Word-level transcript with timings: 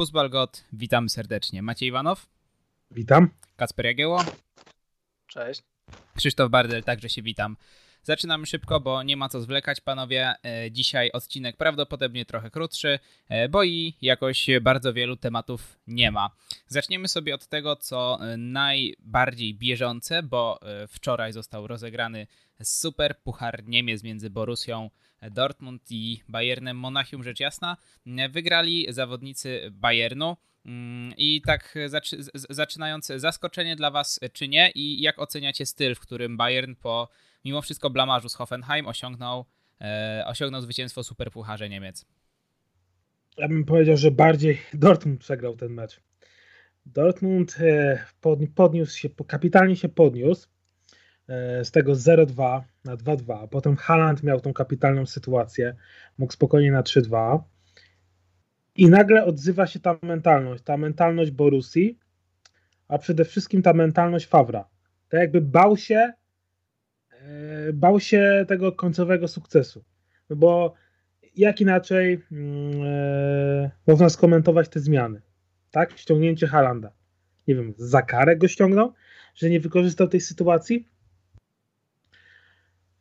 Fuzbalgot, 0.00 0.64
witamy 0.72 1.08
serdecznie. 1.08 1.62
Maciej 1.62 1.88
Iwanow. 1.88 2.26
Witam. 2.90 3.30
Kasper 3.56 3.86
Jagieło. 3.86 4.24
Cześć. 5.26 5.62
Krzysztof 6.16 6.50
Bardel, 6.50 6.82
także 6.82 7.08
się 7.08 7.22
witam. 7.22 7.56
Zaczynamy 8.02 8.46
szybko, 8.46 8.80
bo 8.80 9.02
nie 9.02 9.16
ma 9.16 9.28
co 9.28 9.40
zwlekać, 9.40 9.80
panowie. 9.80 10.34
E, 10.44 10.70
dzisiaj 10.70 11.10
odcinek 11.12 11.56
prawdopodobnie 11.56 12.24
trochę 12.24 12.50
krótszy, 12.50 12.98
e, 13.28 13.48
bo 13.48 13.64
i 13.64 13.96
jakoś 14.02 14.46
bardzo 14.62 14.92
wielu 14.92 15.16
tematów 15.16 15.78
nie 15.86 16.10
ma. 16.10 16.30
Zaczniemy 16.66 17.08
sobie 17.08 17.34
od 17.34 17.46
tego, 17.46 17.76
co 17.76 18.18
e, 18.20 18.36
najbardziej 18.36 19.54
bieżące, 19.54 20.22
bo 20.22 20.60
wczoraj 20.88 21.32
został 21.32 21.66
rozegrany 21.66 22.26
super 22.62 23.18
puchar 23.18 23.64
Niemiec 23.66 24.02
między 24.02 24.30
Borusią 24.30 24.90
Dortmund 25.30 25.82
i 25.90 26.22
Bayernem 26.28 26.76
Monachium, 26.76 27.22
rzecz 27.22 27.40
jasna. 27.40 27.76
Wygrali 28.30 28.86
zawodnicy 28.88 29.68
Bayernu. 29.70 30.36
Mm, 30.66 31.12
I 31.16 31.42
tak 31.46 31.74
zaczy, 31.86 32.16
zaczynając, 32.34 33.06
zaskoczenie 33.16 33.76
dla 33.76 33.90
Was 33.90 34.20
czy 34.32 34.48
nie 34.48 34.70
i 34.74 35.02
jak 35.02 35.18
oceniacie 35.18 35.66
styl, 35.66 35.94
w 35.94 36.00
którym 36.00 36.36
Bayern 36.36 36.74
po 36.74 37.08
mimo 37.44 37.62
wszystko 37.62 37.90
blamarzu 37.90 38.28
z 38.28 38.34
Hoffenheim 38.34 38.86
osiągnął, 38.86 39.44
e, 39.80 40.24
osiągnął 40.26 40.60
zwycięstwo 40.60 41.02
Superpucharze 41.02 41.68
Niemiec? 41.68 42.06
Ja 43.36 43.48
bym 43.48 43.64
powiedział, 43.64 43.96
że 43.96 44.10
bardziej 44.10 44.58
Dortmund 44.74 45.20
przegrał 45.20 45.56
ten 45.56 45.72
mecz. 45.72 46.00
Dortmund 46.86 47.56
e, 47.60 48.04
podniósł 48.54 48.98
się, 48.98 49.08
kapitalnie 49.26 49.76
się 49.76 49.88
podniósł 49.88 50.48
z 51.62 51.70
tego 51.70 51.92
0-2 51.92 52.62
na 52.84 52.96
2-2. 52.96 53.48
Potem 53.48 53.76
Haaland 53.76 54.22
miał 54.22 54.40
tą 54.40 54.52
kapitalną 54.52 55.06
sytuację, 55.06 55.74
mógł 56.18 56.32
spokojnie 56.32 56.72
na 56.72 56.82
3-2. 56.82 57.40
I 58.76 58.88
nagle 58.88 59.24
odzywa 59.24 59.66
się 59.66 59.80
ta 59.80 59.98
mentalność, 60.02 60.62
ta 60.62 60.76
mentalność 60.76 61.30
Borusi, 61.30 61.98
a 62.88 62.98
przede 62.98 63.24
wszystkim 63.24 63.62
ta 63.62 63.72
mentalność 63.72 64.26
Fawra. 64.26 64.68
Tak 65.08 65.20
jakby 65.20 65.40
bał 65.40 65.76
się, 65.76 66.12
e, 67.10 67.72
bał 67.72 68.00
się 68.00 68.44
tego 68.48 68.72
końcowego 68.72 69.28
sukcesu. 69.28 69.84
No 70.30 70.36
bo 70.36 70.74
jak 71.36 71.60
inaczej 71.60 72.12
e, 72.12 73.70
można 73.86 74.08
skomentować 74.08 74.68
te 74.68 74.80
zmiany? 74.80 75.22
Tak? 75.70 75.98
Ściągnięcie 75.98 76.46
Halanda. 76.46 76.92
Nie 77.48 77.54
wiem, 77.54 77.74
za 77.76 78.02
karę 78.02 78.36
go 78.36 78.48
ściągnął, 78.48 78.92
że 79.34 79.50
nie 79.50 79.60
wykorzystał 79.60 80.08
tej 80.08 80.20
sytuacji. 80.20 80.88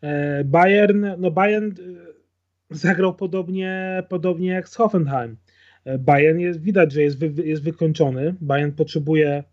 E, 0.02 0.44
Bayern, 0.44 1.06
no 1.18 1.32
Bayern 1.32 1.72
zagrał 2.70 3.16
podobnie, 3.16 4.04
podobnie 4.10 4.48
jak 4.50 4.70
z 4.70 4.76
Hoffenheim. 4.76 5.38
E, 5.86 5.98
Bayern 5.98 6.40
jest, 6.40 6.62
widać, 6.62 6.92
że 6.92 7.02
jest, 7.02 7.20
wy, 7.20 7.48
jest 7.48 7.64
wykończony. 7.64 8.36
Bayern 8.42 8.72
potrzebuje 8.72 9.44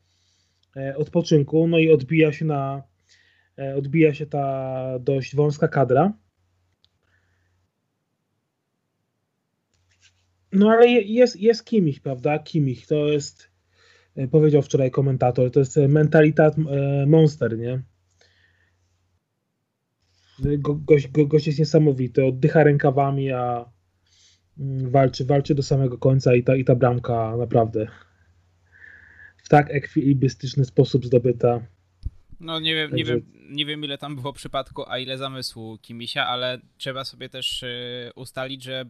e, 0.77 0.97
odpoczynku, 0.97 1.69
no 1.69 1.79
i 1.79 1.93
odbija 1.93 2.33
się 2.33 2.45
na 2.45 2.83
e, 3.59 3.77
odbija 3.77 4.15
się 4.15 4.27
ta 4.27 4.99
dość 5.01 5.37
wąska 5.37 5.69
kadra. 5.69 6.13
No 10.53 10.71
ale 10.71 10.89
jest, 10.89 11.37
jest 11.37 11.65
kimich, 11.65 12.01
prawda? 12.01 12.39
Kimich 12.39 12.87
to 12.87 13.07
jest, 13.07 13.51
powiedział 14.31 14.63
wczoraj 14.63 14.91
komentator, 14.91 15.51
to 15.51 15.61
jest 15.61 15.77
mentalitat 15.77 16.55
monster, 17.07 17.59
nie? 17.59 17.83
Go, 20.39 20.75
gość, 20.75 21.09
go, 21.09 21.27
gość 21.27 21.47
jest 21.47 21.59
niesamowity, 21.59 22.25
oddycha 22.25 22.65
rękawami, 22.65 23.33
a 23.33 23.77
Mm, 24.59 24.91
walczy, 24.91 25.25
walczy 25.25 25.55
do 25.55 25.63
samego 25.63 25.99
końca 25.99 26.35
i 26.35 26.43
ta, 26.43 26.57
i 26.57 26.65
ta 26.65 26.75
bramka 26.75 27.37
naprawdę 27.37 27.87
w 29.37 29.49
tak 29.49 29.71
ekwilibrystyczny 29.71 30.65
sposób 30.65 31.07
zdobyta. 31.07 31.61
No 32.41 32.61
nie 32.61 32.75
wiem, 32.75 32.91
Także... 32.91 33.05
nie, 33.15 33.21
wiem, 33.21 33.23
nie 33.51 33.67
wiem 33.67 33.85
ile 33.85 33.99
tam 33.99 34.17
było 34.17 34.33
przypadku, 34.33 34.85
a 34.89 34.99
ile 34.99 35.19
zamysłu 35.19 35.79
Kimisia, 35.79 36.27
ale 36.27 36.61
trzeba 36.79 37.05
sobie 37.05 37.29
też 37.29 37.63
y, 37.63 38.11
ustalić, 38.15 38.63
że 38.63 38.85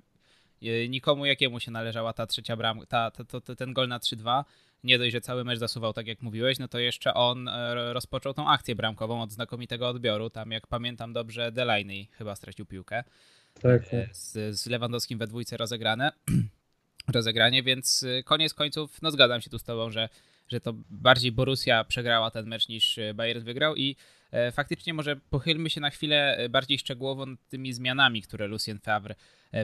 y, 0.62 0.88
nikomu 0.88 1.26
jakiemu 1.26 1.60
się 1.60 1.70
należała 1.70 2.12
ta 2.12 2.26
trzecia 2.26 2.56
bramka, 2.56 2.86
ta, 2.86 3.10
ta, 3.10 3.40
ta, 3.40 3.54
ten 3.54 3.72
gol 3.72 3.88
na 3.88 3.98
3-2. 3.98 4.44
Nie 4.84 4.98
dość, 4.98 5.12
że 5.12 5.20
cały 5.20 5.44
mecz 5.44 5.58
zasuwał, 5.58 5.92
tak 5.92 6.06
jak 6.06 6.22
mówiłeś, 6.22 6.58
no 6.58 6.68
to 6.68 6.78
jeszcze 6.78 7.14
on 7.14 7.48
y, 7.48 7.52
rozpoczął 7.92 8.34
tą 8.34 8.48
akcję 8.48 8.74
bramkową 8.74 9.22
od 9.22 9.32
znakomitego 9.32 9.88
odbioru. 9.88 10.30
Tam, 10.30 10.50
jak 10.50 10.66
pamiętam 10.66 11.12
dobrze, 11.12 11.52
Delaney 11.52 12.08
chyba 12.12 12.36
stracił 12.36 12.66
piłkę 12.66 13.04
tak, 13.62 13.94
e, 13.94 14.06
tak. 14.06 14.16
Z, 14.16 14.58
z 14.60 14.66
Lewandowskim 14.66 15.18
we 15.18 15.26
dwójce 15.26 15.56
rozegrane, 15.56 16.12
rozegranie, 17.14 17.62
więc 17.62 18.02
e, 18.02 18.22
koniec 18.22 18.54
końców, 18.54 19.02
no 19.02 19.10
zgadzam 19.10 19.40
się 19.40 19.50
tu 19.50 19.58
z 19.58 19.64
tobą, 19.64 19.90
że, 19.90 20.08
że 20.48 20.60
to 20.60 20.74
bardziej 20.90 21.32
Borussia 21.32 21.84
przegrała 21.84 22.30
ten 22.30 22.46
mecz 22.46 22.68
niż 22.68 22.98
e, 22.98 23.14
Bayern 23.14 23.44
wygrał 23.44 23.76
i 23.76 23.96
faktycznie 24.52 24.94
może 24.94 25.16
pochylmy 25.16 25.70
się 25.70 25.80
na 25.80 25.90
chwilę 25.90 26.48
bardziej 26.50 26.78
szczegółowo 26.78 27.26
nad 27.26 27.48
tymi 27.48 27.72
zmianami, 27.72 28.22
które 28.22 28.46
Lucien 28.46 28.78
Favre 28.78 29.14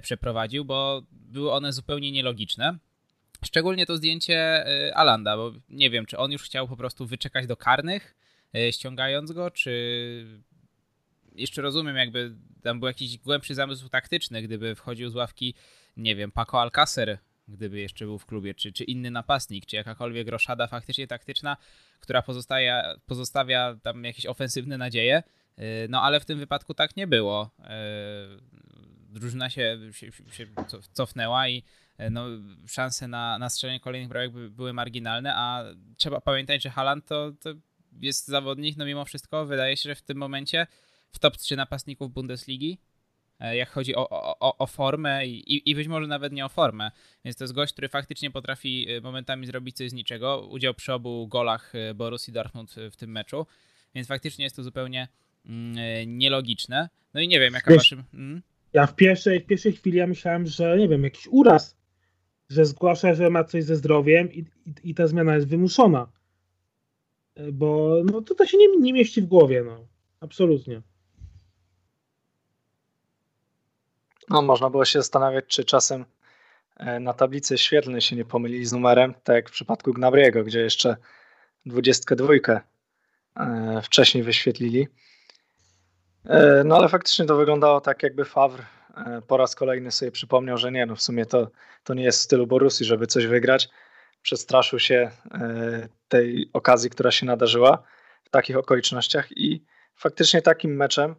przeprowadził, 0.03 0.65
bo 0.65 1.03
były 1.11 1.53
one 1.53 1.73
zupełnie 1.73 2.13
nielogiczne. 2.13 2.79
Szczególnie 3.45 3.87
to 3.87 3.97
zdjęcie 3.97 4.65
Alanda, 4.95 5.37
bo 5.37 5.53
nie 5.69 5.91
wiem, 5.91 6.07
czy 6.07 6.19
on 6.19 6.33
już 6.33 6.43
chciał 6.43 6.69
po 6.69 6.77
prostu 6.77 7.07
wyczekać 7.07 7.47
do 7.47 7.57
karnych, 7.57 8.15
ściągając 8.71 9.33
go, 9.33 9.51
czy 9.51 10.43
jeszcze 11.35 11.63
rozumiem, 11.63 11.97
jakby 11.97 12.35
tam 12.63 12.81
był 12.81 12.87
jakiś 12.87 13.19
głębszy 13.19 13.55
zamysł 13.55 13.89
taktyczny, 13.89 14.43
gdyby 14.43 14.75
wchodził 14.75 15.11
z 15.11 15.15
ławki, 15.15 15.55
nie 15.97 16.17
wiem, 16.17 16.33
Paco 16.33 16.61
Alcacer, 16.61 17.19
gdyby 17.49 17.81
jeszcze 17.81 18.05
był 18.05 18.19
w 18.19 18.27
klubie, 18.27 18.55
czy, 18.55 18.73
czy 18.73 18.85
inny 18.85 19.11
napastnik, 19.11 19.67
czy 19.67 19.77
jakakolwiek 19.77 20.29
roszada 20.29 20.67
faktycznie 20.67 21.07
taktyczna, 21.07 21.57
która 22.01 22.23
pozostaje, 22.23 22.83
pozostawia 23.07 23.77
tam 23.83 24.05
jakieś 24.05 24.27
ofensywne 24.27 24.79
nadzieje. 24.79 25.23
Y, 25.59 25.63
no 25.89 26.03
ale 26.03 26.21
w 26.21 26.25
tym 26.25 26.39
wypadku 26.39 26.75
tak 26.75 26.97
nie 26.97 27.07
było. 27.07 27.51
Y, 27.59 27.65
drużyna 29.21 29.51
się, 29.51 29.79
się, 29.93 30.11
się 30.31 30.47
cofnęła 30.93 31.49
i 31.49 31.59
y, 31.59 31.63
no, 32.11 32.27
szanse 32.69 33.09
na, 33.09 33.39
na 33.39 33.51
strzelenie 33.51 33.81
kolejnych 33.81 34.09
bramek 34.09 34.33
były 34.33 34.73
marginalne, 34.73 35.35
a 35.37 35.65
trzeba 35.97 36.21
pamiętać, 36.21 36.63
że 36.63 36.71
Haaland 36.71 37.07
to, 37.07 37.33
to 37.41 37.51
jest 38.01 38.29
zawodnik, 38.29 38.77
no 38.77 38.85
mimo 38.85 39.05
wszystko 39.05 39.47
wydaje 39.47 39.77
się, 39.77 39.89
że 39.89 39.95
w 39.95 40.03
tym 40.03 40.19
momencie 40.19 40.67
w 41.13 41.19
top 41.19 41.37
3 41.37 41.57
napastników 41.57 42.13
Bundesligi, 42.13 42.79
e, 43.41 43.57
jak 43.57 43.71
chodzi 43.71 43.97
o, 43.97 44.09
o, 44.41 44.59
o 44.59 44.67
formę 44.67 45.27
i, 45.27 45.71
i 45.71 45.75
być 45.75 45.89
może 45.89 46.07
nawet 46.07 46.33
nie 46.33 46.45
o 46.45 46.49
formę. 46.49 46.91
Więc 47.25 47.37
to 47.37 47.45
jest 47.45 47.55
gość, 47.55 47.73
który 47.73 47.89
faktycznie 47.89 48.31
potrafi 48.31 48.87
e, 48.91 49.01
momentami 49.01 49.47
zrobić 49.47 49.77
coś 49.77 49.91
z 49.91 49.93
niczego. 49.93 50.49
Udział 50.51 50.75
przy 50.75 50.93
obu 50.93 51.29
golach 51.29 51.75
e, 51.75 51.95
Borussii 51.95 52.33
Dortmund 52.33 52.75
w 52.91 52.97
tym 52.97 53.11
meczu. 53.11 53.47
Więc 53.95 54.09
faktycznie 54.09 54.45
jest 54.45 54.57
to 54.57 54.63
zupełnie 54.63 55.09
mm, 55.47 56.19
nielogiczne. 56.19 56.89
No 57.15 57.21
i 57.21 57.29
nie 57.29 57.41
wiem, 57.41 57.55
jaka 57.55 57.71
Wiesz, 57.71 57.79
waszym... 57.79 58.05
Mm? 58.15 58.43
Ja 58.73 58.87
w 58.87 58.97
pierwszej, 58.97 59.41
w 59.41 59.47
pierwszej 59.47 59.73
chwili 59.73 59.99
ja 59.99 60.07
myślałem, 60.07 60.47
że 60.47 60.79
nie 60.79 60.89
wiem, 60.89 61.05
jakiś 61.05 61.27
uraz, 61.31 61.77
że 62.53 62.65
zgłasza, 62.65 63.15
że 63.15 63.31
ma 63.31 63.45
coś 63.45 63.65
ze 63.65 63.77
zdrowiem 63.77 64.33
i, 64.33 64.39
i, 64.39 64.91
i 64.91 64.95
ta 64.95 65.07
zmiana 65.07 65.35
jest 65.35 65.49
wymuszona. 65.49 66.07
Bo 67.53 67.97
no, 68.05 68.23
to, 68.23 68.35
to 68.35 68.47
się 68.47 68.59
nie, 68.59 68.77
nie 68.77 68.93
mieści 68.93 69.23
w 69.23 69.27
głowie, 69.27 69.63
no. 69.67 69.87
Absolutnie. 70.21 70.83
No, 74.29 74.43
można 74.43 74.71
było 74.71 74.85
się 74.85 74.99
zastanawiać, 74.99 75.45
czy 75.47 75.65
czasem 75.65 76.05
e, 76.77 77.01
na 77.01 77.13
tablicy 77.13 77.59
świetlnej 77.59 78.01
się 78.01 78.17
nie 78.17 78.25
pomylili 78.25 78.67
z 78.67 78.73
numerem, 78.73 79.15
tak 79.25 79.37
jak 79.37 79.49
w 79.49 79.53
przypadku 79.53 79.93
Gnabriego, 79.93 80.45
gdzie 80.45 80.61
jeszcze 80.61 80.97
22 81.67 82.33
e, 83.37 83.83
wcześniej 83.83 84.25
wyświetlili. 84.25 84.89
E, 86.25 86.63
no 86.65 86.77
ale 86.77 86.89
faktycznie 86.89 87.25
to 87.25 87.37
wyglądało 87.37 87.81
tak, 87.81 88.03
jakby 88.03 88.25
Favre 88.25 88.65
po 89.27 89.37
raz 89.37 89.55
kolejny 89.55 89.91
sobie 89.91 90.13
przypomniał, 90.13 90.59
że 90.59 90.73
nie, 90.73 90.87
no 90.87 90.97
w 90.97 91.03
sumie 91.03 91.27
to, 91.27 91.51
to 91.85 91.95
nie 91.95 92.05
jest 92.05 92.19
w 92.19 92.23
stylu 92.23 92.47
Borussii, 92.47 92.87
żeby 92.87 93.07
coś 93.07 93.27
wygrać. 93.27 93.69
Przestraszył 94.23 94.79
się 94.79 95.11
tej 96.09 96.51
okazji, 96.53 96.91
która 96.91 97.11
się 97.11 97.27
nadarzyła 97.27 97.83
w 98.25 98.31
takich 98.31 98.57
okolicznościach 98.57 99.33
i 99.37 99.65
faktycznie 99.95 100.43
takim 100.43 100.77
meczem 100.77 101.15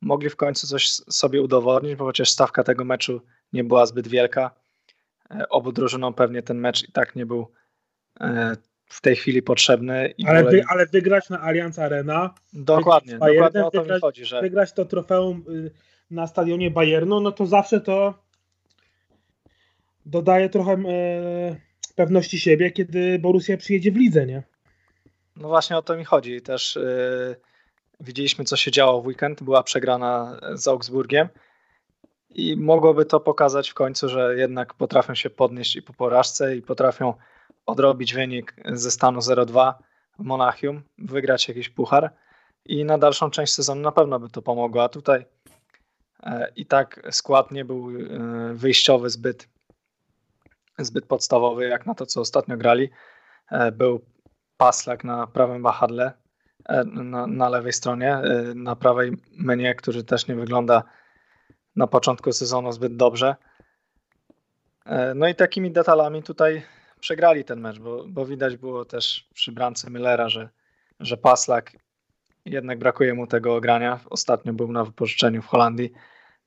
mogli 0.00 0.30
w 0.30 0.36
końcu 0.36 0.66
coś 0.66 0.90
sobie 0.90 1.42
udowodnić, 1.42 1.94
bo 1.96 2.04
chociaż 2.04 2.30
stawka 2.30 2.64
tego 2.64 2.84
meczu 2.84 3.22
nie 3.52 3.64
była 3.64 3.86
zbyt 3.86 4.08
wielka. 4.08 4.50
E, 5.30 5.48
obu 5.48 5.72
drużynom 5.72 6.14
pewnie 6.14 6.42
ten 6.42 6.58
mecz 6.58 6.88
i 6.88 6.92
tak 6.92 7.16
nie 7.16 7.26
był 7.26 7.52
e, 8.20 8.56
w 8.86 9.00
tej 9.00 9.16
chwili 9.16 9.42
potrzebny. 9.42 10.14
ale, 10.26 10.44
wy, 10.44 10.62
ale 10.68 10.86
wygrać 10.86 11.30
na 11.30 11.40
Allianz 11.40 11.78
Arena. 11.78 12.34
Dokładnie, 12.52 13.18
dokładnie 13.18 13.66
o 13.66 13.70
to 13.70 13.84
mi 13.84 14.00
chodzi. 14.00 14.24
Że... 14.24 14.40
Wygrać 14.40 14.72
to 14.72 14.84
trofeum 14.84 15.44
y, 15.48 15.70
na 16.10 16.26
stadionie 16.26 16.70
Bayernu, 16.70 17.20
no 17.20 17.32
to 17.32 17.46
zawsze 17.46 17.80
to 17.80 18.14
dodaje 20.06 20.48
trochę 20.48 20.72
e, 20.72 21.56
pewności 21.94 22.40
siebie, 22.40 22.70
kiedy 22.70 23.18
Borussia 23.18 23.56
przyjedzie 23.56 23.92
w 23.92 23.96
lidze, 23.96 24.26
nie? 24.26 24.42
No 25.36 25.48
właśnie 25.48 25.76
o 25.76 25.82
to 25.82 25.96
mi 25.96 26.04
chodzi. 26.04 26.42
Też 26.42 26.76
y, 26.76 27.36
Widzieliśmy, 28.00 28.44
co 28.44 28.56
się 28.56 28.70
działo 28.70 29.02
w 29.02 29.06
weekend. 29.06 29.42
Była 29.42 29.62
przegrana 29.62 30.40
z 30.52 30.68
Augsburgiem. 30.68 31.28
i 32.30 32.56
mogłoby 32.56 33.04
to 33.04 33.20
pokazać 33.20 33.70
w 33.70 33.74
końcu, 33.74 34.08
że 34.08 34.36
jednak 34.36 34.74
potrafią 34.74 35.14
się 35.14 35.30
podnieść 35.30 35.76
i 35.76 35.82
po 35.82 35.92
porażce 35.92 36.56
i 36.56 36.62
potrafią 36.62 37.14
odrobić 37.66 38.14
wynik 38.14 38.54
ze 38.72 38.90
stanu 38.90 39.20
0-2 39.20 39.74
w 40.18 40.24
Monachium, 40.24 40.82
wygrać 40.98 41.48
jakiś 41.48 41.68
puchar 41.68 42.10
i 42.64 42.84
na 42.84 42.98
dalszą 42.98 43.30
część 43.30 43.54
sezonu 43.54 43.80
na 43.80 43.92
pewno 43.92 44.20
by 44.20 44.28
to 44.28 44.42
pomogło, 44.42 44.82
a 44.84 44.88
tutaj 44.88 45.20
e, 45.20 45.26
i 46.56 46.66
tak 46.66 47.00
skład 47.10 47.50
nie 47.50 47.64
był 47.64 47.90
e, 47.90 48.54
wyjściowy 48.54 49.10
zbyt, 49.10 49.48
zbyt 50.78 51.06
podstawowy 51.06 51.68
jak 51.68 51.86
na 51.86 51.94
to, 51.94 52.06
co 52.06 52.20
ostatnio 52.20 52.56
grali. 52.56 52.90
E, 53.50 53.72
był 53.72 54.00
Paslak 54.56 55.04
na 55.04 55.26
prawym 55.26 55.62
wahadle, 55.62 56.12
na, 56.86 57.26
na 57.26 57.48
lewej 57.48 57.72
stronie, 57.72 58.18
na 58.54 58.76
prawej 58.76 59.12
menu, 59.30 59.74
który 59.76 60.04
też 60.04 60.28
nie 60.28 60.34
wygląda 60.34 60.82
na 61.76 61.86
początku 61.86 62.32
sezonu 62.32 62.72
zbyt 62.72 62.96
dobrze. 62.96 63.36
No 65.14 65.28
i 65.28 65.34
takimi 65.34 65.72
detalami 65.72 66.22
tutaj 66.22 66.62
przegrali 67.00 67.44
ten 67.44 67.60
mecz, 67.60 67.78
bo, 67.78 68.04
bo 68.08 68.26
widać 68.26 68.56
było 68.56 68.84
też 68.84 69.28
przy 69.34 69.52
bramce 69.52 69.90
Millera, 69.90 70.28
że, 70.28 70.48
że 71.00 71.16
Paslak 71.16 71.72
jednak 72.44 72.78
brakuje 72.78 73.14
mu 73.14 73.26
tego 73.26 73.56
ogrania. 73.56 74.00
Ostatnio 74.10 74.52
był 74.52 74.72
na 74.72 74.84
wypożyczeniu 74.84 75.42
w 75.42 75.46
Holandii, 75.46 75.92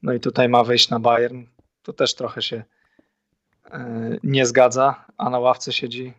no 0.02 0.14
i 0.14 0.20
tutaj 0.20 0.50
ma 0.50 0.64
wyjść 0.64 0.90
na 0.90 1.00
Bayern. 1.00 1.44
To 1.84 1.94
też 1.94 2.16
trochę 2.16 2.42
się 2.42 2.64
e, 3.72 4.18
nie 4.24 4.46
zgadza, 4.46 5.06
a 5.18 5.30
na 5.30 5.40
ławce 5.40 5.74
siedzi 5.74 6.14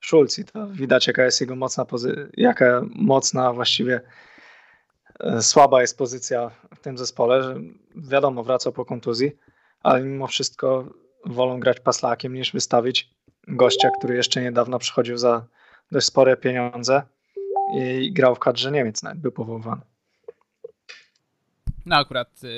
Schulz 0.00 0.38
i 0.38 0.44
to 0.44 0.66
widać 0.66 1.06
jaka 1.06 1.24
jest 1.24 1.40
jego 1.40 1.56
mocna 1.56 1.84
pozycja, 1.84 2.22
jaka 2.36 2.82
mocna 2.94 3.52
właściwie 3.52 4.00
e, 5.20 5.42
słaba 5.42 5.80
jest 5.80 5.98
pozycja 5.98 6.50
w 6.76 6.80
tym 6.80 6.98
zespole, 6.98 7.42
że 7.42 7.56
wiadomo 7.96 8.42
wraca 8.42 8.72
po 8.72 8.84
kontuzji, 8.84 9.32
ale 9.80 10.02
mimo 10.02 10.26
wszystko 10.26 10.84
wolą 11.24 11.60
grać 11.60 11.80
paslakiem 11.80 12.34
niż 12.34 12.52
wystawić 12.52 13.10
gościa, 13.48 13.90
który 13.98 14.16
jeszcze 14.16 14.42
niedawno 14.42 14.78
przychodził 14.78 15.18
za 15.18 15.46
dość 15.92 16.06
spore 16.06 16.36
pieniądze 16.36 17.02
i 17.74 18.12
grał 18.12 18.34
w 18.34 18.38
kadrze 18.38 18.72
Niemiec, 18.72 19.02
nawet 19.02 19.18
był 19.18 19.32
powoływany. 19.32 19.82
No 21.86 21.96
akurat 21.96 22.44
y, 22.44 22.48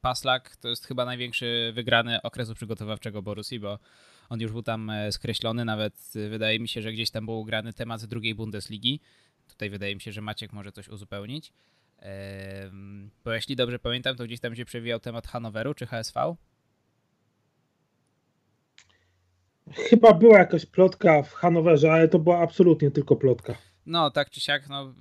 Paslak 0.00 0.56
to 0.56 0.68
jest 0.68 0.86
chyba 0.86 1.04
największy 1.04 1.72
wygrany 1.74 2.22
okresu 2.22 2.54
przygotowawczego 2.54 3.22
Borusi, 3.22 3.60
bo 3.60 3.78
on 4.28 4.40
już 4.40 4.52
był 4.52 4.62
tam 4.62 4.90
e, 4.90 5.12
skreślony, 5.12 5.64
nawet 5.64 5.94
y, 6.16 6.28
wydaje 6.28 6.60
mi 6.60 6.68
się, 6.68 6.82
że 6.82 6.92
gdzieś 6.92 7.10
tam 7.10 7.26
był 7.26 7.44
grany 7.44 7.72
temat 7.72 8.00
z 8.00 8.06
drugiej 8.06 8.34
Bundesligi. 8.34 9.00
Tutaj 9.48 9.70
wydaje 9.70 9.94
mi 9.94 10.00
się, 10.00 10.12
że 10.12 10.20
Maciek 10.20 10.52
może 10.52 10.72
coś 10.72 10.88
uzupełnić. 10.88 11.52
Bo 13.24 13.32
jeśli 13.32 13.56
dobrze 13.56 13.78
pamiętam, 13.78 14.16
to 14.16 14.24
gdzieś 14.24 14.40
tam 14.40 14.56
się 14.56 14.64
przewijał 14.64 15.00
temat 15.00 15.26
Hanoweru 15.26 15.74
czy 15.74 15.86
HSV. 15.86 16.36
Chyba 19.72 20.14
była 20.14 20.38
jakaś 20.38 20.66
plotka 20.66 21.22
w 21.22 21.32
Hanowerze, 21.32 21.92
ale 21.92 22.08
to 22.08 22.18
była 22.18 22.38
absolutnie 22.38 22.90
tylko 22.90 23.16
plotka. 23.16 23.54
No, 23.86 24.10
tak 24.10 24.30
czy 24.30 24.40
siak, 24.40 24.68
no, 24.68 24.94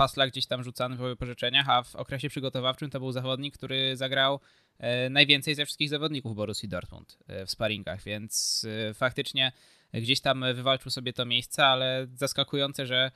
Pasla 0.00 0.26
gdzieś 0.26 0.46
tam 0.46 0.64
rzucany 0.64 0.96
w 0.96 1.16
pożyczeniach, 1.16 1.68
a 1.68 1.82
w 1.82 1.96
okresie 1.96 2.28
przygotowawczym 2.28 2.90
to 2.90 3.00
był 3.00 3.12
zawodnik, 3.12 3.54
który 3.54 3.96
zagrał 3.96 4.40
e, 4.78 5.10
najwięcej 5.10 5.54
ze 5.54 5.64
wszystkich 5.64 5.88
zawodników 5.88 6.36
Borussii 6.36 6.68
Dortmund 6.68 7.18
e, 7.26 7.46
w 7.46 7.50
sparingach, 7.50 8.02
więc 8.02 8.66
e, 8.90 8.94
faktycznie 8.94 9.52
gdzieś 9.94 10.20
tam 10.20 10.44
wywalczył 10.54 10.90
sobie 10.90 11.12
to 11.12 11.24
miejsce, 11.24 11.66
ale 11.66 12.06
zaskakujące, 12.14 12.86
że 12.86 13.10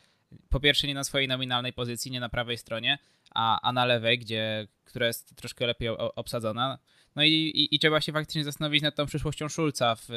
po 0.49 0.61
pierwsze 0.61 0.87
nie 0.87 0.95
na 0.95 1.05
swojej 1.05 1.29
nominalnej 1.29 1.73
pozycji, 1.73 2.11
nie 2.11 2.21
na 2.21 2.29
prawej 2.29 2.59
stronie, 2.59 2.99
a, 3.35 3.61
a 3.61 3.73
na 3.73 3.85
lewej, 3.85 4.19
gdzie, 4.19 4.69
która 4.85 5.07
jest 5.07 5.37
troszkę 5.37 5.67
lepiej 5.67 5.89
obsadzona. 5.99 6.79
No 7.17 7.23
i, 7.23 7.33
i, 7.33 7.75
i, 7.75 7.79
trzeba 7.79 8.01
się 8.01 8.13
faktycznie 8.13 8.45
zastanowić 8.45 8.83
nad 8.83 8.95
tą 8.95 9.07
przyszłością 9.07 9.49
Szulca 9.49 9.97
w 9.97 10.09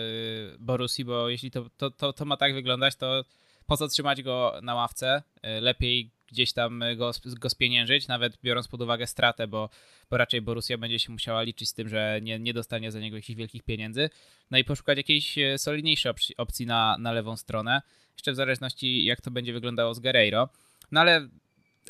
Borussii, 0.59 1.05
bo 1.05 1.29
jeśli 1.29 1.51
to, 1.51 1.69
to, 1.77 1.91
to, 1.91 2.13
to 2.13 2.25
ma 2.25 2.37
tak 2.37 2.53
wyglądać, 2.53 2.95
to 2.95 3.25
po 3.67 3.77
co 3.77 3.87
trzymać 3.87 4.23
go 4.23 4.59
na 4.61 4.75
ławce? 4.75 5.23
E, 5.41 5.61
lepiej 5.61 6.11
gdzieś 6.27 6.53
tam 6.53 6.83
go, 6.97 7.11
go 7.39 7.49
spieniężyć, 7.49 8.07
nawet 8.07 8.37
biorąc 8.43 8.67
pod 8.67 8.81
uwagę 8.81 9.07
stratę, 9.07 9.47
bo, 9.47 9.69
bo 10.09 10.17
raczej 10.17 10.41
Borussia 10.41 10.77
będzie 10.77 10.99
się 10.99 11.11
musiała 11.11 11.41
liczyć 11.41 11.69
z 11.69 11.73
tym, 11.73 11.89
że 11.89 12.19
nie, 12.21 12.39
nie 12.39 12.53
dostanie 12.53 12.91
za 12.91 12.99
niego 12.99 13.15
jakichś 13.15 13.37
wielkich 13.37 13.63
pieniędzy. 13.63 14.09
No 14.51 14.57
i 14.57 14.63
poszukać 14.63 14.97
jakiejś 14.97 15.37
e, 15.37 15.57
solidniejszej 15.57 16.13
opcji 16.37 16.65
na, 16.65 16.97
na 16.99 17.11
lewą 17.11 17.37
stronę, 17.37 17.81
jeszcze 18.13 18.31
w 18.31 18.35
zależności 18.35 19.05
jak 19.05 19.21
to 19.21 19.31
będzie 19.31 19.53
wyglądało 19.53 19.93
z 19.93 19.99
Guerreiro. 19.99 20.49
No 20.91 21.01
ale 21.01 21.27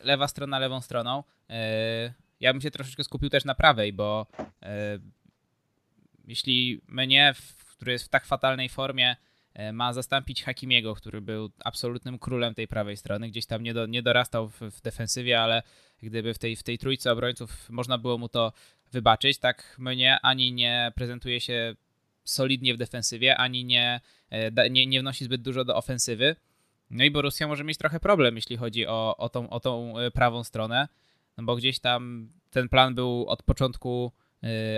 lewa 0.03 0.27
strona 0.27 0.59
lewą 0.59 0.81
stroną. 0.81 1.23
Yy, 1.49 1.55
ja 2.39 2.53
bym 2.53 2.61
się 2.61 2.71
troszeczkę 2.71 3.03
skupił 3.03 3.29
też 3.29 3.45
na 3.45 3.55
prawej, 3.55 3.93
bo 3.93 4.27
jeśli 6.27 6.81
mnie, 6.87 7.33
który 7.75 7.91
jest 7.91 8.05
w 8.05 8.09
tak 8.09 8.25
fatalnej 8.25 8.69
formie, 8.69 9.15
ma 9.73 9.93
zastąpić 9.93 10.43
Hakimiego, 10.43 10.95
który 10.95 11.21
był 11.21 11.51
absolutnym 11.63 12.19
królem 12.19 12.55
tej 12.55 12.67
prawej 12.67 12.97
strony. 12.97 13.29
Gdzieś 13.29 13.45
tam 13.45 13.63
nie, 13.63 13.73
do, 13.73 13.85
nie 13.85 14.03
dorastał 14.03 14.49
w, 14.49 14.61
w, 14.61 14.81
defensywie, 14.81 15.41
ale 15.41 15.63
gdyby 16.01 16.33
w 16.33 16.39
tej, 16.39 16.55
w 16.55 16.63
tej 16.63 16.77
trójce 16.77 17.11
obrońców 17.11 17.69
można 17.69 17.97
było 17.97 18.17
mu 18.17 18.29
to 18.29 18.53
wybaczyć, 18.91 19.37
tak 19.37 19.75
mnie 19.79 20.19
ani 20.21 20.53
nie 20.53 20.91
prezentuje 20.95 21.41
się 21.41 21.75
solidnie 22.23 22.73
w 22.73 22.77
defensywie, 22.77 23.37
ani 23.37 23.65
nie, 23.65 24.01
e, 24.29 24.69
nie, 24.69 24.87
nie 24.87 24.99
wnosi 24.99 25.25
zbyt 25.25 25.41
dużo 25.41 25.65
do 25.65 25.75
ofensywy. 25.75 26.35
No 26.89 27.03
i 27.03 27.11
Borussia 27.11 27.47
może 27.47 27.63
mieć 27.63 27.77
trochę 27.77 27.99
problem, 27.99 28.35
jeśli 28.35 28.57
chodzi 28.57 28.87
o, 28.87 29.17
o, 29.17 29.29
tą, 29.29 29.49
o 29.49 29.59
tą 29.59 29.97
e, 29.97 30.11
prawą 30.11 30.43
stronę, 30.43 30.87
no 31.37 31.43
bo 31.43 31.55
gdzieś 31.55 31.79
tam 31.79 32.29
ten 32.49 32.69
plan 32.69 32.95
był 32.95 33.25
od 33.27 33.43
początku 33.43 34.11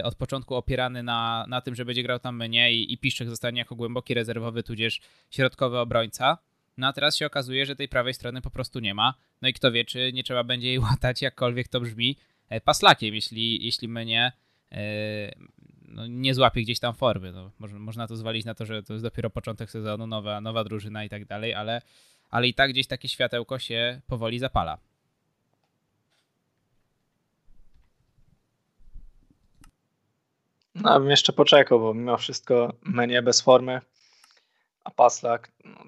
od 0.03 0.15
początku 0.15 0.55
opierany 0.55 1.03
na, 1.03 1.45
na 1.49 1.61
tym, 1.61 1.75
że 1.75 1.85
będzie 1.85 2.03
grał 2.03 2.19
tam 2.19 2.37
mnie 2.37 2.73
i, 2.73 2.93
i 2.93 2.97
Piszczek 2.97 3.29
zostanie 3.29 3.59
jako 3.59 3.75
głęboki 3.75 4.13
rezerwowy, 4.13 4.63
tudzież 4.63 5.01
środkowy 5.29 5.77
obrońca. 5.79 6.37
No 6.77 6.87
a 6.87 6.93
teraz 6.93 7.17
się 7.17 7.25
okazuje, 7.25 7.65
że 7.65 7.75
tej 7.75 7.87
prawej 7.87 8.13
strony 8.13 8.41
po 8.41 8.49
prostu 8.49 8.79
nie 8.79 8.93
ma. 8.93 9.13
No 9.41 9.47
i 9.47 9.53
kto 9.53 9.71
wie, 9.71 9.85
czy 9.85 10.11
nie 10.13 10.23
trzeba 10.23 10.43
będzie 10.43 10.67
jej 10.67 10.79
łatać, 10.89 11.21
jakkolwiek 11.21 11.67
to 11.67 11.79
brzmi, 11.79 12.17
e, 12.49 12.61
paslakiem, 12.61 13.15
jeśli, 13.15 13.65
jeśli 13.65 13.87
mnie 13.87 14.31
e, 14.71 15.31
no, 15.87 16.07
nie 16.07 16.33
złapie 16.33 16.61
gdzieś 16.61 16.79
tam 16.79 16.93
formy. 16.93 17.31
No, 17.31 17.51
można 17.59 18.07
to 18.07 18.15
zwalić 18.15 18.45
na 18.45 18.53
to, 18.53 18.65
że 18.65 18.83
to 18.83 18.93
jest 18.93 19.05
dopiero 19.05 19.29
początek 19.29 19.71
sezonu, 19.71 20.07
nowa, 20.07 20.41
nowa 20.41 20.63
drużyna 20.63 21.03
i 21.03 21.09
tak 21.09 21.25
dalej, 21.25 21.53
ale, 21.53 21.81
ale 22.29 22.47
i 22.47 22.53
tak 22.53 22.69
gdzieś 22.71 22.87
takie 22.87 23.07
światełko 23.07 23.59
się 23.59 24.01
powoli 24.07 24.39
zapala. 24.39 24.77
No, 30.81 30.99
bym 30.99 31.09
jeszcze 31.09 31.33
poczekał, 31.33 31.79
bo 31.79 31.93
mimo 31.93 32.17
wszystko 32.17 32.73
menu 32.81 33.21
bez 33.21 33.41
formy, 33.41 33.81
a 34.83 34.91
Paslak 34.91 35.51
no, 35.65 35.83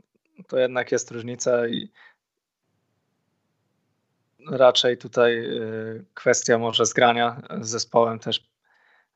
to 0.48 0.60
jednak 0.60 0.92
jest 0.92 1.12
różnica 1.12 1.68
i 1.68 1.92
raczej 4.48 4.98
tutaj 4.98 5.38
y, 5.38 6.06
kwestia 6.14 6.58
może 6.58 6.86
zgrania 6.86 7.42
z 7.62 7.70
zespołem 7.70 8.20
też 8.20 8.52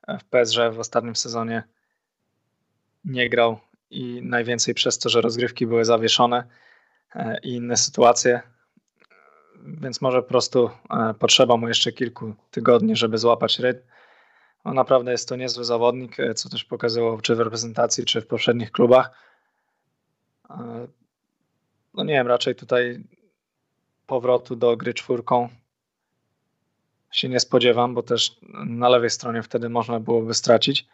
w 0.08 0.24
PSG 0.24 0.58
w 0.72 0.78
ostatnim 0.78 1.16
sezonie 1.16 1.62
nie 3.04 3.30
grał 3.30 3.58
i 3.90 4.22
najwięcej 4.22 4.74
przez 4.74 4.98
to, 4.98 5.08
że 5.08 5.20
rozgrywki 5.20 5.66
były 5.66 5.84
zawieszone 5.84 6.44
e, 7.14 7.38
i 7.42 7.54
inne 7.54 7.76
sytuacje, 7.76 8.40
więc 9.64 10.00
może 10.00 10.22
po 10.22 10.28
prostu 10.28 10.70
e, 10.90 11.14
potrzeba 11.14 11.56
mu 11.56 11.68
jeszcze 11.68 11.92
kilku 11.92 12.34
tygodni, 12.50 12.96
żeby 12.96 13.18
złapać 13.18 13.58
rytm 13.58 13.82
no 14.66 14.74
naprawdę 14.74 15.12
jest 15.12 15.28
to 15.28 15.36
niezły 15.36 15.64
zawodnik, 15.64 16.20
e, 16.20 16.34
co 16.34 16.48
też 16.48 16.64
pokazywał 16.64 17.20
czy 17.20 17.34
w 17.34 17.40
reprezentacji, 17.40 18.04
czy 18.04 18.20
w 18.20 18.26
poprzednich 18.26 18.72
klubach. 18.72 19.10
E, 20.50 20.86
no 21.94 22.04
nie 22.04 22.12
wiem, 22.12 22.26
raczej 22.26 22.54
tutaj 22.54 23.04
powrotu 24.06 24.56
do 24.56 24.76
gry 24.76 24.94
czwórką 24.94 25.48
się 27.10 27.28
nie 27.28 27.40
spodziewam, 27.40 27.94
bo 27.94 28.02
też 28.02 28.36
na 28.66 28.88
lewej 28.88 29.10
stronie 29.10 29.42
wtedy 29.42 29.68
można 29.68 30.00
byłoby 30.00 30.34
stracić, 30.34 30.86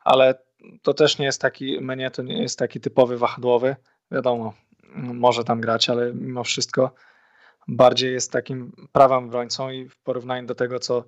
ale 0.00 0.34
to 0.82 0.94
też 0.94 1.18
nie 1.18 1.26
jest 1.26 1.40
taki, 1.40 1.80
mnie 1.80 2.10
to 2.10 2.22
nie 2.22 2.42
jest 2.42 2.58
taki 2.58 2.80
typowy 2.80 3.18
wahadłowy, 3.18 3.76
wiadomo, 4.10 4.54
może 4.94 5.44
tam 5.44 5.60
grać, 5.60 5.90
ale 5.90 6.14
mimo 6.14 6.44
wszystko 6.44 6.94
bardziej 7.68 8.12
jest 8.12 8.32
takim 8.32 8.72
prawym 8.92 9.24
obrońcą 9.24 9.70
i 9.70 9.88
w 9.88 9.96
porównaniu 9.96 10.46
do 10.46 10.54
tego, 10.54 10.78
co 10.78 11.04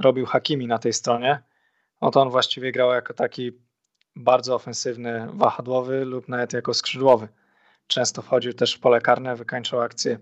robił 0.00 0.26
Hakimi 0.26 0.66
na 0.66 0.78
tej 0.78 0.92
stronie, 0.92 1.42
no 2.00 2.10
to 2.10 2.22
on 2.22 2.30
właściwie 2.30 2.72
grał 2.72 2.92
jako 2.92 3.14
taki 3.14 3.52
bardzo 4.16 4.54
ofensywny 4.54 5.26
wahadłowy 5.32 6.04
lub 6.04 6.28
nawet 6.28 6.52
jako 6.52 6.74
skrzydłowy. 6.74 7.28
Często 7.86 8.22
wchodził 8.22 8.52
też 8.52 8.74
w 8.74 8.80
pole 8.80 9.00
karne, 9.00 9.36
wykańczał 9.36 9.80
akcję 9.80 10.18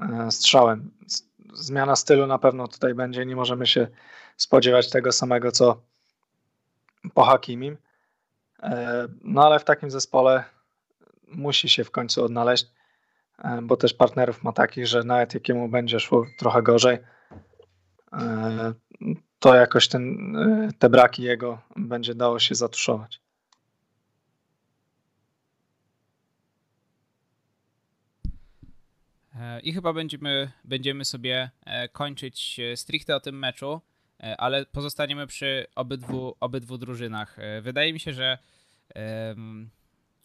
e, 0.00 0.30
strzałem. 0.30 0.90
Zmiana 1.54 1.96
stylu 1.96 2.26
na 2.26 2.38
pewno 2.38 2.68
tutaj 2.68 2.94
będzie, 2.94 3.26
nie 3.26 3.36
możemy 3.36 3.66
się 3.66 3.86
spodziewać 4.36 4.90
tego 4.90 5.12
samego 5.12 5.52
co 5.52 5.82
po 7.14 7.24
Hakimim. 7.24 7.76
E, 8.62 9.06
no 9.22 9.46
ale 9.46 9.58
w 9.58 9.64
takim 9.64 9.90
zespole 9.90 10.44
musi 11.28 11.68
się 11.68 11.84
w 11.84 11.90
końcu 11.90 12.24
odnaleźć, 12.24 12.66
e, 13.38 13.62
bo 13.62 13.76
też 13.76 13.94
partnerów 13.94 14.42
ma 14.42 14.52
takich, 14.52 14.86
że 14.86 15.04
nawet 15.04 15.34
jakiemu 15.34 15.68
będzie 15.68 16.00
szło 16.00 16.26
trochę 16.38 16.62
gorzej, 16.62 16.98
to 19.38 19.54
jakoś 19.54 19.88
ten, 19.88 20.36
te 20.78 20.90
braki 20.90 21.22
jego 21.22 21.62
będzie 21.76 22.14
dało 22.14 22.38
się 22.38 22.54
zatuszować. 22.54 23.20
I 29.62 29.72
chyba 29.72 29.92
będziemy, 29.92 30.52
będziemy 30.64 31.04
sobie 31.04 31.50
kończyć 31.92 32.60
stricte 32.74 33.16
o 33.16 33.20
tym 33.20 33.38
meczu. 33.38 33.80
E, 34.22 34.36
ale 34.40 34.66
pozostaniemy 34.66 35.26
przy 35.26 35.66
obydwu, 35.74 36.36
obydwu 36.40 36.78
drużynach. 36.78 37.38
E, 37.38 37.60
wydaje 37.62 37.92
mi 37.92 38.00
się, 38.00 38.12
że 38.12 38.38
um, 39.28 39.70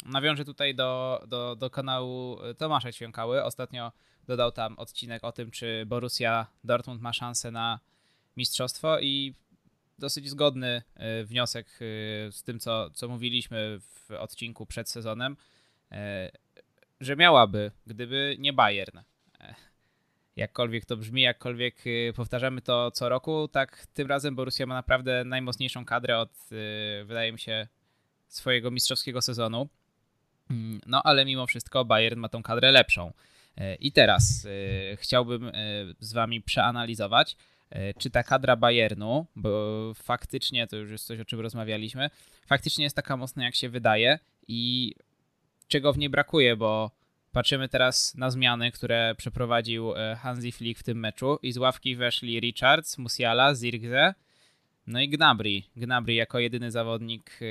nawiążę 0.06 0.46
tutaj 0.46 0.76
do, 0.76 1.24
do, 1.28 1.56
do 1.56 1.70
kanału 1.70 2.38
Tomasza 2.58 2.92
Ćwiąkały. 2.92 3.44
Ostatnio 3.44 3.92
dodał 4.28 4.52
tam 4.52 4.80
odcinek 4.80 5.24
o 5.24 5.32
tym, 5.32 5.52
czy 5.52 5.86
Borussia 5.88 6.48
Dortmund 6.64 7.02
ma 7.02 7.14
szansę 7.14 7.52
na 7.52 7.80
mistrzostwo 8.38 9.00
i 9.00 9.34
dosyć 10.00 10.30
zgodny 10.30 10.82
e, 10.96 11.24
wniosek 11.24 11.68
z 12.32 12.44
tym, 12.44 12.60
co, 12.60 12.90
co 12.90 13.08
mówiliśmy 13.08 13.80
w 13.80 14.12
odcinku 14.12 14.66
przed 14.66 14.90
sezonem, 14.90 15.38
że 17.00 17.16
miałaby, 17.16 17.72
gdyby 17.88 18.36
nie 18.40 18.54
Bayern 18.54 19.00
jakkolwiek 20.40 20.86
to 20.86 20.98
brzmi, 20.98 21.22
jakkolwiek 21.22 21.88
y, 21.88 22.14
powtarzamy 22.16 22.62
to 22.62 22.92
co 22.92 23.10
roku, 23.10 23.48
tak 23.48 23.86
tym 23.94 24.08
razem 24.08 24.36
Borussia 24.36 24.66
ma 24.66 24.74
naprawdę 24.74 25.24
najmocniejszą 25.26 25.86
kadrę 25.86 26.20
od, 26.20 26.32
y, 26.52 27.06
wydaje 27.06 27.32
mi 27.32 27.40
się, 27.40 27.68
swojego 28.28 28.72
mistrzowskiego 28.72 29.22
sezonu. 29.22 29.70
Mm, 30.50 30.82
no 30.86 31.02
ale 31.04 31.26
mimo 31.26 31.48
wszystko 31.48 31.86
Bayern 31.86 32.20
ma 32.20 32.30
tą 32.30 32.44
kadrę 32.44 32.72
lepszą. 32.72 33.14
Y, 33.58 33.76
I 33.76 33.92
teraz 33.92 34.48
chciałbym 34.96 35.52
z 36.00 36.14
wami 36.14 36.42
przeanalizować, 36.42 37.36
czy 37.98 38.10
ta 38.10 38.24
kadra 38.24 38.56
Bayernu, 38.56 39.26
bo 39.36 39.50
faktycznie 39.96 40.68
to 40.68 40.76
już 40.76 40.92
jest 40.92 41.06
coś, 41.06 41.20
o 41.20 41.26
czym 41.26 41.40
rozmawialiśmy, 41.40 42.10
faktycznie 42.46 42.84
jest 42.84 42.96
taka 42.96 43.18
mocna, 43.18 43.44
jak 43.44 43.56
się 43.56 43.70
wydaje 43.70 44.20
i 44.48 44.94
czego 45.68 45.94
w 45.94 45.98
niej 45.98 46.10
brakuje, 46.10 46.56
bo 46.56 46.92
Patrzymy 47.32 47.70
teraz 47.70 48.16
na 48.16 48.32
zmiany, 48.32 48.72
które 48.72 49.16
przeprowadził 49.18 49.96
e, 49.96 50.16
Hansi 50.16 50.52
Flick 50.52 50.80
w 50.80 50.84
tym 50.84 51.00
meczu 51.00 51.40
i 51.42 51.52
z 51.52 51.58
ławki 51.58 51.96
weszli 51.96 52.40
Richards, 52.40 52.98
Musiala, 52.98 53.56
Zirgze, 53.56 54.14
no 54.88 55.02
i 55.02 55.10
Gnabry. 55.10 55.62
Gnabry 55.76 56.14
jako 56.14 56.40
jedyny 56.40 56.72
zawodnik 56.72 57.40
e, 57.42 57.46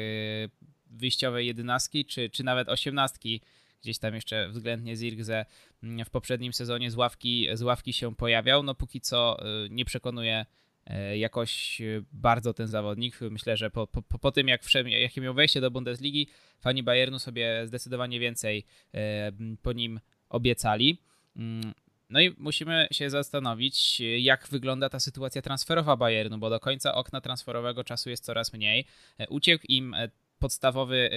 wyjściowej 0.87 1.47
jedenastki, 1.47 2.05
czy, 2.05 2.31
czy 2.31 2.45
nawet 2.45 2.69
osiemnastki, 2.69 3.41
gdzieś 3.83 3.99
tam 3.99 4.15
jeszcze 4.15 4.49
względnie 4.49 4.97
Zirgze 4.97 5.47
mm, 5.83 6.05
w 6.05 6.11
poprzednim 6.11 6.53
sezonie 6.53 6.91
z 6.91 6.95
ławki, 6.95 7.49
z 7.55 7.63
ławki 7.63 7.93
się 7.93 8.15
pojawiał. 8.15 8.63
No 8.63 8.75
póki 8.75 9.01
co 9.01 9.39
e, 9.41 9.69
nie 9.71 9.85
przekonuje 9.85 10.47
E, 10.89 11.19
jakoś 11.19 11.81
e, 11.81 12.03
bardzo 12.13 12.55
ten 12.55 12.67
zawodnik. 12.67 13.21
Myślę, 13.21 13.57
że 13.57 13.71
po, 13.71 13.87
po, 13.87 14.03
po 14.03 14.33
tym, 14.33 14.49
jak 14.49 14.65
wszedł, 14.65 14.89
jakie 14.89 15.21
miał 15.21 15.35
wejście 15.35 15.61
do 15.61 15.71
Bundesligi, 15.71 16.29
fani 16.61 16.83
Bayernu 16.83 17.19
sobie 17.19 17.67
zdecydowanie 17.67 18.21
więcej 18.21 18.65
e, 18.95 19.33
po 19.63 19.73
nim 19.73 20.01
obiecali. 20.29 20.99
Mm, 21.37 21.75
no 22.11 22.21
i 22.21 22.35
musimy 22.39 22.89
się 22.93 23.11
zastanowić, 23.11 24.01
jak 24.01 24.49
wygląda 24.49 24.89
ta 24.89 25.01
sytuacja 25.01 25.43
transferowa 25.43 25.97
Bayernu, 25.97 26.39
bo 26.39 26.51
do 26.51 26.61
końca 26.61 26.95
okna 26.95 27.21
transferowego 27.21 27.85
czasu 27.85 28.11
jest 28.11 28.25
coraz 28.25 28.53
mniej. 28.53 28.85
Uciekł 29.29 29.65
im 29.69 29.97
podstawowy 30.39 31.11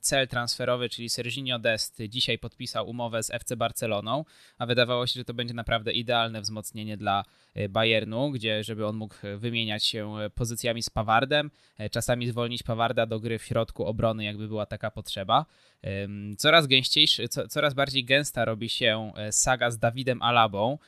cel 0.00 0.28
transferowy, 0.28 0.88
czyli 0.88 1.08
Serginio 1.08 1.58
Dest, 1.58 2.02
dzisiaj 2.08 2.38
podpisał 2.38 2.88
umowę 2.88 3.22
z 3.22 3.30
FC 3.30 3.56
Barceloną, 3.56 4.24
a 4.58 4.66
wydawało 4.66 5.06
się, 5.06 5.20
że 5.20 5.24
to 5.24 5.34
będzie 5.34 5.54
naprawdę 5.54 5.92
idealne 5.92 6.40
wzmocnienie 6.40 6.96
dla 6.96 7.24
y, 7.56 7.68
Bayernu, 7.68 8.30
gdzie 8.30 8.64
żeby 8.64 8.86
on 8.86 8.96
mógł 8.96 9.14
wymieniać 9.36 9.84
się 9.84 10.16
pozycjami 10.34 10.82
z 10.82 10.90
Pawardem, 10.90 11.50
e, 11.78 11.90
czasami 11.90 12.26
zwolnić 12.26 12.62
Pawarda 12.62 13.06
do 13.06 13.20
gry 13.20 13.38
w 13.38 13.44
środku 13.44 13.84
obrony, 13.84 14.24
jakby 14.24 14.48
była 14.48 14.66
taka 14.66 14.90
potrzeba. 14.90 15.46
Coraz 16.38 16.66
gęściejszy, 16.66 17.28
coraz 17.28 17.74
bardziej 17.74 18.04
gęsta 18.04 18.44
robi 18.44 18.68
się 18.68 19.12
e, 19.16 19.32
saga 19.32 19.70
z 19.70 19.78
Dawidem 19.78 20.22
Alabą, 20.22 20.78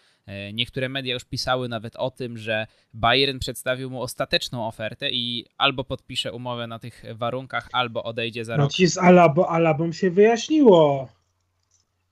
niektóre 0.52 0.88
media 0.88 1.14
już 1.14 1.25
pisały 1.25 1.68
nawet 1.68 1.97
o 1.97 2.11
tym, 2.11 2.38
że 2.38 2.66
Bayern 2.95 3.38
przedstawił 3.38 3.90
mu 3.90 4.02
ostateczną 4.02 4.66
ofertę 4.66 5.11
i 5.11 5.47
albo 5.59 5.85
podpisze 5.85 6.33
umowę 6.33 6.66
na 6.66 6.78
tych 6.78 7.04
warunkach, 7.14 7.68
albo 7.73 8.04
odejdzie 8.04 8.45
za 8.45 8.56
no 8.56 8.62
rok. 8.62 8.73
ci 8.73 8.87
z 8.87 8.99
Alabo, 8.99 9.50
Alabą 9.50 9.92
się 9.92 10.11
wyjaśniło. 10.11 11.09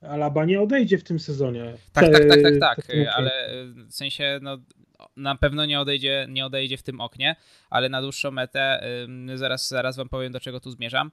Alaba 0.00 0.44
nie 0.44 0.60
odejdzie 0.60 0.98
w 0.98 1.04
tym 1.04 1.20
sezonie. 1.20 1.74
Tak, 1.92 2.12
tak, 2.12 2.28
tak, 2.28 2.42
tak, 2.42 2.58
tak, 2.60 2.86
ale 3.14 3.48
w 3.88 3.92
sensie 3.92 4.38
no, 4.42 4.58
na 5.16 5.34
pewno 5.34 5.66
nie 5.66 5.80
odejdzie, 5.80 6.26
nie 6.28 6.46
odejdzie 6.46 6.76
w 6.76 6.82
tym 6.82 7.00
oknie, 7.00 7.36
ale 7.70 7.88
na 7.88 8.02
dłuższą 8.02 8.30
metę 8.30 8.86
zaraz, 9.34 9.68
zaraz 9.68 9.96
wam 9.96 10.08
powiem 10.08 10.32
do 10.32 10.40
czego 10.40 10.60
tu 10.60 10.70
zmierzam. 10.70 11.10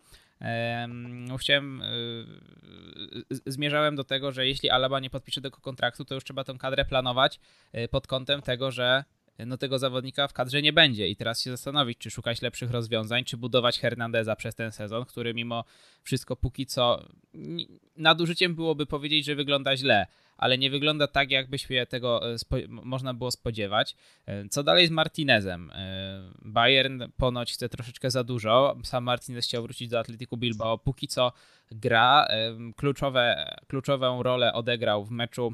Chciałem, 1.40 1.82
y, 1.82 3.42
zmierzałem 3.46 3.96
do 3.96 4.04
tego, 4.04 4.32
że 4.32 4.48
jeśli 4.48 4.70
Alaba 4.70 5.00
nie 5.00 5.10
podpisze 5.10 5.42
tego 5.42 5.58
kontraktu, 5.58 6.06
to 6.06 6.16
już 6.16 6.24
trzeba 6.24 6.44
tą 6.44 6.58
kadrę 6.58 6.86
planować 6.86 7.40
y, 7.76 7.88
pod 7.88 8.08
kątem 8.08 8.42
tego, 8.42 8.72
że 8.72 9.04
no 9.46 9.58
tego 9.58 9.80
zawodnika 9.80 10.28
w 10.28 10.34
kadrze 10.34 10.62
nie 10.62 10.74
będzie. 10.74 11.08
I 11.08 11.16
teraz 11.16 11.42
się 11.42 11.52
zastanowić, 11.52 11.98
czy 11.98 12.12
szukać 12.12 12.42
lepszych 12.42 12.72
rozwiązań, 12.72 13.24
czy 13.24 13.38
budować 13.38 13.80
Hernandeza 13.80 14.36
przez 14.36 14.56
ten 14.56 14.72
sezon, 14.72 15.06
który 15.06 15.34
mimo 15.34 15.64
wszystko 16.04 16.36
póki 16.36 16.66
co 16.66 17.06
nadużyciem 17.98 18.56
byłoby 18.56 18.86
powiedzieć, 18.86 19.26
że 19.26 19.36
wygląda 19.36 19.78
źle, 19.78 20.08
ale 20.42 20.58
nie 20.58 20.70
wygląda 20.70 21.08
tak, 21.08 21.32
jakby 21.32 21.58
się 21.58 21.86
tego 21.90 22.34
e, 22.34 22.38
można 22.68 23.14
było 23.14 23.32
spodziewać. 23.32 23.96
E, 24.26 24.50
co 24.50 24.64
dalej 24.64 24.88
z 24.88 24.92
Martinezem? 24.92 25.72
E, 25.74 26.32
Bayern 26.42 27.04
ponoć 27.18 27.54
chce 27.54 27.70
troszeczkę 27.70 28.12
za 28.12 28.24
dużo. 28.24 28.78
Sam 28.84 29.04
Martinez 29.04 29.46
chciał 29.46 29.64
wrócić 29.64 29.90
do 29.90 30.00
Atletiku 30.00 30.38
Bilbao. 30.38 30.78
Póki 30.78 31.08
co 31.08 31.32
gra. 31.72 32.28
Kluczowe, 32.76 33.56
kluczową 33.68 34.24
rolę 34.24 34.54
odegrał 34.54 35.06
w 35.06 35.12
meczu 35.12 35.54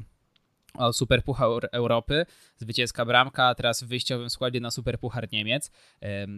o 0.74 0.92
Superpuchar 0.92 1.68
Europy, 1.72 2.26
zwycięska 2.58 3.04
bramka, 3.04 3.54
teraz 3.54 3.82
w 3.82 3.86
wyjściowym 3.86 4.30
składzie 4.30 4.60
na 4.60 4.70
Superpuchar 4.70 5.28
Niemiec. 5.32 5.70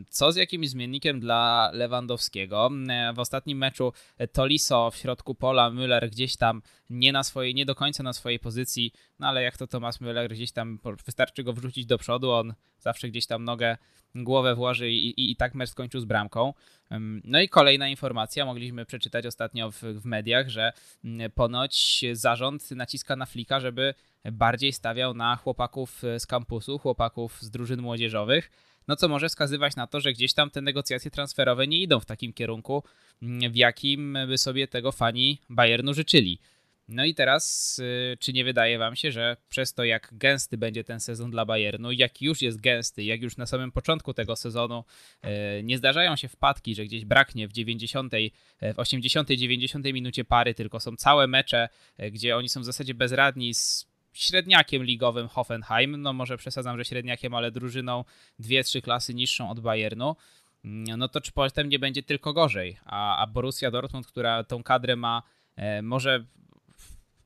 Co 0.08 0.32
z 0.32 0.36
jakimś 0.36 0.68
zmiennikiem 0.68 1.20
dla 1.20 1.70
Lewandowskiego? 1.72 2.70
W 3.14 3.18
ostatnim 3.18 3.58
meczu 3.58 3.92
Toliso 4.32 4.90
w 4.90 4.96
środku 4.96 5.34
pola, 5.34 5.70
Müller 5.70 6.10
gdzieś 6.10 6.36
tam 6.36 6.62
nie 6.90 7.12
na 7.12 7.22
swojej, 7.22 7.54
nie 7.54 7.66
do 7.66 7.74
końca 7.74 8.02
na 8.02 8.12
swojej 8.12 8.38
pozycji, 8.38 8.92
no 9.18 9.28
ale 9.28 9.42
jak 9.42 9.56
to 9.56 9.66
Thomas 9.66 10.00
Müller 10.00 10.28
gdzieś 10.28 10.52
tam 10.52 10.78
wystarczy 11.06 11.44
go 11.44 11.52
wrzucić 11.52 11.86
do 11.86 11.98
przodu, 11.98 12.30
on 12.30 12.54
zawsze 12.78 13.08
gdzieś 13.08 13.26
tam 13.26 13.44
nogę, 13.44 13.76
głowę 14.14 14.54
włoży 14.54 14.90
i, 14.90 15.20
i, 15.20 15.30
i 15.30 15.36
tak 15.36 15.54
mecz 15.54 15.68
skończył 15.68 16.00
z 16.00 16.04
bramką. 16.04 16.54
No 17.24 17.40
i 17.40 17.48
kolejna 17.48 17.88
informacja, 17.88 18.44
mogliśmy 18.44 18.86
przeczytać 18.86 19.26
ostatnio 19.26 19.70
w, 19.70 19.82
w 19.82 20.04
mediach, 20.04 20.48
że 20.48 20.72
ponoć 21.34 22.04
zarząd 22.12 22.70
naciska 22.70 23.16
na 23.16 23.26
flika, 23.26 23.60
żeby 23.60 23.94
bardziej 24.32 24.72
stawiał 24.72 25.14
na 25.14 25.36
chłopaków 25.36 26.02
z 26.18 26.26
kampusu, 26.26 26.78
chłopaków 26.78 27.42
z 27.42 27.50
drużyn 27.50 27.82
młodzieżowych, 27.82 28.50
no 28.88 28.96
co 28.96 29.08
może 29.08 29.28
wskazywać 29.28 29.76
na 29.76 29.86
to, 29.86 30.00
że 30.00 30.12
gdzieś 30.12 30.34
tam 30.34 30.50
te 30.50 30.60
negocjacje 30.60 31.10
transferowe 31.10 31.66
nie 31.66 31.82
idą 31.82 32.00
w 32.00 32.06
takim 32.06 32.32
kierunku, 32.32 32.82
w 33.22 33.56
jakim 33.56 34.18
by 34.26 34.38
sobie 34.38 34.68
tego 34.68 34.92
fani 34.92 35.38
Bayernu 35.48 35.94
życzyli. 35.94 36.38
No 36.90 37.04
i 37.04 37.14
teraz, 37.14 37.78
y, 37.78 38.16
czy 38.20 38.32
nie 38.32 38.44
wydaje 38.44 38.78
wam 38.78 38.96
się, 38.96 39.12
że 39.12 39.36
przez 39.48 39.74
to, 39.74 39.84
jak 39.84 40.08
gęsty 40.12 40.58
będzie 40.58 40.84
ten 40.84 41.00
sezon 41.00 41.30
dla 41.30 41.44
Bayernu, 41.44 41.92
jak 41.92 42.22
już 42.22 42.42
jest 42.42 42.60
gęsty, 42.60 43.04
jak 43.04 43.22
już 43.22 43.36
na 43.36 43.46
samym 43.46 43.72
początku 43.72 44.14
tego 44.14 44.36
sezonu 44.36 44.84
y, 45.24 45.62
nie 45.62 45.78
zdarzają 45.78 46.16
się 46.16 46.28
wpadki, 46.28 46.74
że 46.74 46.84
gdzieś 46.84 47.04
braknie 47.04 47.48
w 47.48 47.52
90, 47.52 48.14
y, 48.14 48.30
w 48.74 48.78
80, 48.78 49.28
90 49.28 49.84
minucie 49.84 50.24
pary, 50.24 50.54
tylko 50.54 50.80
są 50.80 50.96
całe 50.96 51.26
mecze, 51.26 51.68
gdzie 52.12 52.36
oni 52.36 52.48
są 52.48 52.60
w 52.60 52.64
zasadzie 52.64 52.94
bezradni 52.94 53.54
z 53.54 53.89
średniakiem 54.12 54.84
ligowym 54.84 55.28
Hoffenheim, 55.28 56.02
no 56.02 56.12
może 56.12 56.36
przesadzam, 56.36 56.78
że 56.78 56.84
średniakiem, 56.84 57.34
ale 57.34 57.50
drużyną 57.50 58.04
dwie, 58.38 58.64
trzy 58.64 58.82
klasy 58.82 59.14
niższą 59.14 59.50
od 59.50 59.60
Bayernu, 59.60 60.16
mm, 60.64 60.98
no 60.98 61.08
to 61.08 61.20
czy 61.20 61.32
potem 61.32 61.68
nie 61.68 61.78
będzie 61.78 62.02
tylko 62.02 62.32
gorzej, 62.32 62.78
a, 62.84 63.16
a 63.16 63.26
Borussia 63.26 63.70
Dortmund, 63.70 64.06
która 64.06 64.44
tą 64.44 64.62
kadrę 64.62 64.96
ma 64.96 65.22
może 65.82 66.24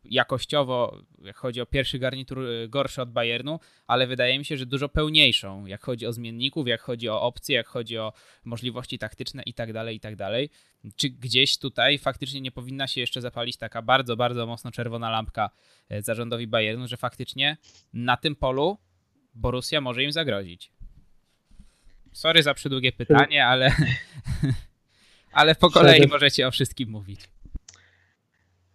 jakościowo, 0.05 1.03
jak 1.23 1.37
chodzi 1.37 1.61
o 1.61 1.67
pierwszy 1.67 1.99
garnitur, 1.99 2.39
y, 2.39 2.69
gorszy 2.69 3.03
od 3.03 3.13
Bayernu, 3.13 3.61
ale 3.87 4.07
wydaje 4.07 4.39
mi 4.39 4.45
się, 4.45 4.57
że 4.57 4.67
dużo 4.67 4.89
pełniejszą, 4.89 5.67
jak 5.67 5.85
chodzi 5.85 6.07
o 6.07 6.13
zmienników, 6.13 6.69
jak 6.69 6.81
chodzi 6.81 7.09
o 7.09 7.23
opcje, 7.23 7.57
jak 7.57 7.67
chodzi 7.67 7.99
o 7.99 8.13
możliwości 8.45 8.99
taktyczne 8.99 9.43
i 9.43 9.55
tak 9.55 9.73
dalej, 9.73 9.97
i 9.97 10.01
tak 10.01 10.17
dalej. 10.17 10.51
Czy 10.97 11.11
gdzieś 11.11 11.59
tutaj 11.59 11.99
faktycznie 11.99 12.41
nie 12.41 12.51
powinna 12.51 12.87
się 12.87 13.01
jeszcze 13.01 13.21
zapalić 13.21 13.57
taka 13.57 13.83
bardzo, 13.83 14.17
bardzo 14.17 14.47
mocno 14.47 14.71
czerwona 14.71 15.11
lampka 15.11 15.51
e, 15.89 16.03
zarządowi 16.03 16.47
Bayernu, 16.47 16.89
że 16.89 16.97
faktycznie 16.97 17.57
na 17.93 18.17
tym 18.17 18.37
polu 18.37 18.79
Borussia 19.35 19.81
może 19.81 20.05
im 20.05 20.13
zagrozić? 20.13 20.73
Sorry 22.13 22.43
za 22.43 22.55
przydługie 22.55 22.93
pytanie, 22.93 23.47
ale, 23.47 23.73
ale 25.33 25.55
po 25.55 25.71
kolei 25.71 26.07
możecie 26.09 26.49
o 26.49 26.51
wszystkim 26.51 26.91
mówić. 26.91 27.21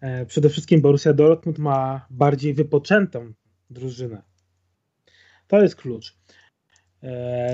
E, 0.01 0.25
przede 0.25 0.49
wszystkim 0.49 0.81
Borussia 0.81 1.13
Dortmund 1.13 1.59
ma 1.59 2.05
bardziej 2.09 2.53
wypoczętą 2.53 3.33
drużynę. 3.69 4.21
To 5.47 5.61
jest 5.61 5.75
klucz. 5.75 6.17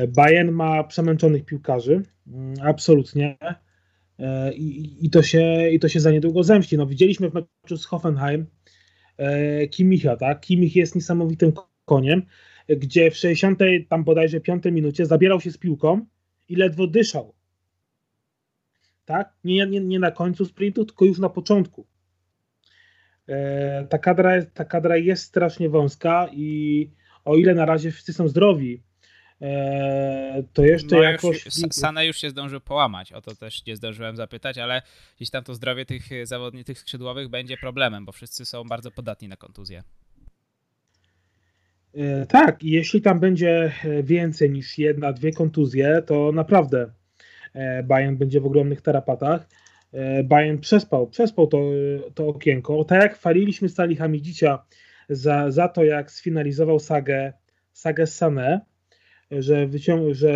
Bayern 0.08 0.52
ma 0.52 0.84
przemęczonych 0.84 1.46
piłkarzy, 1.46 2.04
mm, 2.28 2.54
absolutnie. 2.62 3.38
I, 4.56 4.98
i, 5.06 5.10
to 5.10 5.24
się, 5.24 5.70
I 5.70 5.80
to 5.80 5.90
się 5.90 6.00
za 6.00 6.12
niedługo 6.12 6.44
zemści. 6.44 6.78
No, 6.78 6.88
widzieliśmy 6.88 7.30
w 7.30 7.34
meczu 7.34 7.78
z 7.78 7.86
Hoffenheim 7.86 8.46
Kimicha, 9.72 10.18
tak? 10.18 10.42
Kimich 10.42 10.76
jest 10.76 10.96
niesamowitym 10.96 11.54
koniem, 11.86 12.22
gdzie 12.70 13.12
w 13.12 13.18
60 13.18 13.60
tam 13.90 14.04
bodajże 14.04 14.40
5 14.40 14.64
minucie 14.66 15.06
zabierał 15.06 15.42
się 15.42 15.52
z 15.52 15.58
piłką 15.58 16.06
i 16.50 16.56
ledwo 16.56 16.88
dyszał. 16.88 17.34
Tak? 19.06 19.34
Nie, 19.44 19.68
nie, 19.68 19.80
nie 19.80 20.00
na 20.00 20.12
końcu 20.12 20.46
sprintu, 20.46 20.86
tylko 20.86 21.06
już 21.06 21.20
na 21.20 21.30
początku. 21.30 21.88
E, 23.28 23.88
ta, 23.90 23.98
kadra, 23.98 24.46
ta 24.54 24.66
kadra 24.66 24.98
jest 24.98 25.24
strasznie 25.24 25.70
wąska 25.70 26.30
i 26.34 26.90
o 27.26 27.36
ile 27.36 27.56
na 27.56 27.66
razie 27.66 27.92
wszyscy 27.92 28.14
są 28.14 28.28
zdrowi, 28.28 28.84
e, 29.42 30.44
to 30.54 30.66
jeszcze 30.66 30.96
no 30.96 31.04
jakoś... 31.04 31.46
Już, 31.46 31.54
Sane 31.72 32.06
już 32.06 32.18
się 32.18 32.30
zdążył 32.30 32.62
połamać, 32.62 33.14
o 33.14 33.22
to 33.22 33.36
też 33.36 33.66
nie 33.66 33.76
zdążyłem 33.76 34.16
zapytać, 34.16 34.58
ale 34.58 34.82
gdzieś 35.18 35.30
tam 35.30 35.44
to 35.44 35.56
zdrowie 35.56 35.86
tych 35.86 36.28
zawodników, 36.28 36.68
tych 36.68 36.80
skrzydłowych 36.80 37.30
będzie 37.30 37.58
problemem, 37.58 38.06
bo 38.06 38.12
wszyscy 38.12 38.46
są 38.46 38.64
bardzo 38.64 38.92
podatni 38.92 39.28
na 39.28 39.36
kontuzję. 39.36 39.84
E, 41.96 42.26
tak, 42.26 42.64
jeśli 42.64 43.02
tam 43.02 43.20
będzie 43.20 43.72
więcej 44.04 44.50
niż 44.50 44.78
jedna, 44.78 45.14
dwie 45.14 45.32
kontuzje, 45.32 46.02
to 46.06 46.32
naprawdę 46.32 46.92
Bayern 47.84 48.16
będzie 48.16 48.42
w 48.42 48.46
ogromnych 48.46 48.82
tarapatach. 48.82 49.48
E, 49.96 50.24
Bayern 50.24 50.60
przespał, 50.60 51.08
przespał 51.08 51.48
to, 51.48 51.62
to 52.14 52.28
okienko. 52.28 52.84
Tak 52.84 53.02
jak 53.02 53.16
chwaliliśmy 53.16 53.70
Stali 53.70 53.96
Hamidzicia 53.96 54.66
za, 55.10 55.52
za 55.52 55.68
to, 55.68 55.84
jak 55.84 56.12
sfinalizował 56.12 56.80
sagę, 56.80 57.34
sagę 57.72 58.04
Sané, 58.04 58.60
że, 59.32 59.68
wycią 59.68 60.14
że 60.14 60.34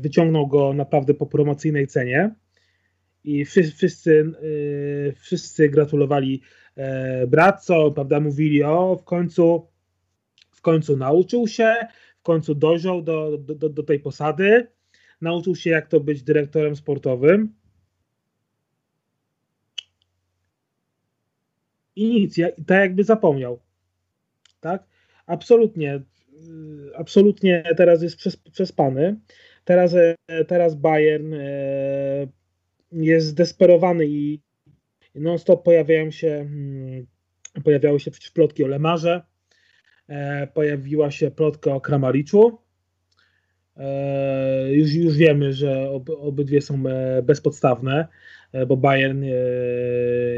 wyciągnął 0.00 0.46
go 0.46 0.72
naprawdę 0.72 1.14
po 1.14 1.26
promocyjnej 1.26 1.86
cenie. 1.86 2.34
I 3.24 3.44
wszyscy, 3.44 3.76
wszyscy, 3.76 4.32
wszyscy 5.16 5.68
gratulowali 5.68 6.42
e, 6.76 7.26
Bratco, 7.26 7.90
prawda, 7.90 8.20
mówili 8.20 8.62
o 8.62 8.96
w 8.96 9.04
końcu 9.04 9.66
w 10.52 10.60
końcu 10.60 10.96
nauczył 10.96 11.48
się, 11.48 11.74
w 12.18 12.22
końcu 12.22 12.54
dojrzał 12.54 13.02
do, 13.02 13.38
do, 13.38 13.68
do 13.68 13.82
tej 13.82 14.00
posady, 14.00 14.66
nauczył 15.20 15.56
się 15.56 15.70
jak 15.70 15.88
to 15.88 16.00
być 16.00 16.22
dyrektorem 16.22 16.76
sportowym 16.76 17.54
i 21.96 22.08
nic, 22.08 22.36
tak 22.66 22.80
jakby 22.80 23.04
zapomniał. 23.04 23.58
Tak? 24.60 24.84
Absolutnie, 25.26 25.94
y, 25.94 26.96
absolutnie 26.96 27.64
teraz 27.76 28.02
jest 28.02 28.16
przes, 28.16 28.36
przespany. 28.36 29.16
Teraz, 29.64 29.94
e, 29.94 30.44
teraz 30.44 30.74
Bayern 30.74 31.34
e, 31.34 31.38
jest 32.92 33.26
zdesperowany 33.26 34.06
i 34.06 34.40
non-stop 35.14 35.64
pojawiają 35.64 36.10
się 36.10 36.28
mm, 36.28 37.06
pojawiały 37.64 38.00
się 38.00 38.10
przecież 38.10 38.30
plotki 38.30 38.64
o 38.64 38.66
Lemarze, 38.66 39.22
e, 40.08 40.46
pojawiła 40.46 41.10
się 41.10 41.30
plotka 41.30 41.74
o 41.74 41.80
Kramariczu. 41.80 42.58
Już, 44.70 44.92
już 44.92 45.16
wiemy, 45.16 45.52
że 45.52 45.90
ob, 45.90 46.10
obydwie 46.10 46.60
są 46.60 46.82
bezpodstawne. 47.22 48.08
E, 48.54 48.66
bo 48.66 48.76
Bayern 48.76 49.20
nie, 49.20 49.34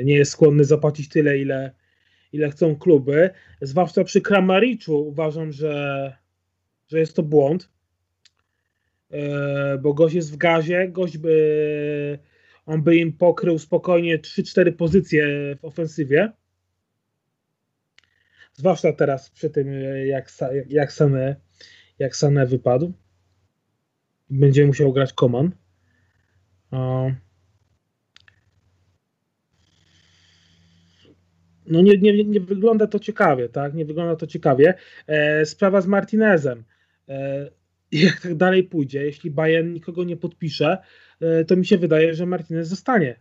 nie 0.04 0.14
jest 0.14 0.32
skłonny 0.32 0.64
zapłacić 0.64 1.08
tyle, 1.08 1.38
ile, 1.38 1.74
ile 2.32 2.50
chcą 2.50 2.76
kluby. 2.76 3.30
Zwłaszcza 3.60 4.04
przy 4.04 4.20
Kramariczu 4.20 5.08
uważam, 5.08 5.52
że, 5.52 6.16
że 6.88 6.98
jest 6.98 7.16
to 7.16 7.22
błąd, 7.22 7.70
e, 9.10 9.78
bo 9.78 9.94
gość 9.94 10.14
jest 10.14 10.32
w 10.32 10.36
gazie, 10.36 10.88
gość 10.88 11.18
by 11.18 12.18
on 12.66 12.82
by 12.82 12.96
im 12.96 13.12
pokrył 13.12 13.58
spokojnie 13.58 14.18
3-4 14.18 14.72
pozycje 14.72 15.26
w 15.60 15.64
ofensywie. 15.64 16.32
Zwłaszcza 18.52 18.92
teraz 18.92 19.30
przy 19.30 19.50
tym, 19.50 19.72
jak, 20.06 20.32
jak, 20.68 20.92
Sané, 20.92 21.34
jak 21.98 22.14
Sané 22.14 22.46
wypadł. 22.46 22.92
Będzie 24.30 24.66
musiał 24.66 24.92
grać 24.92 25.12
Koman. 25.12 25.50
No 31.66 31.82
nie, 31.82 31.98
nie, 31.98 32.24
nie 32.24 32.40
wygląda 32.40 32.86
to 32.86 32.98
ciekawie, 32.98 33.48
tak? 33.48 33.74
Nie 33.74 33.84
wygląda 33.84 34.16
to 34.16 34.26
ciekawie. 34.26 34.74
E, 35.06 35.46
sprawa 35.46 35.80
z 35.80 35.86
Martinezem. 35.86 36.64
E, 37.08 37.50
jak 37.92 38.20
tak 38.20 38.34
dalej 38.34 38.64
pójdzie, 38.64 39.04
jeśli 39.04 39.30
Bayern 39.30 39.72
nikogo 39.72 40.04
nie 40.04 40.16
podpisze, 40.16 40.78
e, 41.20 41.44
to 41.44 41.56
mi 41.56 41.66
się 41.66 41.78
wydaje, 41.78 42.14
że 42.14 42.26
Martinez 42.26 42.68
zostanie. 42.68 43.20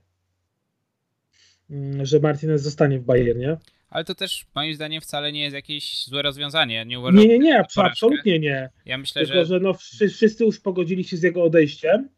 Mm, 1.69 2.05
że 2.05 2.19
Martinez 2.19 2.61
zostanie 2.61 2.99
w 2.99 3.03
Bayernie. 3.03 3.57
Ale 3.89 4.05
to 4.05 4.15
też 4.15 4.45
moim 4.55 4.73
zdaniem 4.73 5.01
wcale 5.01 5.31
nie 5.31 5.43
jest 5.43 5.55
jakieś 5.55 6.05
złe 6.05 6.21
rozwiązanie. 6.21 6.85
Nie, 6.85 6.99
uważam, 6.99 7.19
nie, 7.19 7.27
nie, 7.27 7.39
nie, 7.39 7.63
absolutnie 7.75 8.39
nie. 8.39 8.69
Ja 8.85 8.97
myślę, 8.97 9.25
Tylko, 9.25 9.39
że... 9.39 9.45
że 9.45 9.59
no, 9.59 9.73
wszyscy 10.09 10.45
już 10.45 10.59
pogodzili 10.59 11.03
się 11.03 11.17
z 11.17 11.23
jego 11.23 11.43
odejściem 11.43 12.09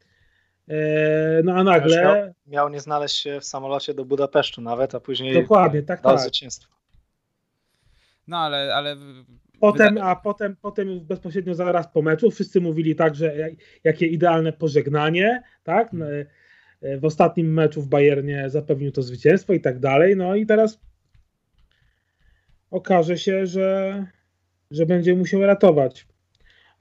no 1.44 1.54
a 1.54 1.64
nagle. 1.64 2.04
Miał, 2.04 2.34
miał, 2.48 2.70
nie 2.70 2.80
znaleźć 2.80 3.16
się 3.16 3.40
w 3.40 3.46
samolocie 3.46 3.94
do 3.94 4.06
Budapesztu 4.06 4.62
nawet, 4.62 4.96
a 4.96 5.00
później. 5.00 5.34
Dokładnie, 5.34 5.84
tak, 5.84 6.02
tak. 6.02 6.20
zwycięstwo. 6.20 6.74
No 8.28 8.38
ale. 8.38 8.76
ale... 8.76 8.96
Potem, 9.60 9.98
a 9.98 10.16
potem, 10.16 10.56
potem 10.62 11.00
bezpośrednio 11.00 11.56
zaraz 11.56 11.88
po 11.88 12.02
meczu 12.02 12.32
wszyscy 12.32 12.62
mówili 12.62 12.96
tak, 12.96 13.16
że 13.16 13.50
jakie 13.84 14.08
idealne 14.08 14.54
pożegnanie, 14.54 15.44
tak? 15.64 15.94
No, 15.94 16.06
e, 16.82 16.98
w 16.98 17.06
ostatnim 17.06 17.54
meczu 17.54 17.82
w 17.82 17.88
Bayernie 17.88 18.50
zapewnił 18.50 18.92
to 18.92 19.02
zwycięstwo 19.02 19.54
i 19.54 19.62
tak 19.62 19.80
dalej. 19.80 20.16
No 20.16 20.36
i 20.36 20.46
teraz 20.46 20.80
okaże 22.72 23.18
się, 23.18 23.48
że, 23.48 24.06
że 24.72 24.86
będzie 24.86 25.16
musiał 25.16 25.42
ratować, 25.42 26.08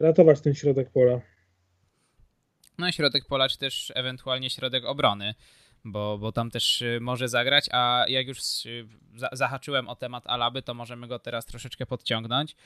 ratować 0.01 0.41
ten 0.41 0.55
środek 0.55 0.91
pola. 0.91 1.21
No 2.79 2.93
środek 2.93 3.25
pola, 3.25 3.49
czy 3.49 3.59
też 3.59 3.93
ewentualnie 3.95 4.51
środek 4.51 4.85
obrony, 4.85 5.35
bo, 5.85 6.19
bo 6.19 6.33
tam 6.33 6.51
też 6.51 6.83
y, 6.83 6.99
może 7.01 7.29
zagrać, 7.29 7.69
a 7.73 8.05
jak 8.09 8.29
już 8.29 8.67
y, 8.67 8.87
zahaczyłem 9.33 9.89
o 9.89 9.97
temat 9.97 10.27
Alaby, 10.27 10.63
to 10.63 10.75
możemy 10.75 11.07
go 11.07 11.19
teraz 11.19 11.47
troszeczkę 11.47 11.87
podciągnąć, 11.87 12.57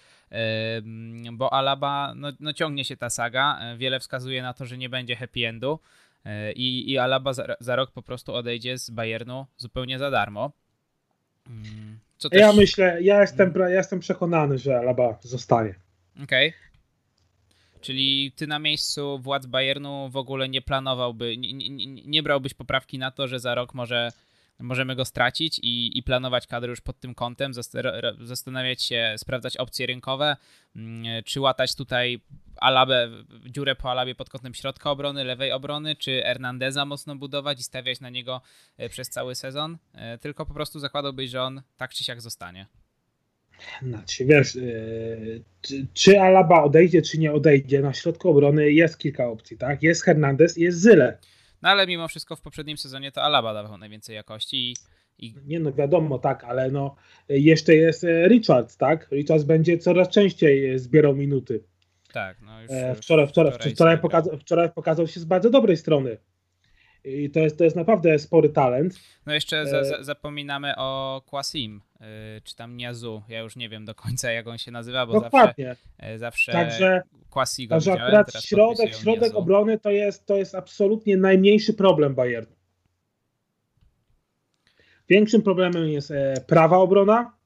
bo 1.33 1.53
Alaba, 1.53 2.12
no, 2.16 2.29
no 2.40 2.53
ciągnie 2.53 2.85
się 2.85 2.96
ta 2.96 3.11
saga, 3.11 3.61
wiele 3.77 4.01
wskazuje 4.01 4.42
na 4.42 4.55
to, 4.55 4.66
że 4.66 4.79
nie 4.79 4.88
będzie 4.88 5.16
happy 5.16 5.46
endu 5.46 5.81
y, 6.27 6.53
i, 6.53 6.92
i 6.92 6.99
Alaba 6.99 7.33
za, 7.33 7.46
za 7.61 7.77
rok 7.77 7.90
po 7.90 8.03
prostu 8.03 8.35
odejdzie 8.35 8.79
z 8.79 8.90
Bayernu 8.90 9.46
zupełnie 9.57 9.99
za 9.99 10.11
darmo. 10.11 10.53
Mm, 11.46 11.99
też... 12.18 12.40
Ja 12.40 12.53
myślę, 12.53 13.03
ja 13.03 13.20
jestem, 13.20 13.55
ja 13.57 13.68
jestem 13.68 14.01
przekonany, 14.01 14.59
że 14.59 14.79
Alaba 14.79 15.18
zostanie. 15.20 15.75
Okej. 16.23 16.49
Okay. 16.49 16.69
Czyli 17.81 18.33
ty 18.37 18.47
na 18.47 18.59
miejscu 18.59 19.19
władz 19.19 19.47
Bayernu 19.47 20.09
w 20.11 20.16
ogóle 20.16 20.49
nie 20.49 20.62
planowałby, 20.62 21.37
nie, 21.37 21.53
nie, 21.53 21.87
nie 21.87 22.23
brałbyś 22.23 22.55
poprawki 22.55 22.99
na 22.99 23.11
to, 23.11 23.29
że 23.29 23.40
za 23.40 23.55
rok 23.55 23.75
może 23.75 24.12
możemy 24.62 24.97
go 24.97 25.05
stracić 25.05 25.59
i, 25.59 25.99
i 25.99 26.03
planować 26.03 26.47
kadrę 26.47 26.71
już 26.71 26.81
pod 26.81 27.01
tym 27.01 27.14
kątem, 27.14 27.53
zastanawiać 28.21 28.83
się, 28.83 29.14
sprawdzać 29.16 29.57
opcje 29.57 29.87
rynkowe, 29.87 30.37
mm, 30.77 31.25
czy 31.25 31.40
łatać 31.40 31.75
tutaj 31.75 32.21
Alabę, 32.57 33.09
dziurę 33.47 33.77
po 33.77 33.90
Alabie 33.90 34.14
pod 34.14 34.31
kątem 34.31 34.55
środka 34.55 34.90
obrony, 34.90 35.25
lewej 35.25 35.53
obrony, 35.53 35.97
czy 35.97 36.23
Hernandeza 36.23 36.85
mocno 36.85 37.16
budować 37.16 37.61
i 37.61 37.62
stawiać 37.62 38.01
na 38.01 38.11
niego 38.11 38.40
e, 38.77 38.88
przez 38.88 39.09
cały 39.11 39.35
sezon, 39.35 39.79
e, 39.93 40.19
tylko 40.19 40.47
po 40.47 40.55
prostu 40.55 40.79
zakładałbyś, 40.79 41.31
że 41.31 41.43
on 41.43 41.62
tak 41.77 41.95
czy 41.95 42.05
siak 42.05 42.21
zostanie. 42.21 42.66
Znaczy, 43.83 44.25
wiesz, 44.25 44.55
yy, 44.55 45.42
czy, 45.61 45.87
czy, 45.94 46.20
Alaba 46.20 46.62
odejdzie, 46.62 47.03
czy 47.03 47.18
nie 47.18 47.33
odejdzie, 47.33 47.81
na 47.81 47.92
środku 47.92 48.31
obrony 48.31 48.73
jest 48.73 48.99
kilka 48.99 49.29
opcji, 49.29 49.59
tak? 49.59 49.83
Jest 49.83 50.05
Hernandez 50.05 50.59
i 50.59 50.62
jest 50.62 50.81
Zyle. 50.81 51.18
No 51.62 51.68
ale 51.68 51.87
mimo 51.87 52.09
wszystko 52.09 52.37
w 52.37 52.40
poprzednim 52.40 52.77
sezonie 52.77 53.12
to 53.12 53.23
Alaba 53.23 53.55
dawał 53.55 53.79
najwięcej 53.79 54.16
jakości 54.16 54.57
i, 54.57 54.77
i... 55.27 55.35
Nie 55.46 55.61
no, 55.61 55.73
wiadomo, 55.73 56.18
tak, 56.18 56.44
ale 56.44 56.70
no 56.70 56.96
jeszcze 57.29 57.75
jest 57.75 58.05
e, 58.05 58.29
Richards, 58.29 58.77
tak? 58.77 59.09
Richards 59.12 59.44
będzie 59.44 59.79
coraz 59.79 60.09
częściej 60.09 60.79
zbierał 60.79 61.16
minuty. 61.16 61.64
Tak, 62.12 62.40
no 62.42 62.62
już, 62.62 62.70
e, 62.70 62.94
wczoraj, 62.94 63.29
wczoraj, 63.29 63.53
wczoraj, 63.53 63.75
wczoraj, 63.75 63.99
pokazał, 63.99 64.38
wczoraj 64.38 64.70
pokazał 64.73 65.07
się 65.07 65.20
z 65.20 65.25
bardzo 65.25 65.51
dobrej 65.51 65.77
strony. 65.77 66.16
I 67.04 67.30
to 67.30 67.40
jest, 67.40 67.58
to 67.58 67.64
jest 67.64 67.76
naprawdę 67.76 68.18
spory 68.18 68.48
talent. 68.48 69.00
No 69.26 69.34
jeszcze 69.34 69.66
za, 69.66 69.84
za, 69.84 70.02
zapominamy 70.02 70.76
o 70.76 71.22
Kwasim, 71.26 71.80
yy, 72.00 72.06
czy 72.44 72.56
tam 72.56 72.76
Niazu. 72.76 73.22
Ja 73.28 73.40
już 73.40 73.56
nie 73.56 73.68
wiem 73.68 73.84
do 73.84 73.94
końca, 73.94 74.32
jak 74.32 74.46
on 74.46 74.58
się 74.58 74.70
nazywa, 74.70 75.06
bo 75.06 75.20
Dokładnie. 75.20 75.76
zawsze, 75.98 76.18
zawsze 76.18 76.52
także, 76.52 77.02
Kwasi 77.30 77.68
go 77.68 77.74
Także 77.74 77.92
akurat 77.92 78.44
środek, 78.44 78.94
środek 78.94 79.34
obrony 79.34 79.78
to 79.78 79.90
jest, 79.90 80.26
to 80.26 80.36
jest 80.36 80.54
absolutnie 80.54 81.16
najmniejszy 81.16 81.74
problem 81.74 82.14
Bayernu. 82.14 82.56
Większym 85.08 85.42
problemem 85.42 85.88
jest 85.88 86.10
e, 86.10 86.34
prawa 86.46 86.76
obrona 86.76 87.36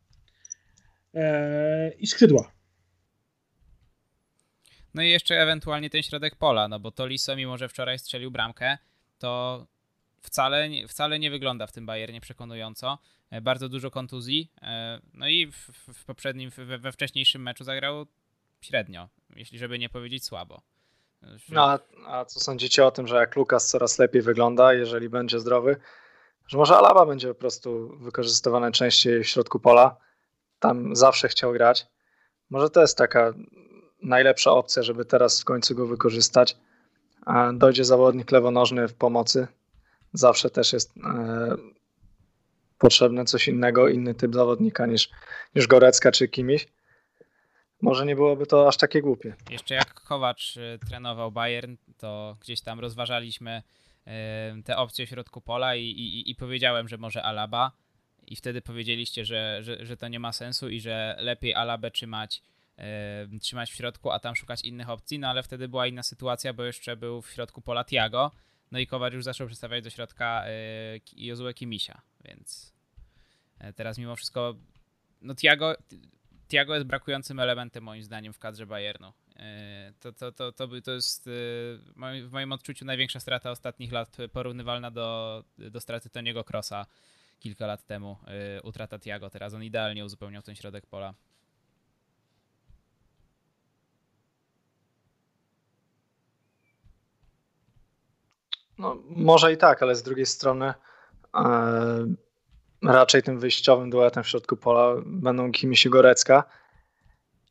e, 1.14 1.92
i 1.98 2.06
skrzydła. 2.06 2.52
No 4.94 5.02
i 5.02 5.10
jeszcze 5.10 5.40
ewentualnie 5.40 5.90
ten 5.90 6.02
środek 6.02 6.36
pola, 6.36 6.68
no 6.68 6.80
bo 6.80 6.90
to 6.90 7.06
Liso, 7.06 7.36
mimo 7.36 7.58
że 7.58 7.68
wczoraj 7.68 7.98
strzelił 7.98 8.30
bramkę, 8.30 8.78
to 9.24 9.66
wcale, 10.20 10.68
wcale 10.88 11.18
nie 11.18 11.30
wygląda 11.30 11.66
w 11.66 11.72
tym 11.72 11.86
Bayernie 11.86 12.20
przekonująco. 12.20 12.98
E, 13.30 13.40
bardzo 13.40 13.68
dużo 13.68 13.90
kontuzji. 13.90 14.50
E, 14.62 15.00
no 15.14 15.28
i 15.28 15.46
w, 15.46 15.70
w 15.94 16.04
poprzednim, 16.04 16.50
we, 16.50 16.78
we 16.78 16.92
wcześniejszym 16.92 17.42
meczu 17.42 17.64
zagrał 17.64 18.06
średnio, 18.60 19.08
jeśli 19.36 19.58
żeby 19.58 19.78
nie 19.78 19.88
powiedzieć 19.88 20.24
słabo. 20.24 20.62
No, 21.48 21.64
a, 21.64 21.78
a 22.06 22.24
co 22.24 22.40
sądzicie 22.40 22.86
o 22.86 22.90
tym, 22.90 23.06
że 23.06 23.16
jak 23.16 23.36
Lukas 23.36 23.68
coraz 23.68 23.98
lepiej 23.98 24.22
wygląda, 24.22 24.74
jeżeli 24.74 25.08
będzie 25.08 25.40
zdrowy, 25.40 25.76
że 26.48 26.58
może 26.58 26.76
Alaba 26.76 27.06
będzie 27.06 27.28
po 27.28 27.34
prostu 27.34 27.98
wykorzystywany 27.98 28.72
częściej 28.72 29.24
w 29.24 29.28
środku 29.28 29.60
pola? 29.60 29.96
Tam 30.58 30.96
zawsze 30.96 31.28
chciał 31.28 31.52
grać. 31.52 31.86
Może 32.50 32.70
to 32.70 32.80
jest 32.80 32.98
taka 32.98 33.32
najlepsza 34.02 34.50
opcja, 34.50 34.82
żeby 34.82 35.04
teraz 35.04 35.40
w 35.40 35.44
końcu 35.44 35.74
go 35.74 35.86
wykorzystać. 35.86 36.56
Dojdzie 37.54 37.84
zawodnik 37.84 38.32
lewonożny 38.32 38.88
w 38.88 38.94
pomocy. 38.94 39.46
Zawsze 40.12 40.50
też 40.50 40.72
jest 40.72 40.96
e, 40.96 41.56
potrzebne 42.78 43.24
coś 43.24 43.48
innego, 43.48 43.88
inny 43.88 44.14
typ 44.14 44.34
zawodnika 44.34 44.86
niż, 44.86 45.10
niż 45.54 45.66
Gorecka 45.66 46.12
czy 46.12 46.28
Kimiś. 46.28 46.66
Może 47.82 48.06
nie 48.06 48.16
byłoby 48.16 48.46
to 48.46 48.68
aż 48.68 48.76
takie 48.76 49.02
głupie. 49.02 49.34
Jeszcze 49.50 49.74
jak 49.74 49.94
Kowacz 49.94 50.56
e, 50.56 50.78
trenował 50.88 51.32
Bayern, 51.32 51.74
to 51.98 52.36
gdzieś 52.40 52.60
tam 52.60 52.80
rozważaliśmy 52.80 53.62
e, 54.06 54.62
te 54.64 54.76
opcje 54.76 55.06
w 55.06 55.08
środku 55.08 55.40
pola 55.40 55.76
i, 55.76 55.84
i, 55.84 56.30
i 56.30 56.34
powiedziałem, 56.34 56.88
że 56.88 56.98
może 56.98 57.22
Alaba 57.22 57.72
i 58.26 58.36
wtedy 58.36 58.62
powiedzieliście, 58.62 59.24
że, 59.24 59.58
że, 59.62 59.86
że 59.86 59.96
to 59.96 60.08
nie 60.08 60.20
ma 60.20 60.32
sensu 60.32 60.68
i 60.68 60.80
że 60.80 61.16
lepiej 61.18 61.54
Alabę 61.54 61.90
trzymać, 61.90 62.42
trzymać 63.40 63.70
w 63.70 63.74
środku, 63.74 64.10
a 64.10 64.18
tam 64.18 64.36
szukać 64.36 64.64
innych 64.64 64.90
opcji, 64.90 65.18
no 65.18 65.28
ale 65.28 65.42
wtedy 65.42 65.68
była 65.68 65.86
inna 65.86 66.02
sytuacja, 66.02 66.52
bo 66.52 66.64
jeszcze 66.64 66.96
był 66.96 67.22
w 67.22 67.30
środku 67.30 67.60
pola 67.60 67.84
Tiago, 67.84 68.30
no 68.70 68.78
i 68.78 68.86
Kowacz 68.86 69.14
już 69.14 69.24
zaczął 69.24 69.46
przedstawiać 69.46 69.84
do 69.84 69.90
środka 69.90 70.44
Jozue 71.16 71.54
Kimisia, 71.54 72.02
więc 72.24 72.74
teraz 73.74 73.98
mimo 73.98 74.16
wszystko 74.16 74.54
no 75.22 75.34
Tiago, 75.34 75.74
Tiago 76.48 76.74
jest 76.74 76.86
brakującym 76.86 77.40
elementem 77.40 77.84
moim 77.84 78.02
zdaniem 78.02 78.32
w 78.32 78.38
kadrze 78.38 78.66
Bayernu. 78.66 79.12
To, 80.00 80.12
to, 80.12 80.32
to, 80.32 80.52
to, 80.52 80.68
to 80.84 80.92
jest 80.92 81.30
w 82.22 82.28
moim 82.32 82.52
odczuciu 82.52 82.84
największa 82.84 83.20
strata 83.20 83.50
ostatnich 83.50 83.92
lat, 83.92 84.16
porównywalna 84.32 84.90
do, 84.90 85.44
do 85.58 85.80
straty 85.80 86.10
Toniego 86.10 86.44
Krosa 86.44 86.86
kilka 87.38 87.66
lat 87.66 87.86
temu. 87.86 88.16
Utrata 88.62 88.98
Tiago, 88.98 89.30
teraz 89.30 89.54
on 89.54 89.64
idealnie 89.64 90.04
uzupełniał 90.04 90.42
ten 90.42 90.54
środek 90.54 90.86
pola. 90.86 91.14
No, 98.78 98.96
może 99.08 99.52
i 99.52 99.56
tak, 99.56 99.82
ale 99.82 99.94
z 99.94 100.02
drugiej 100.02 100.26
strony 100.26 100.74
e, 101.34 101.44
raczej 102.82 103.22
tym 103.22 103.38
wyjściowym 103.38 103.90
duetem 103.90 104.22
w 104.22 104.28
środku 104.28 104.56
pola 104.56 104.94
będą 105.06 105.52
Kimiś 105.52 105.86
i 105.86 105.90
Gorecka 105.90 106.44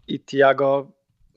i 0.07 0.19
Tiago 0.19 0.87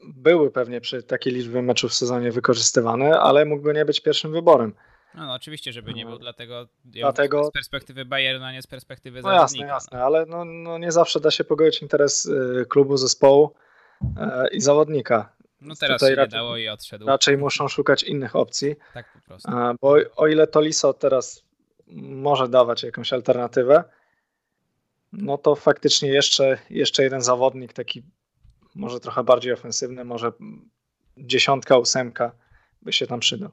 były 0.04 0.50
pewnie 0.50 0.80
przy 0.80 1.02
takiej 1.02 1.32
liczbie 1.32 1.62
meczów 1.62 1.90
w 1.90 1.94
sezonie 1.94 2.32
wykorzystywane, 2.32 3.20
ale 3.20 3.44
mógł 3.44 3.62
go 3.62 3.72
nie 3.72 3.84
być 3.84 4.00
pierwszym 4.00 4.32
wyborem. 4.32 4.74
No, 5.14 5.26
no 5.26 5.34
oczywiście, 5.34 5.72
żeby 5.72 5.94
nie 5.94 6.04
był, 6.04 6.12
no. 6.12 6.18
dlatego, 6.18 6.68
dlatego 6.84 7.44
z 7.44 7.50
perspektywy 7.50 8.04
Bayernu, 8.04 8.44
a 8.44 8.52
nie 8.52 8.62
z 8.62 8.66
perspektywy 8.66 9.22
no 9.22 9.32
jasne, 9.32 9.66
jasne, 9.66 10.04
ale 10.04 10.26
no, 10.26 10.44
no 10.44 10.78
nie 10.78 10.92
zawsze 10.92 11.20
da 11.20 11.30
się 11.30 11.44
pogodzić 11.44 11.82
interes 11.82 12.26
y, 12.26 12.66
klubu, 12.68 12.96
zespołu 12.96 13.54
y, 14.02 14.06
i 14.52 14.60
zawodnika. 14.60 15.32
No 15.66 15.74
teraz 15.76 16.00
się 16.00 16.14
raczej, 16.14 16.28
dało 16.28 16.56
i 16.56 16.68
odszedł. 16.68 17.06
Raczej 17.06 17.38
muszą 17.38 17.68
szukać 17.68 18.02
innych 18.02 18.36
opcji. 18.36 18.76
Tak 18.94 19.12
po 19.12 19.20
prostu. 19.20 19.52
Bo 19.80 19.96
o 20.16 20.26
ile 20.26 20.46
Toliso 20.46 20.94
teraz 20.94 21.44
może 22.02 22.48
dawać 22.48 22.82
jakąś 22.82 23.12
alternatywę, 23.12 23.84
no 25.12 25.38
to 25.38 25.54
faktycznie 25.54 26.08
jeszcze, 26.08 26.58
jeszcze 26.70 27.02
jeden 27.02 27.22
zawodnik, 27.22 27.72
taki 27.72 28.02
może 28.74 29.00
trochę 29.00 29.24
bardziej 29.24 29.52
ofensywny, 29.52 30.04
może 30.04 30.32
dziesiątka, 31.18 31.78
ósemka 31.78 32.32
by 32.82 32.92
się 32.92 33.06
tam 33.06 33.20
przydał. 33.20 33.50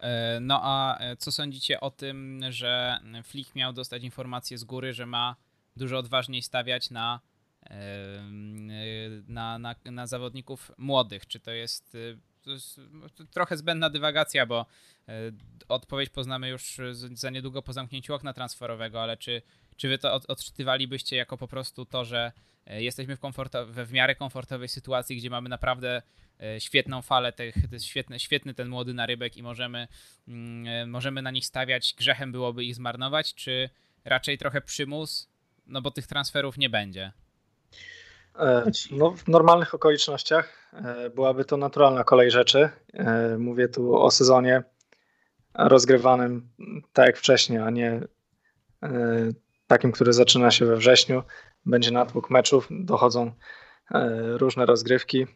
E, 0.00 0.38
no 0.40 0.60
a 0.62 0.98
e, 0.98 1.16
co 1.16 1.32
sądzicie 1.32 1.80
o 1.80 1.90
tym, 1.90 2.40
że 2.50 2.98
Flick 3.24 3.54
miał 3.54 3.72
dostać 3.72 4.02
informację 4.02 4.58
z 4.58 4.64
góry, 4.64 4.92
że 4.92 5.06
ma 5.06 5.36
dużo 5.76 5.98
odważniej 5.98 6.42
stawiać 6.42 6.90
na, 6.90 7.20
na, 9.28 9.58
na, 9.58 9.74
na 9.84 10.06
zawodników 10.06 10.72
młodych? 10.78 11.26
Czy 11.26 11.40
to 11.40 11.50
jest 11.50 11.96
to 12.42 12.50
jest 12.50 12.80
trochę 13.30 13.56
zbędna 13.56 13.90
dywagacja, 13.90 14.46
bo 14.46 14.66
e, 15.08 15.12
odpowiedź 15.68 16.10
poznamy 16.10 16.48
już 16.48 16.80
za 17.12 17.30
niedługo 17.30 17.62
po 17.62 17.72
zamknięciu 17.72 18.14
okna 18.14 18.32
transferowego, 18.32 19.02
ale 19.02 19.16
czy, 19.16 19.42
czy 19.76 19.88
wy 19.88 19.98
to 19.98 20.14
odczytywalibyście 20.28 21.16
jako 21.16 21.36
po 21.36 21.48
prostu 21.48 21.84
to, 21.84 22.04
że 22.04 22.32
e, 22.66 22.82
jesteśmy 22.82 23.16
w, 23.16 23.20
komforto- 23.20 23.66
w 23.84 23.92
miarę 23.92 24.14
komfortowej 24.14 24.68
sytuacji, 24.68 25.16
gdzie 25.16 25.30
mamy 25.30 25.48
naprawdę 25.48 26.02
e, 26.40 26.60
świetną 26.60 27.02
falę, 27.02 27.32
tych, 27.32 27.54
świetny, 27.78 28.20
świetny 28.20 28.54
ten 28.54 28.68
młody 28.68 28.94
narybek 28.94 29.36
i 29.36 29.42
możemy, 29.42 29.88
mm, 30.28 30.90
możemy 30.90 31.22
na 31.22 31.30
nich 31.30 31.46
stawiać, 31.46 31.94
grzechem 31.98 32.32
byłoby 32.32 32.64
ich 32.64 32.74
zmarnować, 32.74 33.34
czy 33.34 33.70
raczej 34.04 34.38
trochę 34.38 34.60
przymus, 34.60 35.28
no 35.66 35.82
bo 35.82 35.90
tych 35.90 36.06
transferów 36.06 36.58
nie 36.58 36.70
będzie? 36.70 37.12
E, 38.38 38.70
no, 38.90 39.10
w 39.10 39.28
normalnych 39.28 39.74
okolicznościach 39.74 40.72
e, 40.72 41.10
byłaby 41.10 41.44
to 41.44 41.56
naturalna 41.56 42.04
kolej 42.04 42.30
rzeczy. 42.30 42.70
E, 42.94 43.38
mówię 43.38 43.68
tu 43.68 43.96
o 43.96 44.10
sezonie 44.10 44.62
rozgrywanym 45.54 46.48
tak 46.92 47.06
jak 47.06 47.16
wcześniej, 47.16 47.58
a 47.58 47.70
nie 47.70 48.00
takim, 49.66 49.92
który 49.92 50.12
zaczyna 50.12 50.50
się 50.50 50.66
we 50.66 50.76
wrześniu. 50.76 51.22
Będzie 51.66 51.90
natłok 51.90 52.30
meczów, 52.30 52.68
dochodzą 52.70 53.32
różne 54.34 54.66
rozgrywki. 54.66 55.26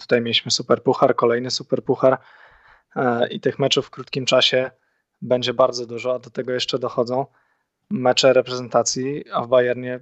Tutaj 0.00 0.20
mieliśmy 0.20 0.50
super 0.50 0.82
puchar, 0.82 1.16
kolejny 1.16 1.50
super 1.50 1.84
puchar 1.84 2.18
i 3.30 3.40
tych 3.40 3.58
meczów 3.58 3.86
w 3.86 3.90
krótkim 3.90 4.26
czasie 4.26 4.70
będzie 5.22 5.54
bardzo 5.54 5.86
dużo, 5.86 6.14
a 6.14 6.18
do 6.18 6.30
tego 6.30 6.52
jeszcze 6.52 6.78
dochodzą 6.78 7.26
mecze 7.90 8.32
reprezentacji, 8.32 9.24
a 9.32 9.42
w 9.42 9.48
Bayernie 9.48 10.00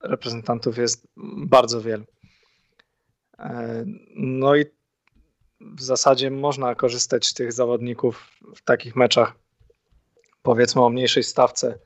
reprezentantów 0.00 0.78
jest 0.78 1.06
bardzo 1.46 1.80
wielu. 1.80 2.04
E, 3.38 3.84
no 4.16 4.56
i 4.56 4.64
w 5.60 5.82
zasadzie 5.82 6.30
można 6.30 6.74
korzystać 6.74 7.26
z 7.26 7.34
tych 7.34 7.52
zawodników 7.52 8.30
w 8.56 8.62
takich 8.62 8.96
meczach, 8.96 9.34
powiedzmy 10.42 10.82
o 10.82 10.90
mniejszej 10.90 11.22
stawce 11.22 11.78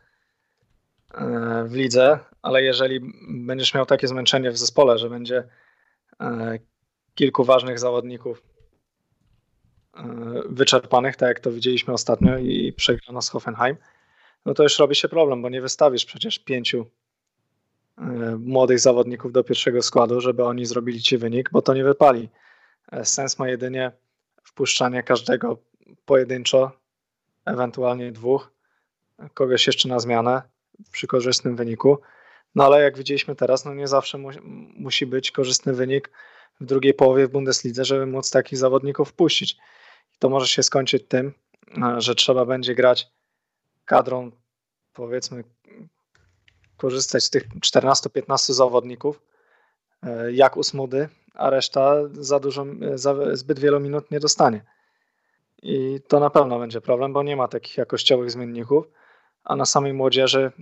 e, 1.14 1.64
w 1.68 1.74
lidze, 1.74 2.18
ale 2.42 2.62
jeżeli 2.62 3.00
będziesz 3.28 3.74
miał 3.74 3.86
takie 3.86 4.08
zmęczenie 4.08 4.50
w 4.50 4.58
zespole, 4.58 4.98
że 4.98 5.10
będzie 5.10 5.48
e, 6.20 6.58
kilku 7.14 7.44
ważnych 7.44 7.78
zawodników 7.78 8.42
wyczerpanych, 10.48 11.16
tak 11.16 11.28
jak 11.28 11.40
to 11.40 11.52
widzieliśmy 11.52 11.94
ostatnio 11.94 12.38
i 12.38 12.72
przegrano 12.72 13.22
z 13.22 13.28
Hoffenheim, 13.28 13.76
no 14.44 14.54
to 14.54 14.62
już 14.62 14.78
robi 14.78 14.94
się 14.94 15.08
problem, 15.08 15.42
bo 15.42 15.48
nie 15.48 15.60
wystawisz 15.60 16.04
przecież 16.04 16.38
pięciu 16.38 16.86
młodych 18.38 18.80
zawodników 18.80 19.32
do 19.32 19.44
pierwszego 19.44 19.82
składu, 19.82 20.20
żeby 20.20 20.44
oni 20.44 20.66
zrobili 20.66 21.02
ci 21.02 21.18
wynik, 21.18 21.50
bo 21.52 21.62
to 21.62 21.74
nie 21.74 21.84
wypali. 21.84 22.28
E, 22.92 23.04
sens 23.04 23.38
ma 23.38 23.48
jedynie 23.48 23.92
wpuszczanie 24.42 25.02
każdego 25.02 25.58
pojedynczo, 26.04 26.72
ewentualnie 27.44 28.12
dwóch, 28.12 28.52
kogoś 29.34 29.66
jeszcze 29.66 29.88
na 29.88 30.00
zmianę 30.00 30.42
przy 30.92 31.06
korzystnym 31.06 31.56
wyniku. 31.56 31.98
No 32.54 32.64
ale 32.64 32.82
jak 32.82 32.98
widzieliśmy 32.98 33.36
teraz, 33.36 33.64
no 33.64 33.74
nie 33.74 33.88
zawsze 33.88 34.18
mu, 34.18 34.28
musi 34.76 35.06
być 35.06 35.30
korzystny 35.30 35.72
wynik 35.72 36.10
w 36.60 36.64
drugiej 36.64 36.94
połowie 36.94 37.26
w 37.26 37.30
Bundeslidze, 37.30 37.84
żeby 37.84 38.06
móc 38.06 38.30
takich 38.30 38.58
zawodników 38.58 39.08
wpuścić. 39.08 39.52
I 40.14 40.18
to 40.18 40.28
może 40.28 40.46
się 40.46 40.62
skończyć 40.62 41.04
tym, 41.08 41.32
e, 41.82 42.00
że 42.00 42.14
trzeba 42.14 42.44
będzie 42.44 42.74
grać 42.74 43.10
kadrą 43.84 44.30
powiedzmy 44.92 45.44
korzystać 46.76 47.24
z 47.24 47.30
tych 47.30 47.48
14-15 47.48 48.52
zawodników, 48.52 49.22
e, 50.02 50.32
jak 50.32 50.56
usmudy, 50.56 51.08
a 51.34 51.50
reszta 51.50 51.94
za 52.12 52.40
dużo, 52.40 52.66
e, 52.92 52.98
za 52.98 53.36
zbyt 53.36 53.58
wielu 53.58 53.80
minut 53.80 54.10
nie 54.10 54.20
dostanie. 54.20 54.64
I 55.62 56.00
to 56.08 56.20
na 56.20 56.30
pewno 56.30 56.58
będzie 56.58 56.80
problem, 56.80 57.12
bo 57.12 57.22
nie 57.22 57.36
ma 57.36 57.48
takich 57.48 57.76
jakościowych 57.76 58.30
zmienników, 58.30 58.84
a 59.44 59.56
na 59.56 59.64
samej 59.64 59.92
młodzieży 59.92 60.52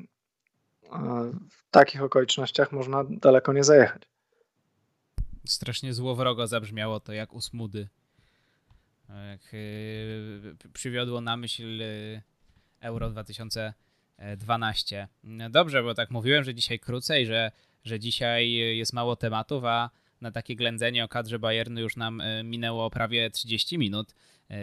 e, 0.93 0.99
w 1.51 1.71
takich 1.71 2.03
okolicznościach 2.03 2.73
można 2.73 3.05
daleko 3.09 3.53
nie 3.53 3.65
zajechać. 3.65 4.03
Strasznie 5.47 5.95
złowrogo 5.95 6.47
zabrzmiało 6.47 7.01
to 7.01 7.13
jak 7.13 7.33
usmudy. 7.33 7.89
Jak 9.31 9.41
przywiodło 10.73 11.21
na 11.21 11.37
myśl 11.37 11.83
Euro 12.81 13.11
2000 13.11 13.75
12. 14.37 15.09
Dobrze, 15.51 15.83
bo 15.83 15.95
tak 15.95 16.11
mówiłem, 16.11 16.45
że 16.45 16.55
dzisiaj 16.55 16.79
krócej, 16.79 17.27
że 17.27 17.53
że 17.85 18.01
dzisiaj 18.01 18.51
jest 18.53 18.93
mało 18.93 19.17
tematów, 19.17 19.65
a 19.65 19.91
na 20.21 20.31
takie 20.31 20.57
ględzenie 20.57 21.05
o 21.05 21.09
kadrze 21.09 21.39
Bayernu 21.39 21.81
już 21.81 21.97
nam 21.97 22.23
minęło 22.45 22.91
prawie 22.91 23.31
30 23.31 23.79
minut. 23.79 24.15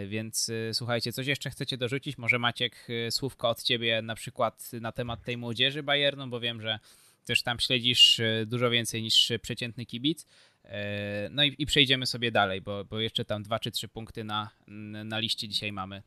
Więc 0.08 0.52
słuchajcie, 0.74 1.14
coś 1.14 1.28
jeszcze 1.28 1.50
chcecie 1.50 1.78
dorzucić? 1.78 2.18
Może 2.18 2.40
Maciek, 2.40 2.88
słówko 3.10 3.50
od 3.50 3.64
ciebie 3.64 4.02
na 4.02 4.16
przykład 4.16 4.72
na 4.82 4.92
temat 4.92 5.24
tej 5.24 5.38
młodzieży 5.38 5.84
Bayernu, 5.84 6.28
bo 6.28 6.40
wiem, 6.40 6.62
że 6.62 6.80
też 7.26 7.44
tam 7.44 7.60
śledzisz 7.60 8.22
dużo 8.46 8.70
więcej 8.70 9.04
niż 9.04 9.32
przeciętny 9.42 9.86
kibic. 9.86 10.26
E, 10.64 11.30
no 11.32 11.44
i, 11.44 11.56
i 11.58 11.66
przejdziemy 11.66 12.06
sobie 12.06 12.32
dalej, 12.32 12.62
bo, 12.62 12.86
bo 12.86 13.00
jeszcze 13.00 13.26
tam 13.26 13.44
dwa 13.44 13.60
czy 13.60 13.72
trzy 13.72 13.88
punkty 13.88 14.24
na, 14.24 14.50
na 15.06 15.20
liście 15.20 15.48
dzisiaj 15.48 15.72
mamy. 15.72 16.04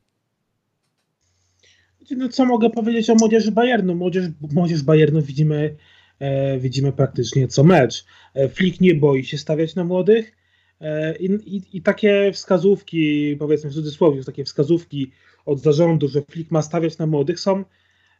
No 2.11 2.29
co 2.29 2.45
mogę 2.45 2.71
powiedzieć 2.71 3.11
o 3.11 3.15
młodzieży 3.15 3.53
Bayernu? 3.53 3.95
Młodzież, 3.95 4.27
młodzież 4.53 4.83
Bayernu 4.83 5.23
widzimy, 5.23 5.77
e, 6.19 6.59
widzimy 6.59 6.93
praktycznie 6.93 7.49
co 7.49 7.65
mecz. 7.65 8.05
E, 8.35 8.49
Flick 8.49 8.81
nie 8.81 8.95
boi 8.95 9.25
się 9.25 9.39
stawiać 9.39 9.75
na 9.75 9.85
młodych 9.85 10.37
e, 10.81 11.17
i, 11.17 11.63
i, 11.73 11.83
takie 11.83 12.31
wskazówki, 12.33 13.37
powiedzmy 13.39 13.71
w 13.71 13.75
cudzysłowie, 13.75 14.25
takie 14.25 14.45
wskazówki 14.45 15.13
od 15.47 15.61
zarządu, 15.61 16.09
że 16.09 16.23
Flick 16.23 16.51
ma 16.51 16.63
stawiać 16.63 16.99
na 16.99 17.07
młodych 17.07 17.41
są, 17.41 17.65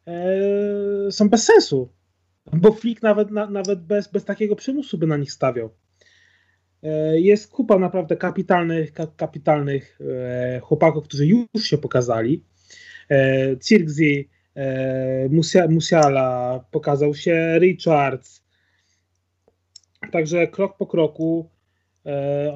e, 0.07 1.13
są 1.13 1.29
bez 1.29 1.45
sensu. 1.45 1.89
Bo 2.53 2.73
Flick 2.73 3.03
nawet, 3.03 3.31
na, 3.31 3.51
nawet 3.51 3.81
bez, 3.81 4.09
bez 4.09 4.25
takiego 4.25 4.57
przymusu 4.57 4.99
by 4.99 5.07
na 5.07 5.17
nich 5.17 5.33
stawiał. 5.33 5.71
E, 6.83 7.21
jest 7.21 7.51
kupa 7.51 7.79
naprawdę 7.79 8.17
kapitalnych, 8.17 8.93
kapitalnych 9.17 9.99
e, 10.01 10.61
chłopaków, 10.61 11.05
którzy 11.05 11.27
już 11.27 11.65
się 11.65 11.79
pokazali. 11.79 12.45
E, 13.13 13.57
Cirkzi, 13.59 14.29
Musiala, 15.69 16.65
pokazał 16.71 17.15
się 17.15 17.59
Richards. 17.59 18.45
Także 20.13 20.47
krok 20.47 20.77
po 20.77 20.87
kroku 20.87 21.51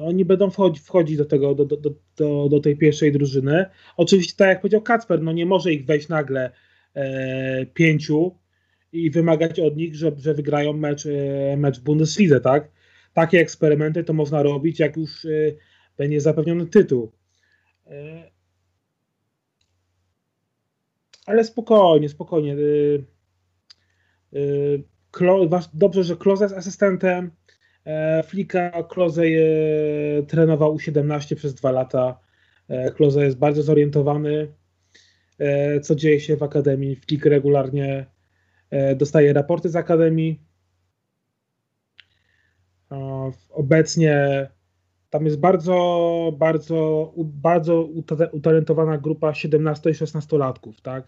oni 0.01 0.25
będą 0.25 0.49
wchodzić, 0.49 1.17
do, 1.17 1.25
tego, 1.25 1.55
do, 1.55 1.65
do, 1.65 1.77
do, 2.17 2.49
do 2.49 2.59
tej 2.59 2.77
pierwszej 2.77 3.11
drużyny. 3.11 3.65
Oczywiście, 3.97 4.33
tak 4.37 4.47
jak 4.47 4.61
powiedział 4.61 4.81
Kacper, 4.81 5.21
no 5.21 5.31
nie 5.31 5.45
może 5.45 5.73
ich 5.73 5.85
wejść 5.85 6.07
nagle 6.07 6.51
pięciu 7.73 8.35
i 8.91 9.11
wymagać 9.11 9.59
od 9.59 9.77
nich, 9.77 9.95
że, 9.95 10.11
że 10.17 10.33
wygrają 10.33 10.73
mecz, 10.73 11.07
mecz 11.57 11.79
w 11.79 11.83
tak? 12.43 12.69
takie 13.13 13.39
eksperymenty 13.39 14.03
to 14.03 14.13
można 14.13 14.43
robić, 14.43 14.79
jak 14.79 14.97
już 14.97 15.27
będzie 15.97 16.21
zapewniony 16.21 16.67
tytuł. 16.67 17.11
Ale 21.27 21.43
spokojnie, 21.43 22.09
spokojnie. 22.09 22.55
Y, 22.57 23.05
dobrze, 25.73 26.03
że 26.03 26.15
Kloze 26.15 26.45
jest 26.45 26.55
asystentem. 26.55 27.31
E, 27.85 28.23
Flika 28.23 28.83
Kloze 28.83 29.23
trenował 30.27 30.73
u 30.73 30.79
17 30.79 31.35
przez 31.35 31.53
dwa 31.53 31.71
lata. 31.71 32.19
E, 32.67 32.91
Kloze 32.91 33.25
jest 33.25 33.37
bardzo 33.37 33.63
zorientowany, 33.63 34.53
e, 35.39 35.79
co 35.79 35.95
dzieje 35.95 36.19
się 36.19 36.37
w 36.37 36.43
akademii. 36.43 36.95
Flik 36.95 37.25
regularnie 37.25 38.05
dostaje 38.95 39.33
raporty 39.33 39.69
z 39.69 39.75
akademii 39.75 40.41
Obecnie 43.49 44.47
tam 45.09 45.25
jest 45.25 45.39
bardzo, 45.39 46.33
bardzo, 46.37 47.13
bardzo 47.17 47.83
utalentowana 48.31 48.97
grupa 48.97 49.33
17 49.33 49.89
i 49.89 49.93
16 49.93 50.37
latków, 50.37 50.81
tak? 50.81 51.07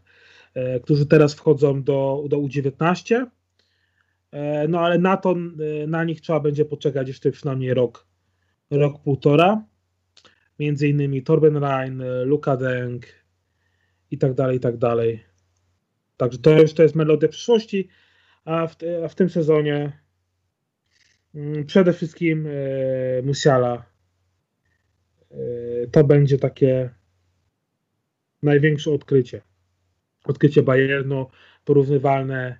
E, 0.53 0.79
którzy 0.79 1.05
teraz 1.05 1.33
wchodzą 1.33 1.83
do, 1.83 2.23
do 2.29 2.37
U19. 2.37 3.25
E, 4.31 4.67
no 4.67 4.79
ale 4.79 4.99
na 4.99 5.17
to, 5.17 5.35
e, 5.83 5.87
na 5.87 6.03
nich 6.03 6.21
trzeba 6.21 6.39
będzie 6.39 6.65
poczekać 6.65 7.07
jeszcze 7.07 7.31
przynajmniej 7.31 7.73
rok, 7.73 8.07
rok 8.71 9.01
półtora. 9.01 9.63
Między 10.59 10.87
innymi 10.87 11.23
Torben 11.23 11.57
Rhein, 11.57 12.03
Luka 12.23 12.57
Deng 12.57 13.05
i 14.11 14.17
tak 14.17 14.33
dalej, 14.33 14.57
i 14.57 14.59
tak 14.59 14.77
dalej. 14.77 15.23
Także 16.17 16.39
to 16.39 16.61
już 16.61 16.73
to 16.73 16.83
jest 16.83 16.95
melodia 16.95 17.29
przyszłości, 17.29 17.87
a 18.45 18.67
w, 18.67 18.75
a 19.05 19.07
w 19.07 19.15
tym 19.15 19.29
sezonie 19.29 19.99
Mm, 21.35 21.65
przede 21.65 21.93
wszystkim 21.93 22.47
Musiala. 23.23 23.88
E, 25.31 25.37
to 25.87 26.03
będzie 26.03 26.37
takie 26.37 26.89
największe 28.43 28.91
odkrycie. 28.91 29.41
Odkrycie 30.23 30.63
Bayernu 30.63 31.27
porównywalne 31.65 32.59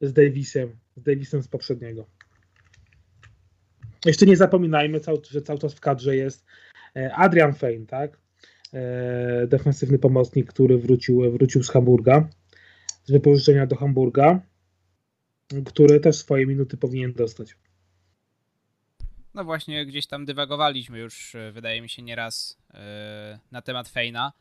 z 0.00 0.12
Davisem, 0.12 0.76
z 0.96 1.02
Davisem 1.02 1.42
z 1.42 1.48
poprzedniego. 1.48 2.06
Jeszcze 4.04 4.26
nie 4.26 4.36
zapominajmy, 4.36 5.00
że 5.30 5.42
cały 5.42 5.58
czas 5.58 5.74
w 5.74 5.80
kadrze 5.80 6.16
jest 6.16 6.44
e, 6.96 7.14
Adrian 7.14 7.54
Fein, 7.54 7.86
tak? 7.86 8.26
Defensywny 9.46 9.98
pomocnik, 9.98 10.52
który 10.52 10.78
wrócił, 10.78 11.32
wrócił 11.32 11.62
z 11.62 11.70
Hamburga, 11.70 12.28
z 13.04 13.10
wypożyczenia 13.12 13.66
do 13.66 13.76
Hamburga 13.76 14.40
który 15.64 16.00
też 16.00 16.16
swoje 16.16 16.46
minuty 16.46 16.76
powinien 16.76 17.12
dostać. 17.12 17.56
No 19.36 19.44
właśnie, 19.44 19.86
gdzieś 19.86 20.06
tam 20.06 20.24
dywagowaliśmy 20.24 20.98
już, 20.98 21.34
e, 21.34 21.52
wydaje 21.52 21.82
mi 21.82 21.88
się, 21.88 22.02
nieraz 22.02 22.58
yy, 22.74 22.80
na 23.52 23.62
temat 23.62 23.88
Fejna, 23.88 24.32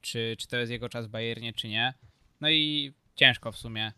czy, 0.00 0.36
czy 0.38 0.48
to 0.48 0.56
jest 0.56 0.72
jego 0.72 0.88
czas 0.88 1.06
w 1.06 1.10
Bayernie, 1.10 1.52
czy 1.52 1.68
nie. 1.68 1.94
No 2.40 2.50
i 2.50 2.92
ciężko 3.14 3.52
w 3.52 3.56
sumie 3.56 3.92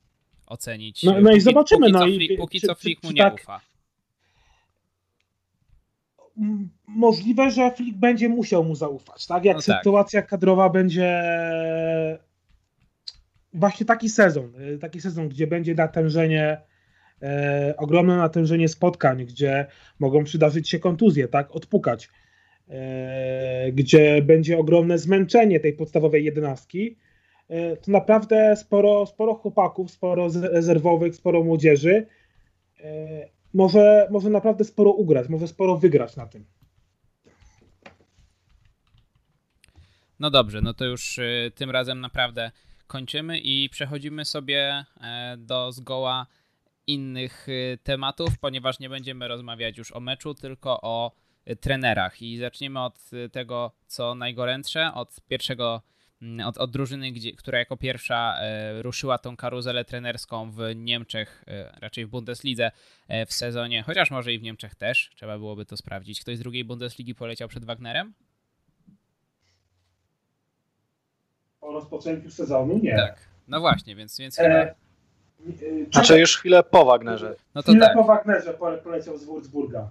ocenić. 0.47 1.03
No, 1.03 1.13
no 1.13 1.21
póki, 1.21 1.37
i 1.37 1.41
zobaczymy. 1.41 1.81
Póki 1.81 1.93
no 1.93 1.99
co, 1.99 2.07
i, 2.07 2.17
Flick, 2.17 2.41
póki 2.41 2.61
czy, 2.61 2.67
co 2.67 2.75
Flick 2.75 3.03
mu 3.03 3.11
nie 3.11 3.23
tak, 3.23 3.35
ufa. 3.35 3.61
Możliwe, 6.87 7.51
że 7.51 7.71
Flick 7.71 7.97
będzie 7.97 8.29
musiał 8.29 8.65
mu 8.65 8.75
zaufać, 8.75 9.27
tak? 9.27 9.45
Jak 9.45 9.57
no 9.57 9.63
tak. 9.63 9.79
sytuacja 9.79 10.21
tak. 10.21 10.31
kadrowa 10.31 10.69
będzie 10.69 11.23
właśnie 13.53 13.87
taki 13.87 14.09
sezon, 14.09 14.53
taki 14.81 15.01
sezon, 15.01 15.29
gdzie 15.29 15.47
będzie 15.47 15.75
natężenie, 15.75 16.61
e, 17.25 17.75
ogromne 17.77 18.17
natężenie 18.17 18.69
spotkań, 18.69 19.25
gdzie 19.25 19.67
mogą 19.99 20.25
przydarzyć 20.25 20.69
się 20.69 20.79
kontuzje, 20.79 21.29
tak, 21.29 21.57
odpukać, 21.57 22.09
e, 22.69 23.73
gdzie 23.73 24.23
będzie 24.23 24.59
ogromne 24.59 24.99
zmęczenie 24.99 25.61
tej 25.61 25.73
podstawowej 25.73 26.25
jedenastki, 26.25 26.97
e, 27.49 27.77
to 27.77 27.91
naprawdę 27.91 28.57
sporo, 28.57 29.07
sporo 29.07 29.35
chłopaków, 29.35 29.91
sporo 29.91 30.29
rezerwowych, 30.43 31.15
sporo 31.15 31.45
młodzieży 31.45 32.07
e, 32.81 33.35
może, 33.55 34.09
może 34.11 34.31
naprawdę 34.31 34.65
sporo 34.65 34.91
ugrać, 34.91 35.29
może 35.29 35.49
sporo 35.49 35.77
wygrać 35.77 36.17
na 36.17 36.27
tym. 36.27 36.45
No 40.21 40.31
dobrze, 40.31 40.61
no 40.61 40.75
to 40.75 40.85
już 40.85 41.19
y, 41.19 41.53
tym 41.55 41.71
razem 41.71 42.01
naprawdę 42.01 42.51
kończymy 42.87 43.39
i 43.39 43.69
przechodzimy 43.69 44.25
sobie 44.25 44.85
e, 45.01 45.37
do 45.39 45.73
zgoła 45.73 46.27
innych 46.87 47.47
e, 47.49 47.77
tematów, 47.79 48.39
ponieważ 48.39 48.79
nie 48.79 48.89
będziemy 48.89 49.29
rozmawiać 49.29 49.79
już 49.79 49.93
o 49.93 50.01
meczu, 50.01 50.35
tylko 50.35 50.81
o 50.83 51.13
e, 51.45 51.57
trenerach. 51.57 52.23
I 52.23 52.39
zaczniemy 52.39 52.81
od 52.85 53.11
tego, 53.33 53.73
co 53.87 54.15
najgorętsze, 54.15 54.95
od 54.95 55.21
pierwszego, 55.29 55.83
mm, 56.23 56.47
od, 56.47 56.59
od 56.59 56.71
drużyny, 56.71 57.13
gdzie, 57.13 57.33
która 57.33 57.59
jako 57.59 57.77
pierwsza 57.77 58.37
ruszyła 58.81 59.19
tą 59.19 59.37
karuzelę 59.37 59.85
trenerską 59.85 60.51
w 60.51 60.59
Niemczech, 60.77 61.45
raczej 61.81 62.07
w 62.07 62.09
Bundeslidze 62.09 62.71
w 63.27 63.33
sezonie, 63.33 63.83
chociaż 63.83 64.11
może 64.11 64.33
i 64.33 64.39
w 64.39 64.43
Niemczech 64.43 64.75
też, 64.75 65.11
trzeba 65.17 65.39
byłoby 65.39 65.67
to 65.67 65.77
sprawdzić. 65.77 66.21
Ktoś 66.21 66.37
z 66.37 66.41
drugiej 66.41 66.65
Bundesligi 66.65 67.15
poleciał 67.15 67.49
przed 67.49 67.65
Wagnerem? 67.65 68.15
o 71.65 71.73
rozpoczęciu 71.73 72.31
sezonu? 72.31 72.79
Nie. 72.83 72.97
Tak. 72.97 73.19
No 73.49 73.61
właśnie, 73.61 73.97
więc, 73.97 74.19
więc 74.19 74.37
chyba... 74.37 74.49
E, 74.49 74.71
e 74.71 74.75
znaczy 75.93 76.19
już 76.19 76.39
chwilę 76.39 76.63
po 76.63 76.85
Wagnerze. 76.85 77.37
No 77.55 77.63
to 77.63 77.73
chwilę 77.73 77.87
tak. 77.87 77.97
po 77.97 78.05
Wagnerze 78.05 78.55
poleciał 78.85 79.19
z 79.19 79.27
Würzburga. 79.27 79.87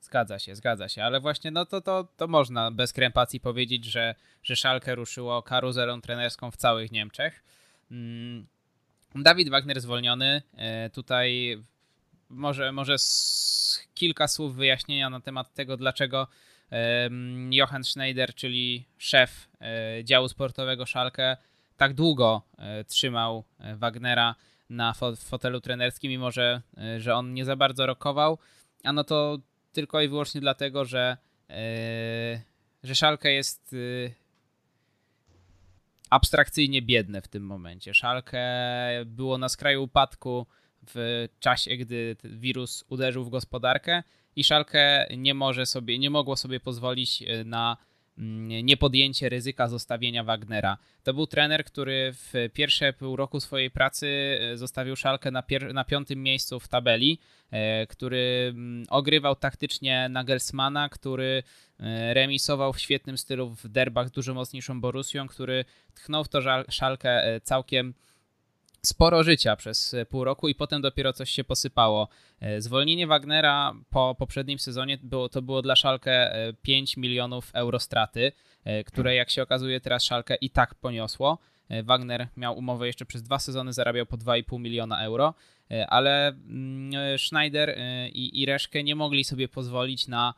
Zgadza 0.00 0.38
się, 0.38 0.54
zgadza 0.54 0.88
się, 0.88 1.04
ale 1.04 1.20
właśnie 1.20 1.50
no 1.50 1.66
to, 1.66 1.80
to, 1.80 2.08
to 2.16 2.26
można 2.26 2.70
bez 2.70 2.92
krępacji 2.92 3.40
powiedzieć, 3.40 3.84
że, 3.84 4.14
że 4.42 4.56
Szalkę 4.56 4.94
ruszyło 4.94 5.42
karuzelą 5.42 6.00
trenerską 6.00 6.50
w 6.50 6.56
całych 6.56 6.92
Niemczech. 6.92 7.42
Mm. 7.90 8.46
Dawid 9.14 9.48
Wagner 9.48 9.80
zwolniony. 9.80 10.42
E, 10.56 10.90
tutaj 10.90 11.58
może, 12.28 12.72
może 12.72 12.96
kilka 13.94 14.28
słów 14.28 14.56
wyjaśnienia 14.56 15.10
na 15.10 15.20
temat 15.20 15.54
tego, 15.54 15.76
dlaczego 15.76 16.26
Johann 17.50 17.84
Schneider, 17.84 18.34
czyli 18.34 18.84
szef 18.98 19.48
e, 19.60 20.04
działu 20.04 20.28
sportowego 20.28 20.86
Szalkę, 20.86 21.36
tak 21.76 21.94
długo 21.94 22.42
e, 22.58 22.84
trzymał 22.84 23.44
e, 23.58 23.76
Wagnera 23.76 24.34
na 24.74 24.94
fotelu 25.16 25.60
trenerskim, 25.60 26.10
mimo 26.10 26.30
że, 26.30 26.62
że 26.98 27.14
on 27.14 27.34
nie 27.34 27.44
za 27.44 27.56
bardzo 27.56 27.86
rokował. 27.86 28.38
A 28.84 28.92
no 28.92 29.04
to 29.04 29.38
tylko 29.72 30.00
i 30.00 30.08
wyłącznie 30.08 30.40
dlatego, 30.40 30.84
że, 30.84 31.16
że 32.82 32.94
Szalkę 32.94 33.32
jest 33.32 33.74
abstrakcyjnie 36.10 36.82
biedne 36.82 37.22
w 37.22 37.28
tym 37.28 37.46
momencie. 37.46 37.94
Szalkę 37.94 38.42
było 39.06 39.38
na 39.38 39.48
skraju 39.48 39.82
upadku 39.82 40.46
w 40.86 41.28
czasie, 41.40 41.76
gdy 41.76 42.16
wirus 42.24 42.84
uderzył 42.88 43.24
w 43.24 43.30
gospodarkę 43.30 44.02
i 44.36 44.44
Szalkę 44.44 45.06
nie 45.16 45.34
może 45.34 45.66
sobie, 45.66 45.98
nie 45.98 46.10
mogło 46.10 46.36
sobie 46.36 46.60
pozwolić 46.60 47.22
e, 47.22 47.44
na 47.44 47.76
niepodjęcie 48.62 49.28
ryzyka 49.28 49.68
zostawienia 49.68 50.24
Wagnera. 50.24 50.78
To 51.02 51.14
był 51.14 51.26
trener, 51.26 51.64
który 51.64 52.12
w 52.12 52.32
pierwsze 52.52 52.92
pół 52.92 53.16
roku 53.16 53.40
swojej 53.40 53.70
pracy 53.70 54.38
e, 54.40 54.56
zostawił 54.56 54.96
Szalkę 54.96 55.30
na, 55.30 55.42
na 55.72 55.84
piątym 55.84 56.22
miejscu 56.22 56.60
w 56.60 56.68
tabeli, 56.68 57.18
e, 57.50 57.86
który 57.86 58.46
mm, 58.48 58.84
ogrywał 58.90 59.36
taktycznie 59.36 60.08
Nagelsmana, 60.08 60.88
który 60.88 61.42
remisował 62.12 62.72
w 62.72 62.80
świetnym 62.80 63.18
stylu 63.18 63.50
w 63.50 63.68
derbach 63.68 64.08
z 64.08 64.10
dużo 64.10 64.34
mocniejszą 64.34 64.80
Borusią, 64.80 65.28
który 65.28 65.64
tchnął 65.94 66.24
w 66.24 66.28
to 66.28 66.40
Szalkę 66.68 67.40
całkiem 67.42 67.94
sporo 68.84 69.22
życia 69.22 69.56
przez 69.56 69.94
e, 69.94 70.06
pół 70.06 70.24
roku 70.24 70.48
i 70.48 70.54
potem 70.54 70.82
dopiero 70.82 71.12
coś 71.12 71.30
się 71.30 71.44
posypało. 71.44 72.08
E, 72.40 72.60
zwolnienie 72.60 73.06
Wagnera 73.06 73.74
po 73.90 74.16
poprzednim 74.18 74.58
sezonie 74.58 74.98
było, 75.02 75.28
to 75.28 75.42
było 75.42 75.62
dla 75.62 75.76
Szalkę 75.76 76.32
5 76.62 76.98
e, 76.98 77.00
milionów 77.00 77.50
euro 77.54 77.80
straty, 77.80 78.32
które 78.86 79.14
jak 79.14 79.30
się 79.30 79.42
okazuje 79.42 79.80
teraz 79.80 80.04
Szalkę 80.04 80.34
i 80.34 80.50
tak 80.50 80.74
poniosło. 80.74 81.38
Wagner 81.84 82.28
miał 82.36 82.58
umowę 82.58 82.86
jeszcze 82.86 83.06
przez 83.06 83.22
dwa 83.22 83.38
sezony, 83.38 83.72
zarabiał 83.72 84.06
po 84.06 84.16
2,5 84.16 84.60
miliona 84.60 85.04
euro, 85.04 85.34
ale 85.88 86.28
mm, 86.28 87.18
Schneider 87.18 87.78
i 88.12 88.46
Reszkę 88.46 88.84
nie 88.84 88.94
mogli 88.94 89.24
sobie 89.24 89.48
pozwolić 89.48 90.08
na 90.08 90.34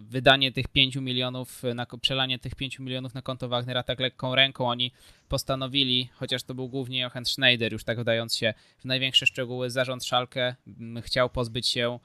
wydanie 0.00 0.52
tych 0.52 0.68
5 0.68 0.96
milionów, 0.96 1.62
na, 1.74 1.86
przelanie 2.00 2.38
tych 2.38 2.54
5 2.54 2.78
milionów 2.78 3.14
na 3.14 3.22
konto 3.22 3.48
Wagnera 3.48 3.82
tak 3.82 4.00
lekką 4.00 4.34
ręką. 4.34 4.68
Oni 4.68 4.92
postanowili, 5.28 6.08
chociaż 6.12 6.42
to 6.42 6.54
był 6.54 6.68
głównie 6.68 7.00
Johann 7.00 7.24
Schneider, 7.24 7.72
już 7.72 7.84
tak 7.84 8.00
wdając 8.00 8.36
się 8.36 8.54
w 8.78 8.84
największe 8.84 9.26
szczegóły, 9.26 9.70
zarząd 9.70 10.04
Szalkę 10.04 10.54
chciał 11.02 11.30
pozbyć 11.30 11.68
się 11.68 11.98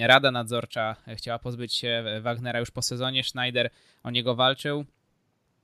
Rada 0.00 0.30
nadzorcza 0.30 0.96
chciała 1.14 1.38
pozbyć 1.38 1.74
się 1.74 2.04
Wagnera 2.20 2.58
już 2.58 2.70
po 2.70 2.82
sezonie. 2.82 3.24
Schneider 3.24 3.70
o 4.02 4.10
niego 4.10 4.34
walczył. 4.34 4.84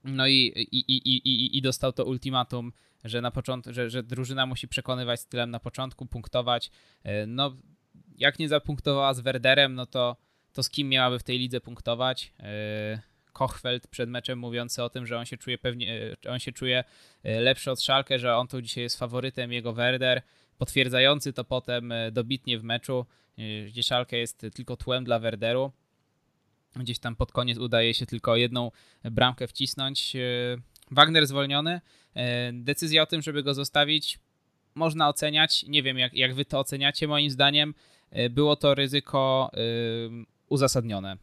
No 0.05 0.27
i, 0.27 0.53
i, 0.73 0.79
i, 0.79 1.17
i, 1.17 1.59
i 1.59 1.63
dostał 1.63 1.93
to 1.93 2.05
ultimatum, 2.05 2.73
że 3.05 3.21
na 3.21 3.31
początku, 3.31 3.73
że, 3.73 3.91
że 3.91 4.03
drużyna 4.03 4.47
musi 4.47 4.69
przekonywać 4.69 5.21
stylem 5.21 5.51
na 5.51 5.61
początku, 5.61 6.07
punktować. 6.07 6.71
E, 7.03 7.27
no, 7.27 7.57
jak 8.17 8.39
nie 8.39 8.49
zapunktowała 8.49 9.15
z 9.15 9.21
Werderem, 9.21 9.75
no 9.75 9.87
to 9.87 10.17
to 10.53 10.63
z 10.63 10.71
kim 10.71 10.89
miałaby 10.89 11.19
w 11.19 11.23
tej 11.23 11.39
lidze 11.39 11.61
punktować. 11.61 12.33
E, 12.41 13.03
Kochfeld 13.33 13.87
przed 13.87 14.11
meczem 14.11 14.39
mówiący 14.39 14.83
o 14.83 14.91
tym, 14.91 15.07
że 15.07 15.19
on 15.19 15.25
się 15.25 15.37
czuje 15.37 15.59
pewnie, 15.59 16.17
e, 16.25 16.31
on 16.31 16.39
się 16.39 16.53
czuje 16.53 16.85
e, 17.23 17.41
lepszy 17.41 17.71
od 17.71 17.83
Szalkę, 17.83 18.19
że 18.19 18.37
on 18.37 18.49
tu 18.49 18.63
dzisiaj 18.63 18.83
jest 18.83 18.99
faworytem 18.99 19.53
jego 19.53 19.73
Werder, 19.73 20.23
potwierdzający 20.59 21.33
to 21.33 21.45
potem 21.45 21.93
dobitnie 22.13 22.59
w 22.59 22.65
meczu, 22.65 23.07
gdzie 23.67 23.83
Szalkę 23.83 24.17
jest 24.17 24.47
tylko 24.55 24.77
tłem 24.77 25.05
dla 25.05 25.19
Werderu. 25.19 25.73
Gdzieś 26.77 26.99
tam 26.99 27.17
pod 27.17 27.33
koniec 27.33 27.59
udaje 27.59 27.95
się 27.95 28.07
tylko 28.07 28.37
jedną 28.37 28.71
bramkę 29.05 29.47
wcisnąć. 29.47 30.17
Wagner 30.91 31.27
zwolniony. 31.27 31.81
Decyzja 32.53 33.03
o 33.03 33.07
tym, 33.07 33.23
żeby 33.23 33.43
go 33.43 33.55
zostawić, 33.55 34.19
można 34.75 35.09
oceniać. 35.09 35.63
Nie 35.63 35.83
wiem, 35.83 35.99
jak, 35.99 36.15
jak 36.15 36.35
wy 36.35 36.45
to 36.45 36.59
oceniacie. 36.59 37.09
Moim 37.09 37.31
zdaniem 37.31 37.75
było 38.31 38.57
to 38.57 38.75
ryzyko 38.75 39.51
uzasadnione. 40.51 41.17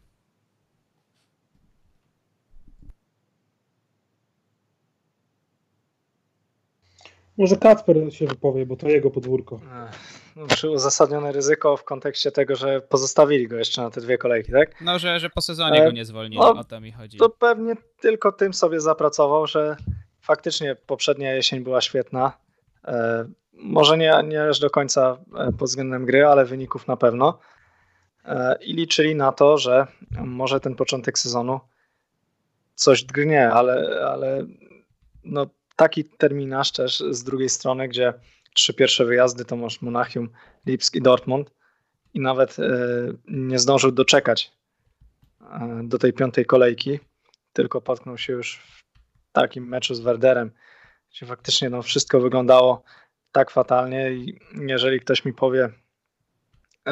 Może 7.38 7.56
Kacper 7.56 7.96
się 8.10 8.26
wypowie, 8.26 8.66
bo 8.66 8.76
to 8.76 8.88
jego 8.88 9.10
podwórko. 9.10 9.60
No, 10.36 10.46
czy 10.46 10.70
uzasadnione 10.70 11.32
ryzyko 11.32 11.76
w 11.76 11.84
kontekście 11.84 12.32
tego, 12.32 12.56
że 12.56 12.80
pozostawili 12.80 13.48
go 13.48 13.56
jeszcze 13.56 13.82
na 13.82 13.90
te 13.90 14.00
dwie 14.00 14.18
kolejki, 14.18 14.52
tak? 14.52 14.80
No, 14.80 14.98
że, 14.98 15.20
że 15.20 15.30
po 15.30 15.40
sezonie 15.40 15.84
go 15.84 15.90
nie 15.90 16.04
zwolnili, 16.04 16.40
no, 16.40 16.50
o 16.50 16.64
to 16.64 16.80
mi 16.80 16.92
chodzi. 16.92 17.18
To 17.18 17.30
pewnie 17.30 17.74
tylko 18.00 18.32
tym 18.32 18.54
sobie 18.54 18.80
zapracował, 18.80 19.46
że 19.46 19.76
faktycznie 20.20 20.76
poprzednia 20.76 21.34
jesień 21.34 21.60
była 21.60 21.80
świetna. 21.80 22.32
E, 22.84 23.28
może 23.52 23.98
nie, 23.98 24.14
nie 24.24 24.48
aż 24.48 24.60
do 24.60 24.70
końca 24.70 25.18
e, 25.38 25.52
pod 25.52 25.68
względem 25.68 26.06
gry, 26.06 26.26
ale 26.26 26.44
wyników 26.44 26.86
na 26.86 26.96
pewno. 26.96 27.38
E, 28.28 28.58
i 28.60 28.72
liczyli 28.72 29.14
na 29.14 29.32
to, 29.32 29.58
że 29.58 29.86
może 30.10 30.60
ten 30.60 30.74
początek 30.74 31.18
sezonu 31.18 31.60
coś 32.74 33.04
drgnie, 33.04 33.50
ale, 33.50 34.06
ale 34.06 34.46
no, 35.24 35.46
taki 35.76 36.04
terminarz 36.04 36.72
też 36.72 37.02
z 37.10 37.24
drugiej 37.24 37.48
strony, 37.48 37.88
gdzie 37.88 38.14
trzy 38.54 38.74
pierwsze 38.74 39.04
wyjazdy 39.04 39.44
to 39.44 39.56
masz 39.56 39.82
Monachium, 39.82 40.28
Lipsk 40.66 40.94
i 40.94 41.02
Dortmund 41.02 41.50
i 42.14 42.20
nawet 42.20 42.58
e, 42.58 42.62
nie 43.28 43.58
zdążył 43.58 43.92
doczekać 43.92 44.52
e, 45.40 45.80
do 45.84 45.98
tej 45.98 46.12
piątej 46.12 46.46
kolejki, 46.46 46.98
tylko 47.52 47.80
potknął 47.80 48.18
się 48.18 48.32
już 48.32 48.56
w 48.56 48.82
takim 49.32 49.68
meczu 49.68 49.94
z 49.94 50.00
Werderem, 50.00 50.50
gdzie 51.10 51.26
faktycznie 51.26 51.70
no, 51.70 51.82
wszystko 51.82 52.20
wyglądało 52.20 52.82
tak 53.32 53.50
fatalnie 53.50 54.10
i 54.12 54.40
jeżeli 54.54 55.00
ktoś 55.00 55.24
mi 55.24 55.32
powie, 55.32 55.70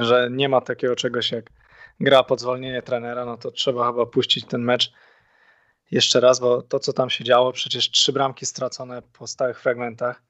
że 0.05 0.29
nie 0.31 0.49
ma 0.49 0.61
takiego 0.61 0.97
czegoś 0.97 1.33
jak 1.33 1.51
gra 2.01 2.23
pod 2.23 2.41
zwolnienie 2.41 2.83
trenera, 2.83 3.25
no 3.25 3.37
to 3.37 3.51
trzeba 3.51 3.87
chyba 3.87 4.07
puścić 4.07 4.45
ten 4.45 4.63
mecz 4.63 4.93
jeszcze 5.91 6.21
raz, 6.21 6.41
bo 6.41 6.63
to, 6.63 6.79
co 6.79 6.93
tam 6.93 7.11
się 7.11 7.25
działo, 7.25 7.53
przecież 7.53 7.91
trzy 7.91 8.13
bramki 8.13 8.47
stracone 8.47 9.03
po 9.03 9.27
stałych 9.27 9.61
fragmentach. 9.61 10.23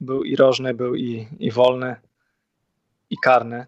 Był 0.00 0.24
i 0.24 0.36
rożny, 0.36 0.74
był 0.74 0.94
i, 0.94 1.28
i 1.38 1.50
wolny, 1.50 1.96
i 3.10 3.16
karny. 3.22 3.66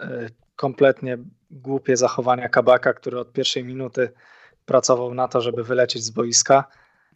E, 0.00 0.28
kompletnie 0.56 1.18
głupie 1.50 1.96
zachowania 1.96 2.48
Kabaka, 2.48 2.92
który 2.92 3.18
od 3.18 3.32
pierwszej 3.32 3.64
minuty 3.64 4.12
pracował 4.66 5.14
na 5.14 5.28
to, 5.28 5.40
żeby 5.40 5.64
wylecieć 5.64 6.02
z 6.02 6.10
boiska. 6.10 6.64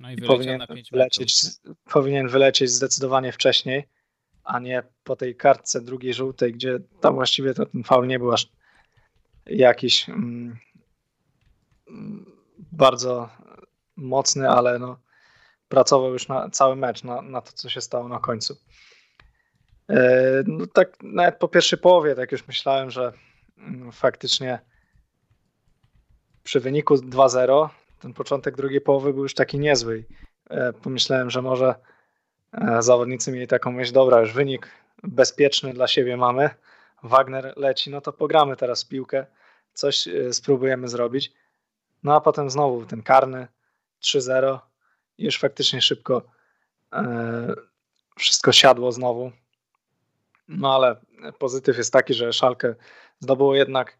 No 0.00 0.10
i, 0.10 0.14
I 0.14 0.22
powinien, 0.22 0.62
wylecieć, 0.92 1.42
powinien 1.92 2.28
wylecieć 2.28 2.70
zdecydowanie 2.70 3.32
wcześniej 3.32 3.88
a 4.44 4.58
nie 4.58 4.82
po 5.04 5.16
tej 5.16 5.36
kartce 5.36 5.80
drugiej 5.80 6.14
żółtej, 6.14 6.52
gdzie 6.52 6.78
tam 7.00 7.14
właściwie 7.14 7.54
to 7.54 7.66
ten 7.66 7.82
faul 7.84 8.06
nie 8.06 8.18
był 8.18 8.32
aż 8.32 8.48
jakiś 9.46 10.08
mm, 10.08 10.56
bardzo 12.72 13.28
mocny, 13.96 14.48
ale 14.48 14.78
no, 14.78 14.98
pracował 15.68 16.12
już 16.12 16.28
na 16.28 16.50
cały 16.50 16.76
mecz, 16.76 17.04
na, 17.04 17.22
na 17.22 17.40
to, 17.40 17.52
co 17.52 17.68
się 17.68 17.80
stało 17.80 18.08
na 18.08 18.18
końcu. 18.18 18.56
E, 19.90 20.42
no 20.46 20.66
tak 20.66 20.96
nawet 21.02 21.38
po 21.38 21.48
pierwszej 21.48 21.78
połowie, 21.78 22.14
tak 22.14 22.32
już 22.32 22.46
myślałem, 22.46 22.90
że 22.90 23.12
mm, 23.58 23.92
faktycznie 23.92 24.58
przy 26.42 26.60
wyniku 26.60 26.94
2-0 26.94 27.68
ten 28.00 28.14
początek 28.14 28.56
drugiej 28.56 28.80
połowy 28.80 29.12
był 29.12 29.22
już 29.22 29.34
taki 29.34 29.58
niezły. 29.58 30.04
E, 30.50 30.72
pomyślałem, 30.72 31.30
że 31.30 31.42
może 31.42 31.74
zawodnicy 32.78 33.32
mieli 33.32 33.46
taką 33.46 33.72
myśl, 33.72 33.92
dobra, 33.92 34.20
już 34.20 34.32
wynik 34.32 34.68
bezpieczny 35.02 35.72
dla 35.72 35.86
siebie 35.86 36.16
mamy, 36.16 36.50
Wagner 37.02 37.52
leci, 37.56 37.90
no 37.90 38.00
to 38.00 38.12
pogramy 38.12 38.56
teraz 38.56 38.84
piłkę, 38.84 39.26
coś 39.74 40.08
e, 40.08 40.32
spróbujemy 40.32 40.88
zrobić. 40.88 41.32
No 42.02 42.14
a 42.14 42.20
potem 42.20 42.50
znowu 42.50 42.86
ten 42.86 43.02
karny 43.02 43.48
3-0 44.02 44.58
i 45.18 45.24
już 45.24 45.38
faktycznie 45.38 45.82
szybko 45.82 46.22
e, 46.92 47.54
wszystko 48.16 48.52
siadło 48.52 48.92
znowu. 48.92 49.32
No 50.48 50.74
ale 50.74 50.96
pozytyw 51.38 51.78
jest 51.78 51.92
taki, 51.92 52.14
że 52.14 52.32
Szalkę 52.32 52.74
zdobyło 53.20 53.54
jednak 53.54 53.98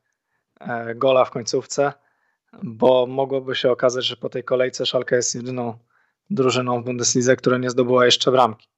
e, 0.60 0.94
gola 0.94 1.24
w 1.24 1.30
końcówce, 1.30 1.92
bo 2.62 3.06
mogłoby 3.06 3.54
się 3.54 3.70
okazać, 3.70 4.06
że 4.06 4.16
po 4.16 4.28
tej 4.28 4.44
kolejce 4.44 4.86
Szalkę 4.86 5.16
jest 5.16 5.34
jedyną 5.34 5.78
drużyną 6.30 6.82
w 6.82 6.84
Bundeslidze, 6.84 7.37
która 7.37 7.58
nie 7.58 7.70
zdobyła 7.70 8.04
jeszcze 8.04 8.30
bramki. 8.30 8.68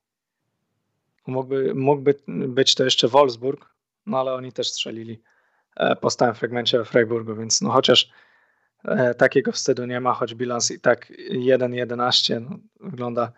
Mógłby, 1.27 1.75
mógłby 1.75 2.15
być 2.29 2.75
to 2.75 2.85
jeszcze 2.85 3.09
Wolfsburg, 3.09 3.75
no 4.07 4.21
ale 4.21 4.35
oni 4.35 4.53
też 4.53 4.69
strzelili 4.69 5.23
e, 5.77 5.97
po 5.97 6.11
stałym 6.11 6.35
fragmencie 6.35 6.79
we 6.79 6.85
Freiburgu, 6.85 7.35
więc 7.35 7.63
no 7.63 7.71
chociaż 7.71 8.11
e, 8.85 9.15
takiego 9.15 9.53
wstydu 9.53 9.87
nie 9.87 10.01
ma, 10.01 10.13
choć 10.13 10.35
bilans 10.35 10.71
i 10.71 10.81
tak 10.81 11.13
1-11 11.31 12.41
no, 12.41 12.59
wygląda 12.81 13.33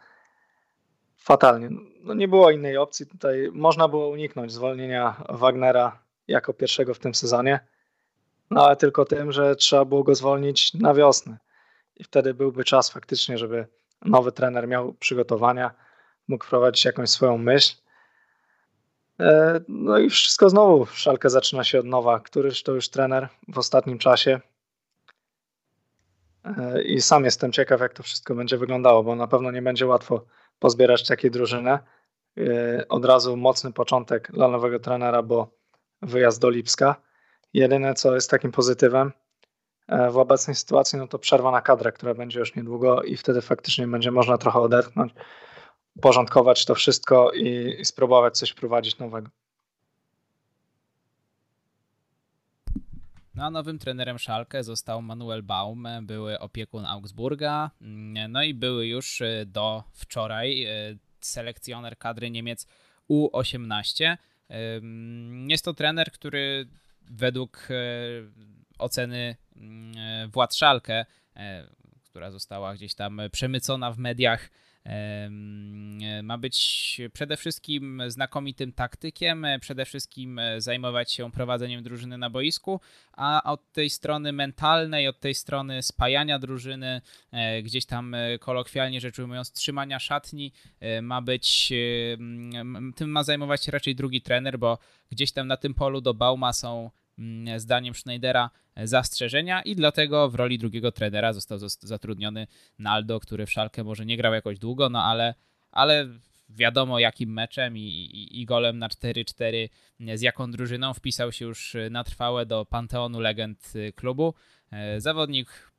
fatalnie. 1.16 1.68
No 2.00 2.14
nie 2.14 2.28
było 2.28 2.50
innej 2.50 2.76
opcji 2.76 3.06
tutaj. 3.06 3.50
Można 3.52 3.88
było 3.88 4.08
uniknąć 4.08 4.52
zwolnienia 4.52 5.24
Wagnera 5.28 6.02
jako 6.28 6.52
pierwszego 6.52 6.94
w 6.94 6.98
tym 6.98 7.14
sezonie, 7.14 7.60
no 8.50 8.66
ale 8.66 8.76
tylko 8.76 9.04
tym, 9.04 9.32
że 9.32 9.56
trzeba 9.56 9.84
było 9.84 10.02
go 10.04 10.14
zwolnić 10.14 10.74
na 10.74 10.94
wiosnę. 10.94 11.38
I 11.96 12.04
wtedy 12.04 12.34
byłby 12.34 12.64
czas 12.64 12.90
faktycznie, 12.90 13.38
żeby 13.38 13.66
nowy 14.04 14.32
trener 14.32 14.68
miał 14.68 14.94
przygotowania, 14.94 15.74
mógł 16.28 16.44
wprowadzić 16.44 16.84
jakąś 16.84 17.10
swoją 17.10 17.38
myśl. 17.38 17.76
E, 19.20 19.60
no 19.68 19.98
i 19.98 20.10
wszystko 20.10 20.50
znowu, 20.50 20.86
szalkę 20.86 21.30
zaczyna 21.30 21.64
się 21.64 21.78
od 21.78 21.86
nowa. 21.86 22.20
Któryś 22.20 22.62
to 22.62 22.72
już 22.72 22.88
trener 22.88 23.28
w 23.48 23.58
ostatnim 23.58 23.98
czasie. 23.98 24.40
E, 26.44 26.82
I 26.82 27.00
sam 27.00 27.24
jestem 27.24 27.52
ciekaw, 27.52 27.80
jak 27.80 27.94
to 27.94 28.02
wszystko 28.02 28.34
będzie 28.34 28.58
wyglądało, 28.58 29.02
bo 29.02 29.16
na 29.16 29.26
pewno 29.26 29.50
nie 29.50 29.62
będzie 29.62 29.86
łatwo 29.86 30.24
pozbierać 30.58 31.06
takiej 31.06 31.30
drużyny, 31.30 31.78
od 32.88 33.04
razu 33.04 33.36
mocny 33.36 33.72
początek 33.72 34.32
dla 34.32 34.48
nowego 34.48 34.78
trenera, 34.78 35.22
bo 35.22 35.50
wyjazd 36.02 36.40
do 36.40 36.50
Lipska. 36.50 36.96
Jedyne, 37.54 37.94
co 37.94 38.14
jest 38.14 38.30
takim 38.30 38.52
pozytywem 38.52 39.12
w 40.10 40.16
obecnej 40.16 40.54
sytuacji, 40.54 40.98
no 40.98 41.08
to 41.08 41.18
przerwa 41.18 41.50
na 41.50 41.60
kadrę, 41.60 41.92
która 41.92 42.14
będzie 42.14 42.38
już 42.38 42.56
niedługo 42.56 43.02
i 43.02 43.16
wtedy 43.16 43.40
faktycznie 43.40 43.86
będzie 43.86 44.10
można 44.10 44.38
trochę 44.38 44.58
odetchnąć, 44.58 45.12
porządkować 46.00 46.64
to 46.64 46.74
wszystko 46.74 47.32
i, 47.32 47.76
i 47.80 47.84
spróbować 47.84 48.38
coś 48.38 48.50
wprowadzić 48.50 48.98
nowego. 48.98 49.28
No, 53.38 53.44
a 53.44 53.50
nowym 53.50 53.78
trenerem 53.78 54.18
Schalke 54.18 54.64
został 54.64 55.02
Manuel 55.02 55.42
Baum, 55.42 55.86
były 56.02 56.38
opiekun 56.38 56.86
Augsburga, 56.86 57.70
no 58.28 58.42
i 58.42 58.54
były 58.54 58.86
już 58.86 59.20
e, 59.20 59.46
do 59.46 59.84
wczoraj 59.92 60.64
e, 60.64 60.70
selekcjoner 61.20 61.98
kadry 61.98 62.30
Niemiec 62.30 62.66
U18. 63.10 64.16
Jest 65.48 65.64
to 65.64 65.74
trener, 65.74 66.12
który 66.12 66.68
według 67.10 67.68
e, 67.70 67.74
oceny 68.78 69.36
władz 70.32 70.56
Schalke, 70.56 71.06
która 72.04 72.30
została 72.30 72.74
gdzieś 72.74 72.94
tam 72.94 73.20
przemycona 73.32 73.92
w 73.92 73.98
mediach, 73.98 74.50
ma 76.22 76.38
być 76.38 77.00
przede 77.12 77.36
wszystkim 77.36 78.02
znakomitym 78.06 78.72
taktykiem, 78.72 79.46
przede 79.60 79.84
wszystkim 79.84 80.40
zajmować 80.58 81.12
się 81.12 81.30
prowadzeniem 81.30 81.82
drużyny 81.82 82.18
na 82.18 82.30
boisku, 82.30 82.80
a 83.12 83.42
od 83.44 83.72
tej 83.72 83.90
strony 83.90 84.32
mentalnej, 84.32 85.08
od 85.08 85.20
tej 85.20 85.34
strony 85.34 85.82
spajania 85.82 86.38
drużyny, 86.38 87.00
e, 87.30 87.62
gdzieś 87.62 87.86
tam 87.86 88.14
e, 88.14 88.38
kolokwialnie 88.38 89.00
rzecz 89.00 89.18
ujmując, 89.18 89.52
trzymania 89.52 89.98
szatni, 89.98 90.52
e, 90.80 91.02
ma 91.02 91.22
być, 91.22 91.72
tym 92.96 93.10
ma 93.10 93.24
zajmować 93.24 93.64
się 93.64 93.72
raczej 93.72 93.94
drugi 93.94 94.22
trener, 94.22 94.58
bo 94.58 94.78
gdzieś 95.10 95.32
tam 95.32 95.46
na 95.46 95.56
tym 95.56 95.74
polu 95.74 96.00
do 96.00 96.14
Bauma 96.14 96.52
są 96.52 96.90
zdaniem 97.56 97.94
Schneidera 97.94 98.50
zastrzeżenia 98.76 99.62
i 99.62 99.76
dlatego 99.76 100.28
w 100.28 100.34
roli 100.34 100.58
drugiego 100.58 100.92
trenera 100.92 101.32
został 101.32 101.58
zatrudniony 101.80 102.46
Naldo, 102.78 103.20
który 103.20 103.46
w 103.46 103.52
Szalkę 103.52 103.84
może 103.84 104.06
nie 104.06 104.16
grał 104.16 104.34
jakoś 104.34 104.58
długo, 104.58 104.88
no 104.88 105.04
ale, 105.04 105.34
ale 105.70 106.08
wiadomo 106.48 106.98
jakim 106.98 107.32
meczem 107.32 107.76
i, 107.76 107.80
i, 107.80 108.40
i 108.40 108.46
golem 108.46 108.78
na 108.78 108.88
4-4 108.88 109.68
z 110.14 110.20
jaką 110.20 110.50
drużyną 110.50 110.94
wpisał 110.94 111.32
się 111.32 111.44
już 111.44 111.76
na 111.90 112.04
trwałe 112.04 112.46
do 112.46 112.64
panteonu 112.64 113.20
legend 113.20 113.72
klubu. 113.94 114.34
E, 114.72 115.00
zawodnik, 115.00 115.72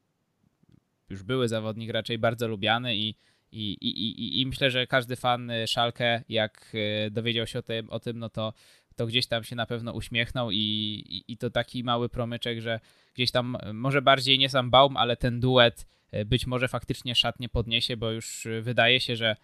już 1.10 1.24
były 1.24 1.48
zawodnik 1.48 1.92
raczej 1.92 2.18
bardzo 2.18 2.48
lubiany 2.48 2.96
i, 2.96 3.16
i, 3.52 3.72
i, 3.72 4.42
i, 4.42 4.46
myślę, 4.46 4.72
że 4.72 4.88
każdy 4.88 5.16
fan 5.16 5.52
Szalkę, 5.68 6.24
jak 6.30 6.72
e, 6.74 7.12
dowiedział 7.12 7.48
się 7.48 7.60
o 7.60 7.62
tym, 7.62 7.90
o 7.90 8.00
tym 8.00 8.20
no 8.20 8.30
to 8.30 8.54
to 9.00 9.08
gdzieś 9.08 9.28
tam 9.28 9.44
się 9.44 9.56
na 9.56 9.66
pewno 9.66 9.94
uśmiechnął 9.94 10.52
i, 10.52 10.58
i, 10.58 11.32
i, 11.32 11.38
to 11.38 11.50
taki 11.50 11.84
mały 11.84 12.10
promyczek, 12.10 12.62
że 12.62 12.80
gdzieś 13.14 13.32
tam 13.32 13.58
może 13.74 14.02
bardziej 14.02 14.40
nie 14.40 14.50
sam 14.50 14.70
Baum, 14.70 14.98
ale 14.98 15.18
ten 15.18 15.40
duet 15.40 15.88
e, 16.12 16.26
być 16.26 16.48
może 16.48 16.68
faktycznie 16.68 17.16
szatnie 17.16 17.50
podniesie, 17.50 17.98
bo 17.98 18.12
już 18.12 18.46
e, 18.46 18.62
wydaje 18.62 19.00
się, 19.00 19.16
że, 19.16 19.36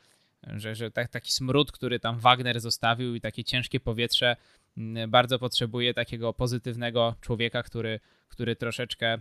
że, 0.43 0.76
że 0.76 0.91
tak, 0.91 1.10
taki 1.10 1.32
smród, 1.32 1.72
który 1.72 1.99
tam 1.99 2.20
Wagner 2.20 2.60
zostawił 2.60 3.16
i 3.16 3.22
takie 3.22 3.43
ciężkie 3.43 3.80
powietrze 3.80 4.36
bardzo 5.08 5.39
potrzebuje 5.39 5.93
takiego 5.93 6.34
pozytywnego 6.34 7.16
człowieka, 7.22 7.64
który, 7.64 7.99
który 8.28 8.56
troszeczkę 8.56 9.20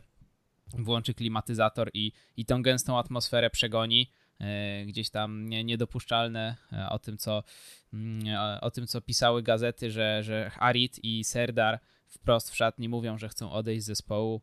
włączy 0.79 1.15
klimatyzator 1.15 1.91
i, 1.95 2.13
i 2.37 2.45
tą 2.45 2.63
gęstą 2.63 2.99
atmosferę 2.99 3.51
przegoni. 3.51 4.11
E, 4.41 4.85
gdzieś 4.87 5.11
tam 5.11 5.49
niedopuszczalne 5.49 6.57
e, 6.73 6.89
o 6.89 6.99
tym, 6.99 7.19
co, 7.19 7.43
mm, 7.93 8.23
o 8.61 8.71
tym, 8.71 8.87
co 8.87 9.01
pisały 9.01 9.43
gazety, 9.43 9.91
że, 9.91 10.23
że 10.23 10.51
Harit 10.51 11.05
i 11.05 11.25
Serdar 11.25 11.81
wprost 12.09 12.51
w 12.51 12.57
szatni 12.57 12.89
mówią, 12.89 13.19
że 13.19 13.29
chcą 13.29 13.53
odejść 13.53 13.83
z 13.83 13.87
zespołu. 13.87 14.43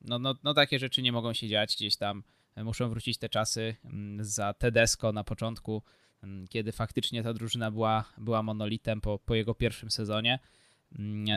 No, 0.00 0.18
no, 0.18 0.34
no 0.44 0.54
takie 0.54 0.78
rzeczy 0.78 1.02
nie 1.02 1.12
mogą 1.12 1.32
się 1.32 1.48
dziać 1.48 1.76
gdzieś 1.76 1.96
tam. 1.96 2.22
Muszą 2.56 2.88
wrócić 2.88 3.18
te 3.18 3.28
czasy 3.28 3.76
mm, 3.84 4.24
za 4.24 4.54
Tedesco 4.54 5.12
na 5.12 5.24
początku, 5.24 5.82
mm, 6.22 6.48
kiedy 6.48 6.72
faktycznie 6.72 7.22
ta 7.22 7.32
drużyna 7.32 7.70
była, 7.70 8.04
była 8.18 8.42
monolitem 8.42 9.00
po, 9.00 9.18
po 9.18 9.34
jego 9.34 9.54
pierwszym 9.54 9.90
sezonie. 9.90 10.38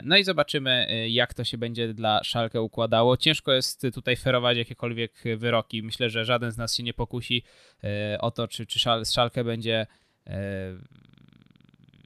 No 0.04 0.18
i 0.18 0.24
zobaczymy, 0.24 0.88
y, 0.92 1.10
jak 1.10 1.34
to 1.34 1.44
się 1.44 1.58
będzie 1.58 1.94
dla 1.94 2.24
Szalkę 2.24 2.62
układało. 2.62 3.18
Ciężko 3.18 3.52
jest 3.54 3.88
tutaj 3.94 4.16
ferować 4.16 4.58
jakiekolwiek 4.58 5.24
wyroki. 5.38 5.84
Myślę, 5.84 6.10
że 6.10 6.26
żaden 6.26 6.52
z 6.52 6.58
nas 6.58 6.76
się 6.76 6.84
nie 6.84 6.94
pokusi 6.94 7.44
y, 7.84 7.88
o 8.20 8.32
to, 8.32 8.48
czy, 8.48 8.66
czy 8.66 8.80
Szalkę 9.06 9.44
będzie 9.44 9.88
y, 10.28 10.32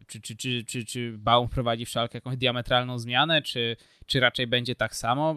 czy, 0.07 0.21
czy, 0.21 0.35
czy, 0.35 0.63
czy, 0.65 0.85
czy 0.85 1.13
Baum 1.17 1.49
prowadzi 1.49 1.85
w 1.85 1.89
Szalkę 1.89 2.17
jakąś 2.17 2.37
diametralną 2.37 2.99
zmianę, 2.99 3.41
czy, 3.41 3.77
czy 4.05 4.19
raczej 4.19 4.47
będzie 4.47 4.75
tak 4.75 4.95
samo. 4.95 5.35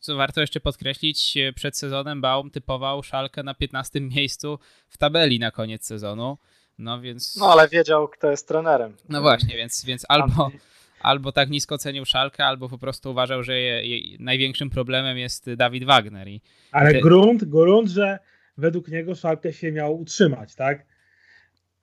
Co 0.00 0.16
warto 0.16 0.40
jeszcze 0.40 0.60
podkreślić, 0.60 1.34
przed 1.54 1.78
sezonem 1.78 2.20
Baum 2.20 2.50
typował 2.50 3.02
Szalkę 3.02 3.42
na 3.42 3.54
15 3.54 4.00
miejscu 4.00 4.58
w 4.88 4.98
tabeli 4.98 5.38
na 5.38 5.50
koniec 5.50 5.86
sezonu. 5.86 6.38
No 6.78 7.00
więc. 7.00 7.36
No 7.36 7.52
ale 7.52 7.68
wiedział, 7.68 8.08
kto 8.08 8.30
jest 8.30 8.48
trenerem. 8.48 8.96
No 9.08 9.20
właśnie, 9.20 9.56
więc, 9.56 9.84
więc 9.84 10.04
albo 10.08 10.50
albo 11.04 11.32
tak 11.32 11.50
nisko 11.50 11.78
cenił 11.78 12.04
Szalkę, 12.04 12.44
albo 12.44 12.68
po 12.68 12.78
prostu 12.78 13.10
uważał, 13.10 13.42
że 13.42 13.60
je, 13.60 13.98
je, 13.98 14.16
największym 14.20 14.70
problemem 14.70 15.18
jest 15.18 15.54
Dawid 15.54 15.84
Wagner. 15.84 16.28
I 16.28 16.40
Ale 16.72 16.92
te... 16.92 17.00
grunt, 17.00 17.44
grunt, 17.44 17.90
że 17.90 18.18
według 18.56 18.88
niego 18.88 19.14
Szalkę 19.14 19.52
się 19.52 19.72
miał 19.72 20.00
utrzymać, 20.00 20.54
tak? 20.54 20.86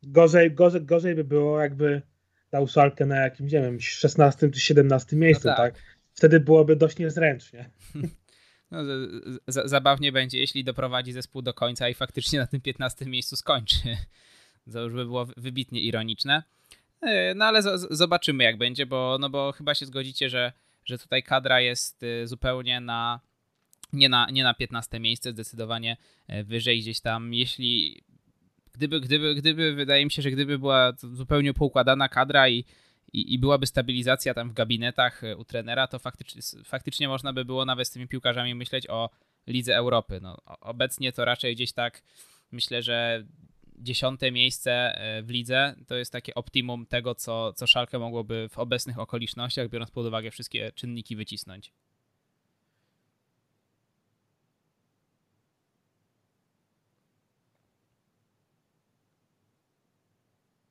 Gorzej, 0.04 0.52
gorzej, 0.52 0.82
gorzej 0.82 1.16
by 1.16 1.24
było, 1.24 1.62
jakby 1.62 2.02
dał 2.52 2.68
Szalkę 2.68 3.06
na 3.06 3.16
jakimś, 3.16 3.52
nie 3.52 3.62
wiem, 3.62 3.82
16 3.82 4.50
czy 4.50 4.60
17 4.60 5.16
miejscu, 5.16 5.48
no 5.48 5.56
tak. 5.56 5.74
tak? 5.74 5.84
Wtedy 6.14 6.40
byłoby 6.40 6.76
dość 6.76 6.98
niezręcznie. 6.98 7.70
No, 8.72 8.84
z, 9.48 9.70
zabawnie 9.70 10.12
będzie, 10.12 10.40
jeśli 10.40 10.64
doprowadzi 10.64 11.12
zespół 11.12 11.42
do 11.42 11.54
końca 11.54 11.90
i 11.90 11.94
faktycznie 11.94 12.40
na 12.40 12.48
tym 12.48 12.62
15 12.62 13.06
miejscu 13.06 13.36
skończy. 13.36 13.78
To 14.74 14.80
już 14.80 14.94
by 14.94 15.06
było 15.06 15.26
wybitnie 15.38 15.82
ironiczne. 15.82 16.44
E, 17.02 17.34
no 17.36 17.46
ale 17.46 17.62
zobaczymy 17.90 18.44
jak 18.44 18.58
będzie, 18.58 18.86
bo, 18.86 19.18
no 19.20 19.30
bo 19.30 19.52
chyba 19.52 19.76
się 19.76 19.86
zgodzicie, 19.86 20.30
że, 20.30 20.52
że 20.86 20.98
tutaj 20.98 21.24
kadra 21.24 21.62
jest 21.62 22.04
y, 22.04 22.28
zupełnie 22.28 22.80
na 22.80 23.20
nie 23.94 24.10
na, 24.10 24.28
nie 24.32 24.44
na 24.44 24.54
15 24.54 25.00
miejsce, 25.00 25.32
zdecydowanie 25.32 25.98
e, 26.28 26.44
wyżej 26.44 26.80
gdzieś 26.80 27.00
tam. 27.00 27.34
Jeśli 27.34 28.04
gdyby, 28.74 29.02
gdyby, 29.02 29.36
gdyby, 29.36 29.74
wydaje 29.74 30.06
mi 30.06 30.12
się, 30.12 30.22
że 30.22 30.32
gdyby 30.32 30.60
była 30.60 30.94
zupełnie 30.98 31.54
poukładana 31.54 32.10
kadra 32.10 32.50
i, 32.50 32.66
i, 33.14 33.34
i 33.34 33.40
byłaby 33.40 33.68
stabilizacja 33.68 34.34
tam 34.34 34.50
w 34.50 34.54
gabinetach 34.54 35.24
e, 35.24 35.38
u 35.38 35.46
trenera, 35.46 35.88
to 35.88 36.00
faktycznie, 36.00 36.42
faktycznie 36.64 37.08
można 37.08 37.34
by 37.34 37.46
było 37.46 37.66
nawet 37.66 37.88
z 37.88 37.92
tymi 37.92 38.08
piłkarzami 38.08 38.56
myśleć 38.56 38.88
o 38.90 39.10
Lidze 39.48 39.76
Europy. 39.76 40.20
No, 40.22 40.38
obecnie 40.46 41.12
to 41.12 41.26
raczej 41.26 41.56
gdzieś 41.56 41.72
tak 41.74 42.02
myślę, 42.52 42.82
że 42.82 43.26
dziesiąte 43.82 44.32
miejsce 44.32 44.72
e, 44.72 45.24
w 45.24 45.30
lidze 45.30 45.76
to 45.88 45.96
jest 45.96 46.12
takie 46.12 46.36
optimum 46.36 46.86
tego, 46.86 47.16
co, 47.16 47.54
co 47.54 47.68
Szalkę 47.68 48.00
mogłoby 48.00 48.50
w 48.52 48.58
obecnych 48.58 49.00
okolicznościach, 49.00 49.70
biorąc 49.70 49.92
pod 49.92 50.06
uwagę 50.06 50.32
wszystkie 50.32 50.72
czynniki, 50.72 51.16
wycisnąć. 51.16 51.72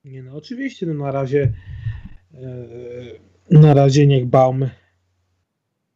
Nie 0.04 0.22
no, 0.22 0.36
oczywiście, 0.36 0.86
no 0.86 0.94
na 0.94 1.12
razie 1.12 1.52
yy, 2.32 3.20
na 3.50 3.74
razie 3.74 4.06
niech 4.06 4.26
Baum 4.26 4.70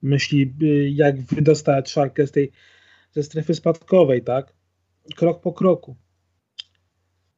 myśli, 0.02 0.54
jak 0.90 1.20
wydostać 1.20 1.90
Szalkę 1.90 2.26
z 2.26 2.32
tej 2.32 2.52
ze 3.12 3.22
strefy 3.22 3.54
spadkowej, 3.54 4.22
tak? 4.22 4.54
Krok 5.16 5.40
po 5.40 5.52
kroku. 5.52 5.96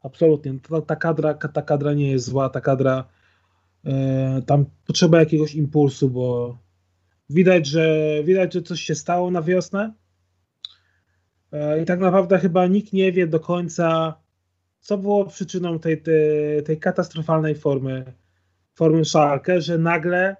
Absolutnie. 0.06 0.58
Ta, 0.68 0.80
ta, 0.80 0.96
kadra, 0.96 1.34
ta 1.34 1.62
kadra 1.62 1.92
nie 1.94 2.10
jest 2.10 2.24
zła, 2.26 2.48
ta 2.48 2.60
kadra 2.60 3.04
e, 3.84 4.42
tam 4.46 4.64
potrzeba 4.86 5.20
jakiegoś 5.20 5.54
impulsu, 5.54 6.10
bo 6.10 6.58
widać, 7.30 7.66
że 7.66 7.98
widać, 8.24 8.54
że 8.54 8.62
coś 8.62 8.80
się 8.80 8.94
stało 8.94 9.30
na 9.30 9.42
wiosnę. 9.42 9.92
E, 11.52 11.82
I 11.82 11.84
tak 11.84 12.00
naprawdę 12.00 12.38
chyba 12.38 12.66
nikt 12.66 12.92
nie 12.92 13.12
wie 13.12 13.26
do 13.26 13.40
końca, 13.40 14.14
co 14.80 14.98
było 14.98 15.24
przyczyną 15.24 15.78
tej, 15.78 16.02
tej, 16.02 16.62
tej 16.64 16.78
katastrofalnej 16.78 17.54
formy, 17.54 18.12
formy 18.74 19.04
Szalkę, 19.04 19.60
że 19.60 19.78
nagle 19.78 20.36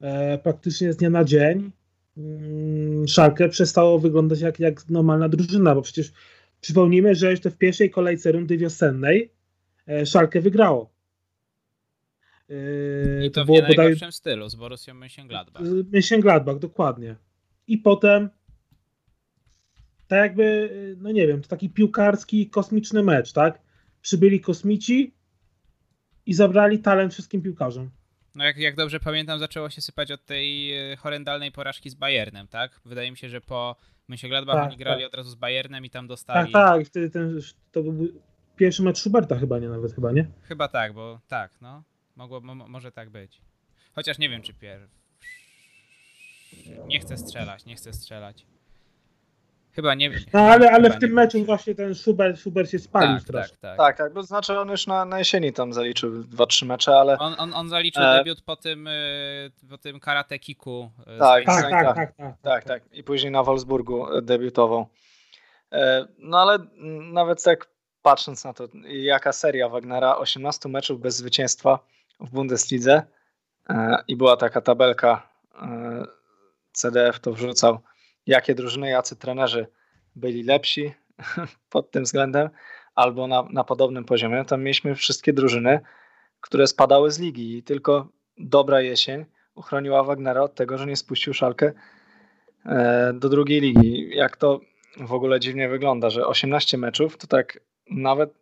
e, 0.00 0.38
praktycznie 0.38 0.92
z 0.92 0.96
dnia 0.96 1.10
na 1.10 1.24
dzień 1.24 1.70
mm, 2.16 3.08
Szalkę 3.08 3.48
przestało 3.48 3.98
wyglądać 3.98 4.40
jak, 4.40 4.60
jak 4.60 4.88
normalna 4.88 5.28
drużyna, 5.28 5.74
bo 5.74 5.82
przecież 5.82 6.12
Przypomnijmy, 6.60 7.14
że 7.14 7.30
jeszcze 7.30 7.50
w 7.50 7.58
pierwszej 7.58 7.90
kolejce 7.90 8.32
rundy 8.32 8.58
wiosennej 8.58 9.32
e, 9.88 10.06
Szalkę 10.06 10.40
wygrało. 10.40 10.92
E, 12.50 13.26
I 13.26 13.30
to, 13.30 13.40
to 13.40 13.46
było 13.46 13.62
w 13.62 13.68
bodaj... 13.68 13.96
stylu 14.10 14.48
z 14.48 14.54
Borussią 14.54 14.94
Mönchengladbach. 14.94 15.62
Mönchengladbach, 15.92 16.58
dokładnie. 16.58 17.16
I 17.66 17.78
potem 17.78 18.30
tak 20.08 20.18
jakby, 20.18 20.70
no 21.00 21.12
nie 21.12 21.26
wiem, 21.26 21.42
to 21.42 21.48
taki 21.48 21.70
piłkarski, 21.70 22.50
kosmiczny 22.50 23.02
mecz, 23.02 23.32
tak? 23.32 23.62
Przybyli 24.02 24.40
kosmici 24.40 25.14
i 26.26 26.34
zabrali 26.34 26.78
talent 26.78 27.12
wszystkim 27.12 27.42
piłkarzom. 27.42 27.90
No 28.38 28.44
jak, 28.44 28.56
jak 28.56 28.76
dobrze 28.76 29.00
pamiętam, 29.00 29.38
zaczęło 29.38 29.70
się 29.70 29.80
sypać 29.80 30.12
od 30.12 30.24
tej 30.24 30.76
e, 30.92 30.96
horrendalnej 30.96 31.52
porażki 31.52 31.90
z 31.90 31.94
Bayernem, 31.94 32.48
tak? 32.48 32.80
Wydaje 32.84 33.10
mi 33.10 33.16
się, 33.16 33.28
że 33.28 33.40
po 33.40 33.76
Mönchengladbach 34.10 34.52
Tak, 34.52 34.68
oni 34.68 34.76
grali 34.76 35.00
tak. 35.02 35.08
od 35.08 35.14
razu 35.14 35.30
z 35.30 35.34
Bayernem 35.34 35.84
i 35.84 35.90
tam 35.90 36.04
Tak, 36.04 36.08
dostali... 36.08 36.52
tak, 36.52 36.86
wtedy 36.86 37.10
ten, 37.10 37.40
to 37.72 37.82
był 37.82 38.08
pierwszy 38.56 38.82
mecz 38.82 38.98
Schuberta 38.98 39.38
chyba, 39.38 39.58
nie 39.58 39.68
nawet 39.68 39.92
chyba, 39.94 40.12
nie? 40.12 40.26
Chyba 40.42 40.68
tak, 40.68 40.92
bo 40.92 41.20
tak, 41.28 41.50
no. 41.60 41.82
Mogło, 42.16 42.40
mo, 42.40 42.54
może 42.54 42.92
tak 42.92 43.10
być. 43.10 43.40
Chociaż 43.92 44.18
nie 44.18 44.28
wiem, 44.28 44.42
czy 44.42 44.54
pier... 44.54 44.88
Nie 46.86 47.00
chcę 47.00 47.16
strzelać, 47.16 47.64
nie 47.64 47.76
chcę 47.76 47.92
strzelać. 47.92 48.46
Chyba 49.78 49.94
nie 49.94 50.10
wiem. 50.10 50.20
No 50.32 50.40
ale, 50.40 50.70
ale 50.70 50.90
w 50.90 50.98
tym 50.98 51.12
meczu 51.12 51.44
właśnie 51.44 51.74
ten 51.74 51.94
Schubert, 51.94 52.38
Schubert 52.38 52.70
się 52.70 52.78
spalił 52.78 53.12
Tak, 53.14 53.22
strasznie. 53.22 53.56
tak, 53.60 53.76
tak. 53.76 53.76
Tak, 53.78 53.96
tak, 53.96 54.12
bo 54.12 54.22
znaczy 54.22 54.58
on 54.58 54.68
już 54.68 54.86
na, 54.86 55.04
na 55.04 55.18
jesieni 55.18 55.52
tam 55.52 55.72
zaliczył 55.72 56.10
2-3 56.22 56.66
mecze, 56.66 56.92
ale 56.96 57.18
On, 57.18 57.34
on, 57.38 57.54
on 57.54 57.68
zaliczył 57.68 58.02
E. 58.02 58.18
debiut 58.18 58.42
po 58.42 58.56
tym, 58.56 58.86
y, 58.86 59.50
po 59.70 59.78
tym 59.78 60.00
karate 60.00 60.38
kiku. 60.38 60.90
y, 61.16 61.18
Tak, 61.18 61.44
Tak, 61.44 61.62
tak, 61.62 61.70
tak, 61.70 61.84
tak. 61.84 61.96
tak, 61.96 62.16
tak. 62.16 62.34
tak, 62.42 62.64
tak. 62.64 62.82
I 62.92 63.04
później 63.04 63.32
na 63.32 63.42
Wolfsburgu 63.42 64.16
e, 64.16 64.22
debiutował. 64.22 64.86
E, 65.72 66.06
No 66.18 66.38
ale 66.40 66.58
nawet 67.12 67.42
tak 67.44 67.68
patrząc 68.02 68.44
na 68.44 68.52
to, 68.52 68.68
jaka 68.88 69.32
seria 69.32 69.68
Wagnera, 69.68 70.16
18 70.16 70.68
meczów 70.68 71.00
bez 71.00 71.16
zwycięstwa 71.16 71.78
w 72.20 72.30
Bundeslidze 72.30 73.02
e, 73.70 73.96
i 74.08 74.16
była 74.16 74.36
taka 74.36 74.60
tabelka 74.60 75.28
e, 75.62 76.04
CDF 76.72 77.20
to 77.20 77.32
wrzucał, 77.32 77.78
jakie 78.28 78.54
drużyny, 78.54 78.90
jacy 78.90 79.16
trenerzy 79.16 79.66
byli 80.16 80.42
lepsi 80.42 80.92
pod 81.70 81.90
tym 81.90 82.04
względem 82.04 82.50
albo 82.94 83.26
na, 83.26 83.42
na 83.50 83.64
podobnym 83.64 84.04
poziomie. 84.04 84.44
Tam 84.44 84.62
mieliśmy 84.62 84.94
wszystkie 84.94 85.32
drużyny, 85.32 85.80
które 86.40 86.66
spadały 86.66 87.10
z 87.10 87.18
ligi 87.18 87.58
i 87.58 87.62
tylko 87.62 88.08
dobra 88.38 88.80
jesień 88.80 89.24
uchroniła 89.54 90.04
Wagnera 90.04 90.42
od 90.42 90.54
tego, 90.54 90.78
że 90.78 90.86
nie 90.86 90.96
spuścił 90.96 91.34
szalkę 91.34 91.72
e, 92.66 93.12
do 93.14 93.28
drugiej 93.28 93.60
ligi. 93.60 94.16
Jak 94.16 94.36
to 94.36 94.60
w 95.00 95.12
ogóle 95.12 95.40
dziwnie 95.40 95.68
wygląda, 95.68 96.10
że 96.10 96.26
18 96.26 96.78
meczów 96.78 97.16
to 97.16 97.26
tak 97.26 97.60
nawet 97.90 98.34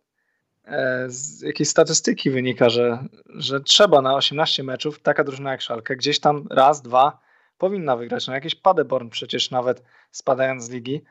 e, 0.65 1.05
z 1.07 1.41
jakiejś 1.41 1.69
statystyki 1.69 2.29
wynika, 2.29 2.69
że, 2.69 3.07
że 3.25 3.59
trzeba 3.59 4.01
na 4.01 4.15
18 4.15 4.63
meczów 4.63 4.99
taka 4.99 5.23
drużyna 5.23 5.51
jak 5.51 5.61
Szalkę 5.61 5.95
gdzieś 5.95 6.19
tam 6.19 6.47
raz, 6.49 6.81
dwa 6.81 7.26
powinna 7.57 7.97
wygrać. 7.97 8.27
No 8.27 8.33
jakiś 8.33 8.55
Paderborn 8.55 9.09
przecież 9.09 9.51
nawet 9.51 9.83
spadając 10.11 10.63
z 10.63 10.69
ligi 10.69 11.03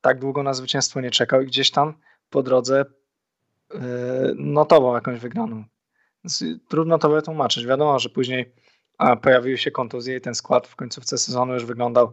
tak 0.00 0.18
długo 0.18 0.42
na 0.42 0.54
zwycięstwo 0.54 1.00
nie 1.00 1.10
czekał 1.10 1.42
i 1.42 1.46
gdzieś 1.46 1.70
tam 1.70 1.94
po 2.30 2.42
drodze 2.42 2.84
e, 3.74 3.78
notował 4.36 4.94
jakąś 4.94 5.20
wygraną. 5.20 5.64
Więc 6.24 6.44
trudno 6.68 6.98
to 6.98 7.10
wytłumaczyć. 7.10 7.66
Wiadomo, 7.66 7.98
że 7.98 8.08
później 8.08 8.54
pojawiły 9.22 9.58
się 9.58 9.70
kontuzje 9.70 10.16
i 10.16 10.20
ten 10.20 10.34
skład 10.34 10.66
w 10.66 10.76
końcówce 10.76 11.18
sezonu 11.18 11.54
już 11.54 11.64
wyglądał 11.64 12.12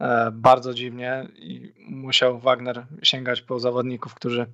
e, 0.00 0.30
bardzo 0.32 0.74
dziwnie 0.74 1.28
i 1.34 1.74
musiał 1.78 2.38
Wagner 2.38 2.86
sięgać 3.02 3.42
po 3.42 3.60
zawodników, 3.60 4.14
którzy 4.14 4.46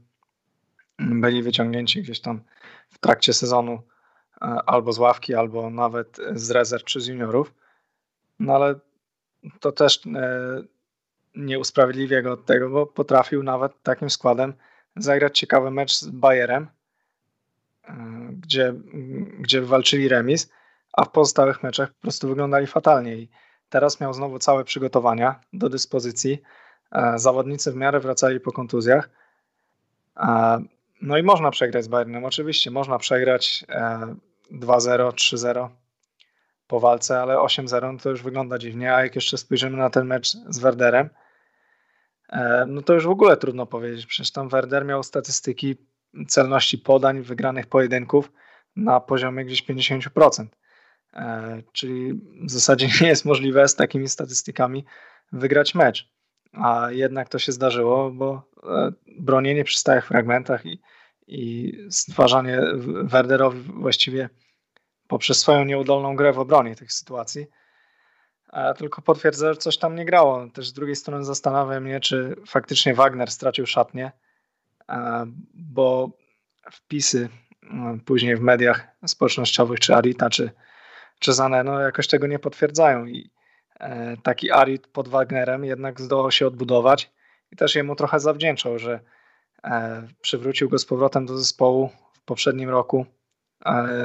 byli 0.99 1.43
wyciągnięci 1.43 2.03
gdzieś 2.03 2.21
tam 2.21 2.41
w 2.91 2.99
trakcie 2.99 3.33
sezonu 3.33 3.83
e, 4.43 4.45
albo 4.45 4.93
z 4.93 4.99
ławki, 4.99 5.35
albo 5.35 5.71
nawet 5.71 6.17
z 6.33 6.51
rezerw 6.51 6.85
czy 6.85 7.01
z 7.01 7.07
juniorów. 7.07 7.55
No 8.39 8.55
ale 8.55 8.75
to 9.61 9.73
też 9.73 10.01
e, 10.07 10.63
nie 11.37 11.59
usprawiedliwia 11.59 12.23
go 12.23 12.33
od 12.33 12.47
tego, 12.47 12.71
bo 12.71 12.87
potrafił 12.87 13.43
nawet 13.43 13.83
takim 13.83 14.11
składem 14.11 14.53
zagrać 14.97 15.39
ciekawy 15.39 15.71
mecz 15.71 15.95
z 15.95 16.09
Bayerem, 16.09 16.69
e, 17.85 17.95
gdzie, 18.33 18.75
gdzie 19.39 19.63
walczyli 19.63 20.09
remis, 20.09 20.51
a 20.93 21.05
w 21.05 21.11
pozostałych 21.11 21.63
meczach 21.63 21.93
po 21.93 22.03
prostu 22.03 22.29
wyglądali 22.29 22.67
fatalnie. 22.67 23.17
I 23.17 23.29
teraz 23.69 24.01
miał 24.01 24.15
znowu 24.15 24.39
całe 24.39 24.65
przygotowania 24.65 25.41
do 25.53 25.69
dyspozycji. 25.69 26.43
E, 26.93 27.19
Zawodnicy 27.19 27.73
w 27.73 27.77
miarę 27.77 28.01
wracali 28.01 28.41
po 28.41 28.53
kontuzjach. 28.53 29.11
No 31.03 31.19
i 31.19 31.23
można 31.23 31.51
przegrać 31.51 31.85
z 31.85 31.89
Bayernem. 31.89 32.25
Oczywiście 32.25 32.71
można 32.71 32.99
przegrać 32.99 33.65
e, 33.69 34.15
2-0, 34.53 35.11
3-0 35.11 35.69
po 36.69 36.81
walce, 36.81 37.21
ale 37.21 37.37
8-0 37.37 37.93
no 37.93 37.99
to 37.99 38.11
już 38.11 38.23
wygląda 38.23 38.59
dziwnie. 38.59 38.95
A 38.95 39.03
jak 39.03 39.15
jeszcze 39.15 39.39
spojrzymy 39.39 39.77
na 39.77 39.91
ten 39.91 40.07
mecz 40.07 40.33
z 40.49 40.59
Werderem, 40.59 41.11
e, 42.29 42.65
no 42.69 42.83
to 42.83 42.95
już 42.95 43.07
w 43.07 43.11
ogóle 43.11 43.37
trudno 43.37 43.67
powiedzieć. 43.67 44.07
Przecież 44.07 44.33
tam 44.33 44.49
Werder 44.49 44.85
miał 44.85 45.03
statystyki 45.03 45.77
celności 46.29 46.79
podań, 46.79 47.23
wygranych 47.23 47.67
pojedynków 47.67 48.33
na 48.77 49.01
poziomie 49.01 49.45
gdzieś 49.45 49.63
50%. 49.63 50.47
E, 51.15 51.63
Czyli 51.73 52.13
w 52.45 52.51
zasadzie 52.51 52.89
nie 53.01 53.09
jest 53.09 53.25
możliwe 53.25 53.69
z 53.69 53.75
takimi 53.75 54.09
statystykami 54.09 54.85
wygrać 55.33 55.75
mecz. 55.75 56.11
A 56.53 56.91
jednak 56.91 57.29
to 57.29 57.39
się 57.39 57.53
zdarzyło, 57.53 58.11
bo 58.11 58.51
e, 58.65 58.93
bronienie 59.19 59.65
przy 59.65 59.79
stałych 59.79 60.07
fragmentach 60.07 60.67
i, 60.67 60.81
i 61.27 61.73
stwarzanie 61.91 62.61
Werderowi 63.03 63.61
właściwie 63.61 64.29
poprzez 65.09 65.39
swoją 65.39 65.65
nieudolną 65.65 66.17
grę 66.17 66.33
w 66.33 66.39
obronie 66.39 66.77
tych 66.77 66.93
sytuacji 66.93 67.47
tylko 68.77 69.03
potwierdza, 69.03 69.53
że 69.53 69.59
coś 69.59 69.79
tam 69.79 69.95
nie 69.95 70.05
grało. 70.05 70.47
Też 70.55 70.69
z 70.69 70.73
drugiej 70.73 70.97
strony 70.97 71.25
zastanawia 71.25 71.81
mnie, 71.81 72.01
czy 72.01 72.37
faktycznie 72.47 72.95
Wagner 72.95 73.31
stracił 73.31 73.67
szatnię, 73.67 74.13
e, 74.89 75.27
bo 75.55 76.11
wpisy 76.73 77.29
e, 77.63 77.99
później 78.05 78.37
w 78.37 78.41
mediach 78.41 78.89
społecznościowych, 79.07 79.81
czy 79.81 79.95
Arita, 79.95 80.31
czy, 80.31 80.51
czy 81.19 81.33
Zane, 81.33 81.65
no 81.65 81.81
jakoś 81.81 82.07
tego 82.07 82.27
nie 82.27 82.39
potwierdzają 82.39 83.07
i 83.07 83.31
e, 83.81 84.17
taki 84.23 84.51
Arit 84.51 84.87
pod 84.87 85.09
Wagnerem 85.09 85.65
jednak 85.65 86.01
zdołał 86.01 86.31
się 86.31 86.47
odbudować 86.47 87.11
i 87.53 87.57
też 87.57 87.75
jemu 87.75 87.97
trochę 87.97 88.21
zawdzięczał, 88.21 88.79
że 88.79 89.01
przywrócił 90.21 90.69
go 90.69 90.79
z 90.79 90.87
powrotem 90.87 91.27
do 91.27 91.39
zespołu 91.39 91.91
w 92.13 92.21
poprzednim 92.21 92.71
roku, 92.71 93.07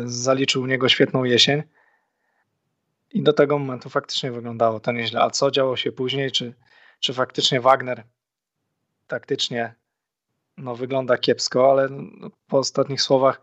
zaliczył 0.05 0.61
u 0.61 0.65
niego 0.65 0.89
świetną 0.89 1.23
jesień 1.23 1.63
i 3.11 3.23
do 3.23 3.33
tego 3.33 3.59
momentu 3.59 3.89
faktycznie 3.89 4.31
wyglądało 4.31 4.79
to 4.79 4.91
nieźle. 4.91 5.21
A 5.21 5.29
co 5.29 5.51
działo 5.51 5.75
się 5.75 5.91
później? 5.91 6.31
Czy, 6.31 6.53
czy 6.99 7.13
faktycznie 7.13 7.61
Wagner 7.61 8.03
taktycznie 9.07 9.75
no, 10.57 10.75
wygląda 10.75 11.17
kiepsko, 11.17 11.71
ale 11.71 11.89
no, 11.89 12.29
po 12.47 12.57
ostatnich 12.57 13.01
słowach 13.01 13.41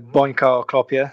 Bońka 0.00 0.56
o 0.56 0.64
klopie, 0.64 1.10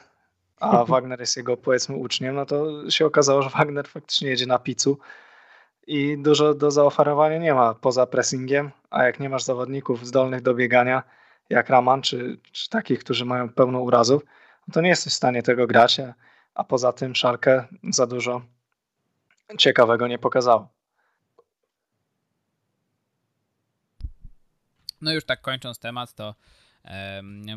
a 0.60 0.86
Wagner 0.91 1.20
jest 1.20 1.38
jego 1.38 1.58
powiedzmy 1.58 1.95
uczniem, 1.95 2.36
no 2.36 2.45
to 2.45 2.89
się 2.91 3.05
okazało, 3.05 3.41
że 3.41 3.49
Wagner 3.49 3.88
faktycznie 3.88 4.30
jedzie 4.30 4.45
na 4.45 4.60
picu 4.60 4.99
i 5.88 6.18
dużo 6.18 6.53
do 6.53 6.72
zaoferowania 6.72 7.38
nie 7.38 7.53
ma 7.53 7.74
poza 7.74 8.05
pressingiem, 8.05 8.72
a 8.89 9.03
jak 9.03 9.20
nie 9.20 9.30
masz 9.30 9.43
zawodników 9.43 10.08
zdolnych 10.08 10.41
do 10.41 10.53
biegania, 10.53 11.03
jak 11.50 11.70
Raman, 11.70 12.02
czy, 12.02 12.38
czy 12.52 12.70
takich, 12.70 13.00
którzy 13.00 13.26
mają 13.26 13.50
pełno 13.50 13.80
urazów, 13.80 14.24
no 14.68 14.74
to 14.74 14.82
nie 14.82 14.89
jesteś 14.89 15.14
w 15.14 15.16
stanie 15.16 15.43
tego 15.43 15.68
grać, 15.68 16.00
a, 16.00 16.14
a 16.54 16.64
poza 16.64 16.93
tym 16.93 17.16
Szalkę 17.16 17.68
za 17.84 18.08
dużo 18.08 18.41
ciekawego 19.58 20.08
nie 20.08 20.20
pokazało. 20.20 20.70
No 25.02 25.14
już 25.14 25.26
tak 25.26 25.41
kończąc 25.41 25.80
temat, 25.80 26.14
to 26.14 26.36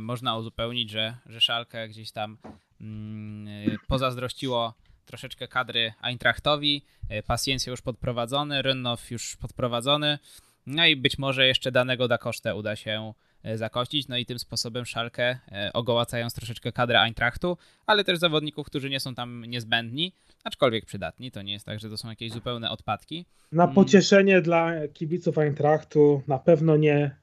można 0.01 0.36
uzupełnić, 0.36 0.91
że, 0.91 1.16
że 1.26 1.41
Szalkę 1.41 1.88
gdzieś 1.88 2.12
tam 2.12 2.38
um, 2.80 3.47
pozazdrościło 3.88 4.74
troszeczkę 5.07 5.49
kadry 5.49 5.93
Eintrachtowi, 6.03 6.84
Paciencia 7.26 7.70
już 7.70 7.82
podprowadzony, 7.82 8.62
Rynnow 8.62 9.11
już 9.11 9.36
podprowadzony, 9.36 10.18
no 10.66 10.86
i 10.86 10.97
być 10.97 11.18
może 11.18 11.47
jeszcze 11.47 11.72
danego 11.72 12.09
da 12.09 12.18
kosztę 12.18 12.55
uda 12.55 12.76
się 12.76 13.12
zakościć, 13.55 14.09
no 14.09 14.16
i 14.16 14.26
tym 14.26 14.38
sposobem 14.38 14.86
Szalkę 14.86 15.38
ogołacając 15.72 16.34
troszeczkę 16.34 16.72
kadrę 16.72 17.01
Eintrachtu, 17.01 17.57
ale 17.86 18.05
też 18.05 18.18
zawodników, 18.18 18.66
którzy 18.66 18.91
nie 18.91 19.01
są 19.01 19.14
tam 19.14 19.45
niezbędni, 19.45 20.12
aczkolwiek 20.45 20.86
przydatni, 20.86 21.30
to 21.30 21.43
nie 21.43 21.53
jest 21.53 21.66
tak, 21.66 21.80
że 21.80 21.91
to 21.91 21.97
są 21.97 22.09
jakieś 22.09 22.32
zupełne 22.32 22.70
odpadki. 22.70 23.26
Na 23.53 23.68
pocieszenie 23.68 24.32
mm. 24.32 24.45
dla 24.45 24.72
kibiców 24.93 25.38
Eintrachtu 25.38 26.22
na 26.26 26.38
pewno 26.38 26.76
nie, 26.76 27.16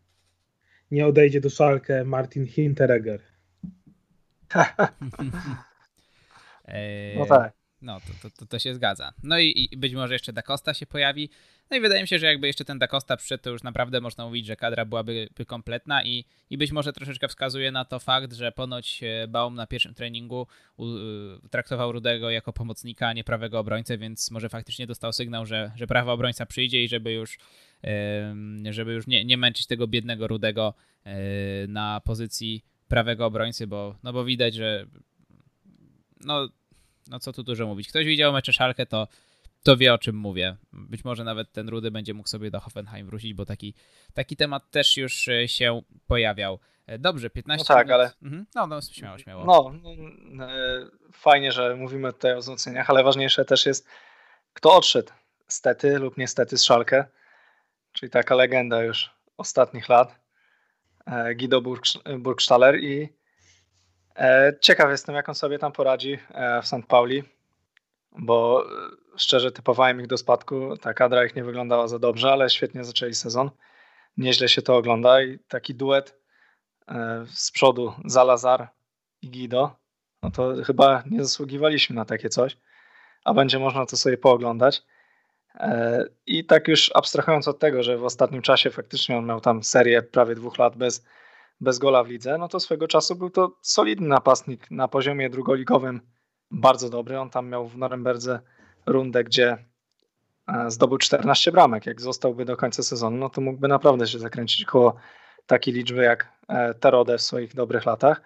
nie 0.92 1.08
odejdzie 1.08 1.42
do 1.42 1.50
Szalkę 1.50 2.04
Martin 2.04 2.48
Hinteregger. 2.48 3.22
no 7.18 7.26
tak. 7.26 7.54
No, 7.82 8.00
to, 8.22 8.30
to, 8.30 8.46
to 8.46 8.60
się 8.60 8.76
zgadza. 8.76 9.14
No 9.24 9.40
i, 9.40 9.68
i 9.72 9.78
być 9.78 9.94
może 9.94 10.14
jeszcze 10.14 10.34
Da 10.34 10.42
Costa 10.42 10.74
się 10.74 10.86
pojawi. 10.86 11.30
No 11.72 11.78
i 11.78 11.80
wydaje 11.80 12.02
mi 12.02 12.08
się, 12.08 12.20
że 12.20 12.26
jakby 12.26 12.48
jeszcze 12.48 12.66
ten 12.66 12.80
Da 12.80 12.88
Costa 12.88 13.18
przyszedł, 13.18 13.44
to 13.44 13.50
już 13.50 13.64
naprawdę 13.64 14.02
można 14.02 14.26
mówić, 14.26 14.46
że 14.46 14.56
kadra 14.56 14.86
byłaby 14.86 15.30
by 15.38 15.46
kompletna 15.46 16.04
i, 16.04 16.26
i 16.50 16.58
być 16.58 16.72
może 16.72 16.94
troszeczkę 16.94 17.28
wskazuje 17.28 17.72
na 17.72 17.86
to 17.86 18.00
fakt, 18.00 18.34
że 18.34 18.52
ponoć 18.52 19.02
Baum 19.28 19.56
na 19.56 19.68
pierwszym 19.68 19.94
treningu 19.94 20.48
u, 20.78 20.86
y, 20.86 21.50
traktował 21.52 21.92
Rudego 21.92 22.30
jako 22.30 22.54
pomocnika, 22.54 23.08
a 23.08 23.14
nie 23.14 23.24
prawego 23.24 23.60
obrońcę, 23.60 23.98
więc 23.98 24.32
może 24.32 24.50
faktycznie 24.50 24.88
dostał 24.88 25.14
sygnał, 25.14 25.46
że, 25.46 25.72
że 25.76 25.88
prawy 25.88 26.12
obrońca 26.12 26.46
przyjdzie 26.46 26.84
i 26.84 26.88
żeby 26.88 27.14
już, 27.14 27.38
żeby 28.70 28.94
już 28.94 29.08
nie, 29.08 29.26
nie 29.26 29.38
męczyć 29.38 29.68
tego 29.68 29.88
biednego 29.88 30.28
Rudego 30.28 30.74
y, 31.06 31.10
na 31.68 32.02
pozycji 32.06 32.66
prawego 32.88 33.26
obrońcy, 33.26 33.68
bo, 33.68 33.96
no 34.04 34.14
bo 34.14 34.26
widać, 34.26 34.54
że 34.54 34.86
no, 36.26 36.50
no 37.10 37.20
co 37.20 37.34
tu 37.34 37.44
dużo 37.44 37.68
mówić. 37.68 37.88
Ktoś 37.90 38.06
widział 38.06 38.34
mecze 38.34 38.54
Szalkę, 38.54 38.86
to, 38.86 39.08
to 39.64 39.78
wie 39.78 39.94
o 39.94 39.98
czym 39.98 40.16
mówię. 40.16 40.56
Być 40.74 41.06
może 41.06 41.24
nawet 41.24 41.52
ten 41.52 41.70
Rudy 41.70 41.92
będzie 41.92 42.14
mógł 42.14 42.30
sobie 42.30 42.52
do 42.52 42.60
Hoffenheim 42.60 43.08
wrócić, 43.08 43.34
bo 43.34 43.46
taki, 43.46 43.74
taki 44.14 44.36
temat 44.36 44.72
też 44.72 44.98
już 44.98 45.28
e, 45.28 45.48
się 45.48 45.82
pojawiał. 46.08 46.60
E, 46.88 47.00
dobrze, 47.00 47.30
15 47.30 47.66
No 47.70 47.76
tak, 47.76 47.88
minut. 47.88 47.94
ale- 48.02 48.12
Mhm. 48.24 48.46
No, 48.56 48.68
no, 48.68 48.82
śmiało, 48.82 49.18
śmiało. 49.18 49.46
No, 49.46 49.74
no, 50.24 50.48
fajnie, 51.12 51.52
że 51.52 51.76
mówimy 51.76 52.14
tutaj 52.14 52.34
o 52.34 52.40
wzmocnieniach, 52.40 52.90
ale 52.90 53.04
ważniejsze 53.04 53.46
też 53.46 53.66
jest, 53.66 53.88
kto 54.54 54.76
odszedł 54.76 55.12
stety 55.48 56.00
lub 56.00 56.18
niestety 56.18 56.58
z 56.58 56.64
Szalkę, 56.64 57.06
czyli 57.92 58.10
taka 58.10 58.36
legenda 58.36 58.84
już 58.84 59.10
ostatnich 59.38 59.90
lat, 59.90 60.20
Guido 61.36 61.62
Burg- 61.62 62.18
Burgstaller 62.20 62.84
i 62.84 63.10
ciekaw 64.62 64.92
jestem, 64.92 65.16
jak 65.16 65.30
on 65.30 65.36
sobie 65.36 65.60
tam 65.60 65.72
poradzi 65.72 66.20
e, 66.32 66.62
w 66.62 66.68
St. 66.68 66.88
Pauli, 66.88 67.24
bo 68.18 68.66
e, 68.66 68.68
szczerze 69.18 69.52
typowałem 69.52 70.02
ich 70.02 70.08
do 70.08 70.18
spadku, 70.18 70.78
ta 70.78 70.94
kadra 70.94 71.26
ich 71.26 71.36
nie 71.36 71.44
wyglądała 71.44 71.88
za 71.88 72.00
dobrze, 72.00 72.32
ale 72.32 72.50
świetnie 72.50 72.84
zaczęli 72.84 73.14
sezon, 73.14 73.52
nieźle 74.18 74.50
się 74.50 74.62
to 74.62 74.78
ogląda 74.78 75.22
i 75.22 75.40
taki 75.40 75.76
duet 75.76 76.20
e, 76.88 77.26
z 77.30 77.52
przodu 77.52 77.94
Zalazar 78.06 78.68
i 79.22 79.30
Guido, 79.30 79.76
no 80.24 80.32
to 80.32 80.54
chyba 80.66 81.04
nie 81.12 81.24
zasługiwaliśmy 81.24 81.96
na 81.96 82.06
takie 82.06 82.30
coś, 82.30 82.58
a 83.24 83.34
będzie 83.34 83.60
można 83.60 83.86
to 83.86 83.98
sobie 83.98 84.18
pooglądać. 84.18 84.84
E, 85.56 86.06
I 86.26 86.46
tak 86.46 86.68
już 86.68 86.92
abstrahując 86.96 87.48
od 87.48 87.60
tego, 87.60 87.84
że 87.84 87.98
w 87.98 88.04
ostatnim 88.04 88.42
czasie 88.42 88.70
faktycznie 88.70 89.18
on 89.18 89.26
miał 89.26 89.42
tam 89.42 89.64
serię 89.64 90.02
prawie 90.02 90.36
dwóch 90.36 90.58
lat 90.58 90.76
bez, 90.76 91.06
bez 91.62 91.80
gola 91.80 92.04
w 92.04 92.08
lidze, 92.08 92.38
no 92.38 92.48
to 92.48 92.60
swego 92.60 92.88
czasu 92.88 93.16
był 93.16 93.30
to 93.30 93.58
solidny 93.62 94.08
napastnik 94.08 94.72
na 94.72 94.88
poziomie 94.88 95.30
drugoligowym, 95.30 96.02
bardzo 96.52 96.90
dobry. 96.90 97.20
On 97.20 97.30
tam 97.30 97.50
miał 97.50 97.68
w 97.68 97.78
Norymberdze 97.78 98.40
rundę, 98.86 99.24
gdzie 99.24 99.58
e, 100.48 100.72
zdobył 100.72 100.98
14 100.98 101.52
bramek. 101.52 101.86
Jak 101.86 102.02
zostałby 102.02 102.46
do 102.46 102.58
końca 102.58 102.84
sezonu, 102.84 103.18
no 103.18 103.30
to 103.30 103.42
mógłby 103.42 103.68
naprawdę 103.68 104.08
się 104.08 104.20
zakręcić 104.20 104.66
koło 104.66 104.96
takiej 105.46 105.74
liczby 105.74 106.04
jak 106.04 106.32
e, 106.48 106.74
Terode 106.74 107.18
w 107.18 107.22
swoich 107.22 107.56
dobrych 107.56 107.86
latach. 107.86 108.22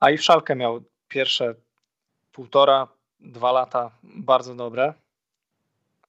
A 0.00 0.10
i 0.10 0.18
w 0.18 0.22
Szalkę 0.22 0.56
miał 0.56 0.82
pierwsze 1.08 1.54
półtora, 2.32 2.88
dwa 3.20 3.52
lata 3.52 3.90
bardzo 4.02 4.54
dobre, 4.54 4.94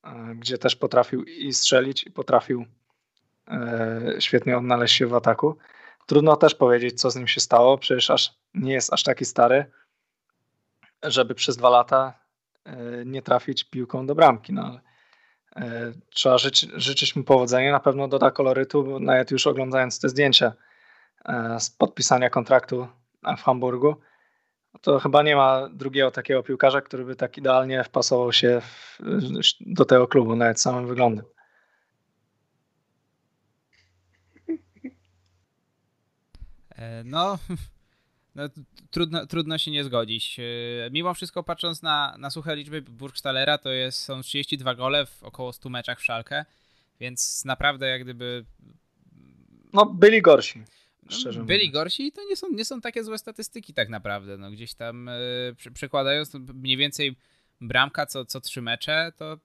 e, 0.03 0.35
gdzie 0.35 0.57
też 0.57 0.75
potrafił 0.75 1.23
i 1.23 1.53
strzelić, 1.53 2.03
i 2.03 2.11
potrafił 2.11 2.65
świetnie 4.19 4.57
odnaleźć 4.57 4.95
się 4.95 5.07
w 5.07 5.13
ataku. 5.13 5.57
Trudno 6.11 6.35
też 6.35 6.55
powiedzieć, 6.55 7.01
co 7.01 7.11
z 7.11 7.15
nim 7.15 7.27
się 7.27 7.39
stało, 7.39 7.77
przecież 7.77 8.09
aż 8.09 8.33
nie 8.53 8.73
jest 8.73 8.93
aż 8.93 9.03
taki 9.03 9.25
stary, 9.25 9.65
żeby 11.03 11.35
przez 11.35 11.57
dwa 11.57 11.69
lata 11.69 12.13
e, 12.65 13.05
nie 13.05 13.21
trafić 13.21 13.63
piłką 13.63 14.07
do 14.07 14.15
bramki. 14.15 14.53
No, 14.53 14.63
ale 14.63 14.81
e, 15.55 15.93
trzeba 16.09 16.37
życzyć 16.75 17.15
mu 17.15 17.23
powodzenia. 17.23 17.71
Na 17.71 17.79
pewno 17.79 18.07
doda 18.07 18.31
kolorytu, 18.31 18.99
nawet 18.99 19.31
już 19.31 19.47
oglądając 19.47 19.99
te 19.99 20.09
zdjęcia 20.09 20.53
e, 21.25 21.59
z 21.59 21.69
podpisania 21.69 22.29
kontraktu 22.29 22.87
w 23.37 23.41
Hamburgu, 23.41 23.95
to 24.81 24.99
chyba 24.99 25.23
nie 25.23 25.35
ma 25.35 25.69
drugiego 25.69 26.11
takiego 26.11 26.43
piłkarza, 26.43 26.81
który 26.81 27.05
by 27.05 27.15
tak 27.15 27.37
idealnie 27.37 27.83
wpasował 27.83 28.33
się 28.33 28.61
w, 28.61 28.99
do 29.61 29.85
tego 29.85 30.07
klubu, 30.07 30.35
nawet 30.35 30.61
samym 30.61 30.87
wyglądem. 30.87 31.25
No, 37.05 37.39
no 38.35 38.49
t- 38.49 38.61
trudno, 38.91 39.25
trudno 39.25 39.57
się 39.57 39.71
nie 39.71 39.83
zgodzić. 39.83 40.39
E, 40.39 40.43
Mimo 40.91 41.13
wszystko 41.13 41.43
patrząc 41.43 41.81
na, 41.81 42.15
na 42.19 42.29
suche 42.29 42.55
liczby 42.55 42.81
Burgstallera, 42.81 43.57
to 43.57 43.69
jest, 43.71 43.99
są 44.03 44.21
32 44.21 44.75
gole 44.75 45.05
w 45.05 45.23
około 45.23 45.53
100 45.53 45.69
meczach 45.69 45.99
w 45.99 46.03
Szalkę, 46.03 46.45
więc 46.99 47.45
naprawdę 47.45 47.87
jak 47.87 48.03
gdyby 48.03 48.45
No, 49.73 49.85
byli 49.85 50.21
gorsi. 50.21 50.63
no, 51.37 51.43
byli 51.45 51.59
mówiąc. 51.59 51.73
gorsi 51.73 52.07
i 52.07 52.11
to 52.11 52.21
nie 52.29 52.35
są, 52.35 52.49
nie 52.51 52.65
są 52.65 52.81
takie 52.81 53.03
złe 53.03 53.17
statystyki 53.17 53.73
tak 53.73 53.89
naprawdę. 53.89 54.37
No, 54.37 54.51
gdzieś 54.51 54.73
tam 54.73 55.09
e, 55.09 55.13
przy- 55.57 55.71
przekładając 55.71 56.33
mniej 56.33 56.77
więcej 56.77 57.15
bramka 57.61 58.05
co, 58.05 58.25
co 58.25 58.41
trzy 58.41 58.61
mecze, 58.61 59.11
to 59.17 59.37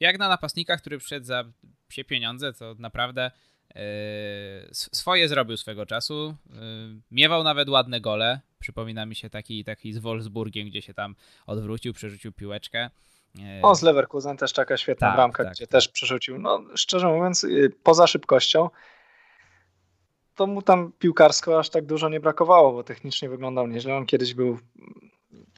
jak 0.00 0.18
na 0.18 0.28
napastnika, 0.28 0.76
który 0.76 0.98
przyszedł 0.98 1.26
za 1.26 1.44
psie 1.88 2.04
pieniądze, 2.04 2.52
to 2.52 2.74
naprawdę 2.78 3.24
e, 3.26 3.30
swoje 4.72 5.28
zrobił 5.28 5.56
swego 5.56 5.86
czasu. 5.86 6.34
E, 6.50 6.54
miewał 7.10 7.44
nawet 7.44 7.68
ładne 7.68 8.00
gole. 8.00 8.40
Przypomina 8.58 9.06
mi 9.06 9.14
się 9.14 9.30
taki, 9.30 9.64
taki 9.64 9.92
z 9.92 9.98
Wolfsburgiem, 9.98 10.66
gdzie 10.68 10.82
się 10.82 10.94
tam 10.94 11.14
odwrócił, 11.46 11.92
przerzucił 11.92 12.32
piłeczkę. 12.32 12.90
E, 13.38 13.62
O, 13.62 13.74
z 13.74 13.82
Leverkusen 13.82 14.36
też 14.36 14.52
taka 14.52 14.76
świetna 14.76 15.06
Tak, 15.06 15.16
bramka, 15.16 15.44
tak, 15.44 15.52
gdzie 15.52 15.66
tak. 15.66 15.72
też 15.72 15.88
przerzucił. 15.88 16.38
No, 16.38 16.60
szczerze 16.76 17.08
mówiąc, 17.08 17.44
y, 17.44 17.72
poza 17.82 18.06
szybkością, 18.06 18.70
to 20.34 20.46
mu 20.46 20.62
tam 20.62 20.92
piłkarsko 20.98 21.58
aż 21.58 21.70
tak 21.70 21.86
dużo 21.86 22.08
nie 22.08 22.20
brakowało, 22.20 22.72
bo 22.72 22.84
technicznie 22.84 23.28
wyglądał 23.28 23.66
nieźle. 23.66 23.96
On 23.96 24.06
kiedyś 24.06 24.34
był, 24.34 24.58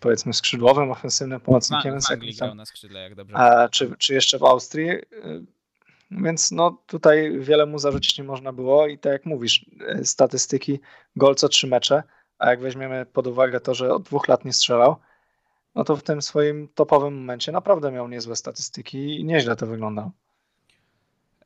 powiedzmy, 0.01 0.35
skrzydłowym, 0.35 0.91
ofensywnym 0.91 1.41
pomocnikiem, 1.41 1.99
tam 2.09 2.19
grał 2.39 2.55
na 2.55 2.65
skrzydle, 2.65 3.01
jak 3.01 3.15
dobrze 3.15 3.37
a, 3.37 3.69
czy, 3.69 3.95
czy 3.99 4.15
jeszcze 4.15 4.39
w 4.39 4.45
Austrii. 4.45 4.91
Więc 6.11 6.51
no 6.51 6.83
tutaj 6.87 7.39
wiele 7.41 7.67
mu 7.67 7.79
zarzucić 7.79 8.19
nie 8.19 8.25
można 8.25 8.53
było 8.53 8.87
i 8.87 8.99
tak 8.99 9.13
jak 9.13 9.27
mówisz, 9.27 9.67
y, 10.01 10.05
statystyki 10.05 10.81
gol 11.17 11.35
co 11.35 11.49
trzy 11.49 11.67
mecze, 11.67 12.03
a 12.39 12.51
jak 12.51 12.61
weźmiemy 12.61 13.07
pod 13.13 13.27
uwagę 13.27 13.61
to, 13.61 13.75
że 13.75 13.95
od 13.95 14.03
dwóch 14.03 14.29
lat 14.29 14.45
nie 14.45 14.53
strzelał, 14.53 14.97
no 15.75 15.85
to 15.85 15.97
w 15.97 16.03
tym 16.03 16.23
swoim 16.23 16.69
topowym 16.75 17.15
momencie 17.15 17.53
naprawdę 17.53 17.93
miał 17.93 18.09
niezłe 18.09 18.37
statystyki 18.37 19.21
i 19.21 19.25
nieźle 19.25 19.57
to 19.57 19.67
wyglądało. 19.67 20.11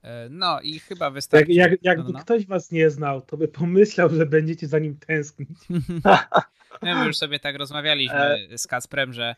E, 0.03 0.29
No 0.31 0.61
i 0.61 0.79
chyba 0.79 1.11
wystarczy. 1.11 1.53
Jak, 1.53 1.71
jak, 1.71 1.83
jakby 1.83 2.13
no, 2.13 2.19
no. 2.19 2.25
ktoś 2.25 2.47
was 2.47 2.71
nie 2.71 2.91
znał, 2.91 3.21
to 3.23 3.37
by 3.37 3.49
pomyślał, 3.49 4.09
że 4.11 4.27
będziecie 4.27 4.67
za 4.67 4.79
nim 4.79 4.97
tęsknić. 5.07 5.59
No, 6.83 6.95
my 6.95 7.07
już 7.07 7.17
sobie 7.17 7.41
tak 7.41 7.57
rozmawialiśmy 7.57 8.49
E. 8.53 8.59
z 8.59 8.67
Kacprem, 8.67 9.13
że 9.13 9.25
e, 9.25 9.37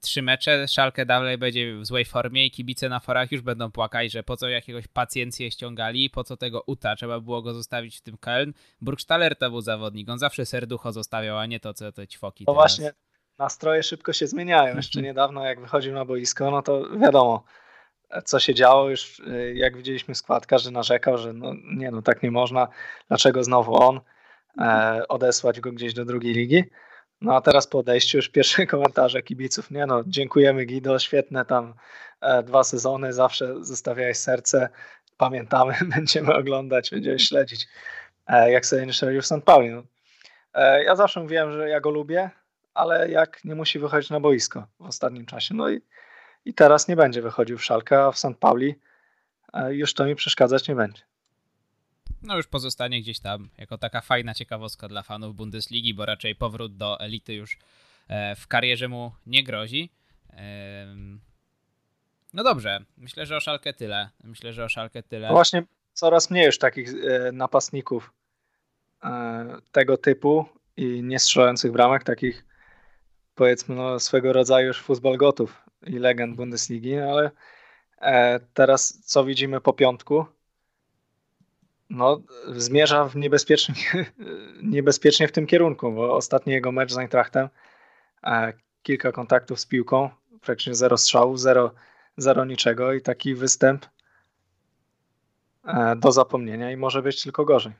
trzy 0.00 0.22
mecze, 0.22 0.68
Szalkę 0.68 1.06
dalej 1.06 1.38
będzie 1.38 1.76
w 1.76 1.86
złej 1.86 2.04
formie 2.04 2.46
i 2.46 2.50
kibice 2.50 2.88
na 2.88 3.00
forach 3.00 3.32
już 3.32 3.40
będą 3.40 3.70
płakać, 3.70 4.12
że 4.12 4.22
po 4.22 4.36
co 4.36 4.48
jakiegoś 4.48 4.88
pacjencję 4.88 5.50
ściągali, 5.50 6.10
po 6.10 6.24
co 6.24 6.36
tego 6.36 6.62
Uta, 6.66 6.96
trzeba 6.96 7.20
było 7.20 7.42
go 7.42 7.54
zostawić 7.54 7.98
w 7.98 8.00
tym 8.00 8.16
Köln. 8.16 8.52
Burgstaller 8.80 9.36
to 9.36 9.50
był 9.50 9.60
zawodnik, 9.60 10.08
on 10.08 10.18
zawsze 10.18 10.46
serducho 10.46 10.92
zostawiał, 10.92 11.38
a 11.38 11.46
nie 11.46 11.60
to, 11.60 11.74
co 11.74 11.92
te 11.92 12.06
ćwoki 12.06 12.44
No 12.48 12.54
właśnie, 12.54 12.92
nastroje 13.38 13.82
szybko 13.82 14.12
się 14.12 14.26
zmieniają. 14.26 14.76
Jeszcze 14.76 15.02
niedawno, 15.02 15.44
jak 15.44 15.60
wychodził 15.60 15.92
na 15.92 16.04
boisko, 16.04 16.50
no 16.50 16.62
to 16.62 16.98
wiadomo, 16.98 17.44
co 18.24 18.40
się 18.40 18.54
działo. 18.54 18.90
Już 18.90 19.18
y, 19.18 19.54
jak 19.56 19.76
widzieliśmy 19.76 20.14
skład, 20.14 20.46
każdy 20.46 20.70
narzekał, 20.70 21.18
że 21.18 21.32
no, 21.32 21.52
nie, 21.76 21.90
no 21.90 22.02
tak 22.02 22.22
nie 22.22 22.30
można. 22.30 22.68
Dlaczego 23.08 23.44
znowu 23.44 23.82
on? 23.82 24.00
E, 24.58 25.08
odesłać 25.08 25.60
go 25.60 25.72
gdzieś 25.72 25.94
do 25.94 26.04
drugiej 26.04 26.34
ligi. 26.34 26.64
No 27.22 27.36
a 27.36 27.40
teraz 27.40 27.66
po 27.66 27.78
odejściu 27.78 28.18
już 28.18 28.28
pierwsze 28.28 28.66
komentarze 28.76 29.22
kibiców. 29.22 29.70
Nie 29.70 29.86
no, 29.86 30.02
dziękujemy 30.06 30.66
Guido, 30.66 30.98
świetne 30.98 31.44
tam 31.44 31.74
e, 32.20 32.42
dwa 32.42 32.64
sezony, 32.64 33.12
zawsze 33.12 33.64
zostawiałeś 33.64 34.16
serce. 34.16 34.68
Pamiętamy, 35.16 35.74
będziemy 35.96 36.34
oglądać, 36.34 36.90
będziemy 36.90 37.18
śledzić, 37.18 37.68
e, 38.26 38.50
jak 38.50 38.66
sobie 38.66 38.86
w 39.22 39.26
St. 39.26 39.44
Pauli. 39.44 39.70
No. 39.70 39.82
E, 40.54 40.84
ja 40.84 40.96
zawsze 40.96 41.20
mówiłem, 41.20 41.52
że 41.52 41.68
ja 41.68 41.80
go 41.80 41.90
lubię, 41.90 42.30
ale 42.74 43.10
jak 43.10 43.44
nie 43.44 43.54
musi 43.54 43.78
wychodzić 43.78 44.10
na 44.10 44.20
boisko 44.20 44.66
w 44.80 44.86
ostatnim 44.86 45.26
czasie. 45.26 45.54
No 45.54 45.70
i, 45.70 45.80
i 46.44 46.54
teraz 46.54 46.88
nie 46.88 46.96
będzie 46.96 47.22
wychodził 47.22 47.58
w 47.58 47.64
Szalkę, 47.64 48.04
a 48.04 48.12
w 48.12 48.18
St. 48.18 48.36
Pauli 48.40 48.74
już 49.68 49.94
to 49.94 50.04
mi 50.04 50.14
przeszkadzać 50.14 50.68
nie 50.68 50.74
będzie. 50.74 51.02
No 52.22 52.36
już 52.36 52.46
pozostanie 52.46 53.00
gdzieś 53.00 53.20
tam 53.20 53.48
jako 53.58 53.78
taka 53.78 54.00
fajna 54.00 54.34
ciekawostka 54.34 54.88
dla 54.88 55.02
fanów 55.02 55.36
Bundesligi, 55.36 55.94
bo 55.94 56.06
raczej 56.06 56.34
powrót 56.34 56.76
do 56.76 57.00
elity 57.00 57.34
już 57.34 57.58
e, 58.08 58.36
w 58.36 58.46
karierze 58.46 58.88
mu 58.88 59.12
nie 59.26 59.44
grozi. 59.44 59.90
No 62.34 62.44
dobrze, 62.44 62.84
myślę, 62.96 63.26
że 63.26 63.36
o 63.36 63.40
Szalkę 63.40 63.72
tyle. 63.72 64.10
Myślę, 64.24 64.52
że 64.52 64.64
o 64.64 64.68
Szalkę 64.68 65.02
tyle. 65.02 65.28
No 65.28 65.34
właśnie 65.34 65.62
coraz 65.92 66.30
mniej 66.30 66.46
już 66.46 66.58
takich 66.58 66.88
e, 66.88 67.32
napastników 67.32 68.12
e, 69.04 69.56
tego 69.72 69.96
typu 69.96 70.46
i 70.76 71.02
nie 71.02 71.18
strzelających 71.18 71.72
bramek, 71.72 72.04
takich 72.04 72.44
powiedzmy 73.34 73.74
no, 73.74 74.00
swego 74.00 74.32
rodzaju 74.32 74.66
już 74.66 74.80
futbolgotów 74.82 75.62
i 75.86 75.98
legend 75.98 76.36
Bundesligi, 76.36 76.98
ale 76.98 77.30
teraz 78.54 79.02
co 79.04 79.24
widzimy 79.24 79.60
po 79.60 79.72
piątku? 79.72 80.26
No, 81.92 82.22
zmierza 82.48 83.04
w 83.04 83.16
niebezpiecznie, 83.16 83.74
niebezpiecznie 84.62 85.28
w 85.28 85.32
tym 85.32 85.46
kierunku, 85.46 85.92
bo 85.92 86.16
ostatni 86.16 86.52
jego 86.52 86.72
mecz 86.72 86.92
z 86.92 86.98
Eintrachtem, 86.98 87.48
e, 88.24 88.52
kilka 88.82 89.12
kontaktów 89.12 89.60
z 89.60 89.66
piłką, 89.66 90.10
praktycznie 90.40 90.74
zero 90.74 90.98
strzałów, 90.98 91.40
zero, 91.40 91.74
zero 92.16 92.44
niczego 92.44 92.92
i 92.92 93.00
taki 93.00 93.34
występ 93.34 93.86
e, 95.64 95.96
do 95.96 96.12
zapomnienia 96.12 96.70
i 96.70 96.76
może 96.76 97.02
być 97.02 97.22
tylko 97.22 97.44
gorzej. 97.44 97.72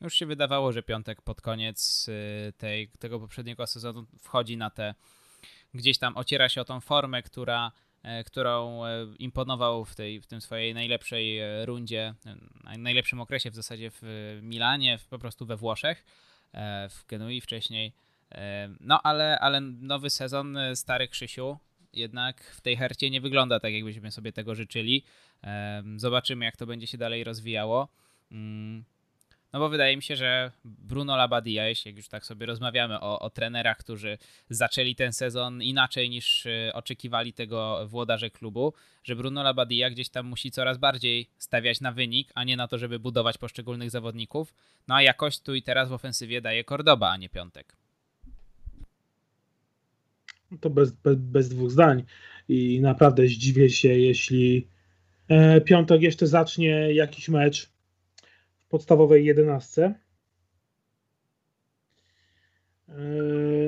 Już 0.00 0.14
się 0.14 0.26
wydawało, 0.26 0.72
że 0.72 0.82
piątek 0.82 1.22
pod 1.22 1.40
koniec 1.40 2.08
y, 2.08 2.52
tej, 2.52 2.88
tego 2.88 3.20
poprzedniego 3.20 3.66
sezonu 3.66 4.06
wchodzi 4.20 4.56
na 4.56 4.70
te, 4.70 4.94
gdzieś 5.74 5.98
tam 5.98 6.16
ociera 6.16 6.48
się 6.48 6.60
o 6.60 6.64
tą 6.64 6.80
formę, 6.80 7.22
która, 7.22 7.72
którą 8.26 8.84
e, 8.84 9.06
imponował 9.18 9.84
w, 9.84 9.94
tej, 9.94 10.20
w 10.20 10.26
tym 10.26 10.40
swojej 10.40 10.74
najlepszej 10.74 11.38
e, 11.38 11.66
rundzie, 11.66 12.14
najlepszym 12.78 13.20
okresie 13.20 13.50
w 13.50 13.54
zasadzie 13.54 13.90
w 13.90 14.02
Milanie, 14.42 14.98
po 15.10 15.18
prostu 15.18 15.46
we 15.46 15.56
Włoszech, 15.56 16.04
w 16.90 17.06
Genui 17.08 17.40
wcześniej. 17.40 17.92
No 18.80 19.02
ale, 19.02 19.38
ale 19.40 19.60
nowy 19.60 20.10
sezon, 20.10 20.58
stary 20.74 21.08
Krzysiu, 21.08 21.58
jednak 21.92 22.44
w 22.44 22.60
tej 22.60 22.76
hercie 22.76 23.10
nie 23.10 23.20
wygląda 23.20 23.60
tak, 23.60 23.72
jakbyśmy 23.72 24.10
sobie 24.10 24.32
tego 24.32 24.54
życzyli. 24.54 25.04
Zobaczymy, 25.96 26.44
jak 26.44 26.56
to 26.56 26.66
będzie 26.66 26.86
się 26.86 26.98
dalej 26.98 27.24
rozwijało. 27.24 27.88
No 29.52 29.58
bo 29.58 29.68
wydaje 29.68 29.96
mi 29.96 30.02
się, 30.02 30.16
że 30.16 30.52
Bruno 30.64 31.16
Labadia, 31.16 31.68
jeśli 31.68 31.96
już 31.96 32.08
tak 32.08 32.26
sobie 32.26 32.46
rozmawiamy 32.46 33.00
o, 33.00 33.18
o 33.18 33.30
trenerach, 33.30 33.78
którzy 33.78 34.18
zaczęli 34.50 34.94
ten 34.94 35.12
sezon 35.12 35.62
inaczej 35.62 36.10
niż 36.10 36.46
y, 36.46 36.70
oczekiwali 36.74 37.32
tego 37.32 37.88
włodarze 37.88 38.30
klubu, 38.30 38.72
że 39.04 39.16
Bruno 39.16 39.42
Labadia 39.42 39.90
gdzieś 39.90 40.08
tam 40.08 40.26
musi 40.26 40.50
coraz 40.50 40.78
bardziej 40.78 41.28
stawiać 41.38 41.80
na 41.80 41.92
wynik, 41.92 42.32
a 42.34 42.44
nie 42.44 42.56
na 42.56 42.68
to, 42.68 42.78
żeby 42.78 42.98
budować 42.98 43.38
poszczególnych 43.38 43.90
zawodników. 43.90 44.54
No 44.88 44.94
a 44.94 45.02
jakość 45.02 45.40
tu 45.40 45.54
i 45.54 45.62
teraz 45.62 45.88
w 45.88 45.92
ofensywie 45.92 46.40
daje 46.40 46.64
Cordoba, 46.64 47.10
a 47.10 47.16
nie 47.16 47.28
Piątek. 47.28 47.76
To 50.60 50.70
bez, 50.70 50.92
bez, 50.92 51.16
bez 51.16 51.48
dwóch 51.48 51.70
zdań. 51.70 52.04
I 52.48 52.80
naprawdę 52.80 53.26
zdziwię 53.26 53.70
się, 53.70 53.88
jeśli 53.88 54.66
e, 55.28 55.60
Piątek 55.60 56.02
jeszcze 56.02 56.26
zacznie 56.26 56.92
jakiś 56.92 57.28
mecz 57.28 57.71
podstawowej 58.72 59.24
jedenastce. 59.24 59.94
E, 62.88 62.94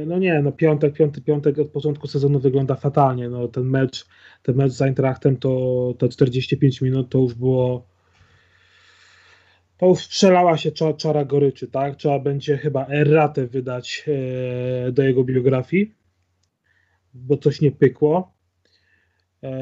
no 0.07 0.19
nie, 0.19 0.43
no 0.43 0.53
piątek, 0.53 0.95
piąty, 0.95 1.21
piątek 1.23 1.59
od 1.59 1.69
początku 1.69 2.07
sezonu 2.07 2.41
wygląda 2.41 2.75
fatalnie. 2.75 3.29
No 3.29 3.49
ten 3.49 3.65
mecz, 3.65 4.07
ten 4.43 4.57
mecz 4.57 4.73
z 4.73 4.83
Eintrachtem 4.83 5.37
to, 5.37 5.95
to 5.99 6.09
45 6.09 6.81
minut 6.81 7.11
to 7.11 7.19
już 7.19 7.35
było 7.35 7.87
to 9.77 9.87
już 9.87 9.99
strzelała 9.99 10.57
się 10.57 10.73
czara, 10.73 10.93
czara 10.95 11.25
goryczy, 11.25 11.69
tak? 11.69 11.97
Trzeba 11.97 12.19
będzie 12.19 12.57
chyba 12.59 12.87
erratę 12.87 13.47
wydać 13.47 14.05
e, 14.89 14.93
do 14.93 15.03
jego 15.03 15.25
biografii, 15.25 15.95
bo 17.15 17.37
coś 17.37 17.61
nie 17.61 17.73
pykło. 17.73 18.35
E, 19.43 19.53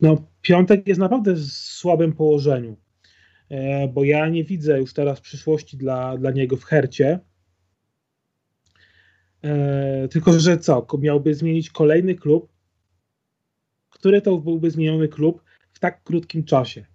no 0.00 0.16
piątek 0.42 0.88
jest 0.88 1.00
naprawdę 1.00 1.34
w 1.34 1.46
słabym 1.52 2.12
położeniu. 2.12 2.76
E, 3.50 3.88
bo 3.88 4.04
ja 4.04 4.28
nie 4.28 4.44
widzę 4.44 4.78
już 4.78 4.92
teraz 4.92 5.20
przyszłości 5.20 5.76
dla, 5.76 6.16
dla 6.16 6.30
niego 6.30 6.56
w 6.56 6.64
Hercie. 6.64 7.20
E, 9.44 10.08
tylko, 10.08 10.40
że 10.40 10.58
co? 10.58 10.86
Miałby 10.98 11.34
zmienić 11.34 11.70
kolejny 11.70 12.14
klub, 12.14 12.52
który 13.90 14.22
to 14.22 14.38
byłby 14.38 14.70
zmieniony 14.70 15.08
klub 15.08 15.42
w 15.72 15.78
tak 15.78 16.02
krótkim 16.02 16.44
czasie. 16.44 16.86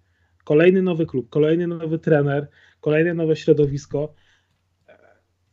Kolejny 0.44 0.82
nowy 0.82 1.06
klub, 1.06 1.28
kolejny 1.28 1.66
nowy 1.66 1.98
trener, 1.98 2.48
kolejne 2.80 3.14
nowe 3.14 3.36
środowisko. 3.36 4.14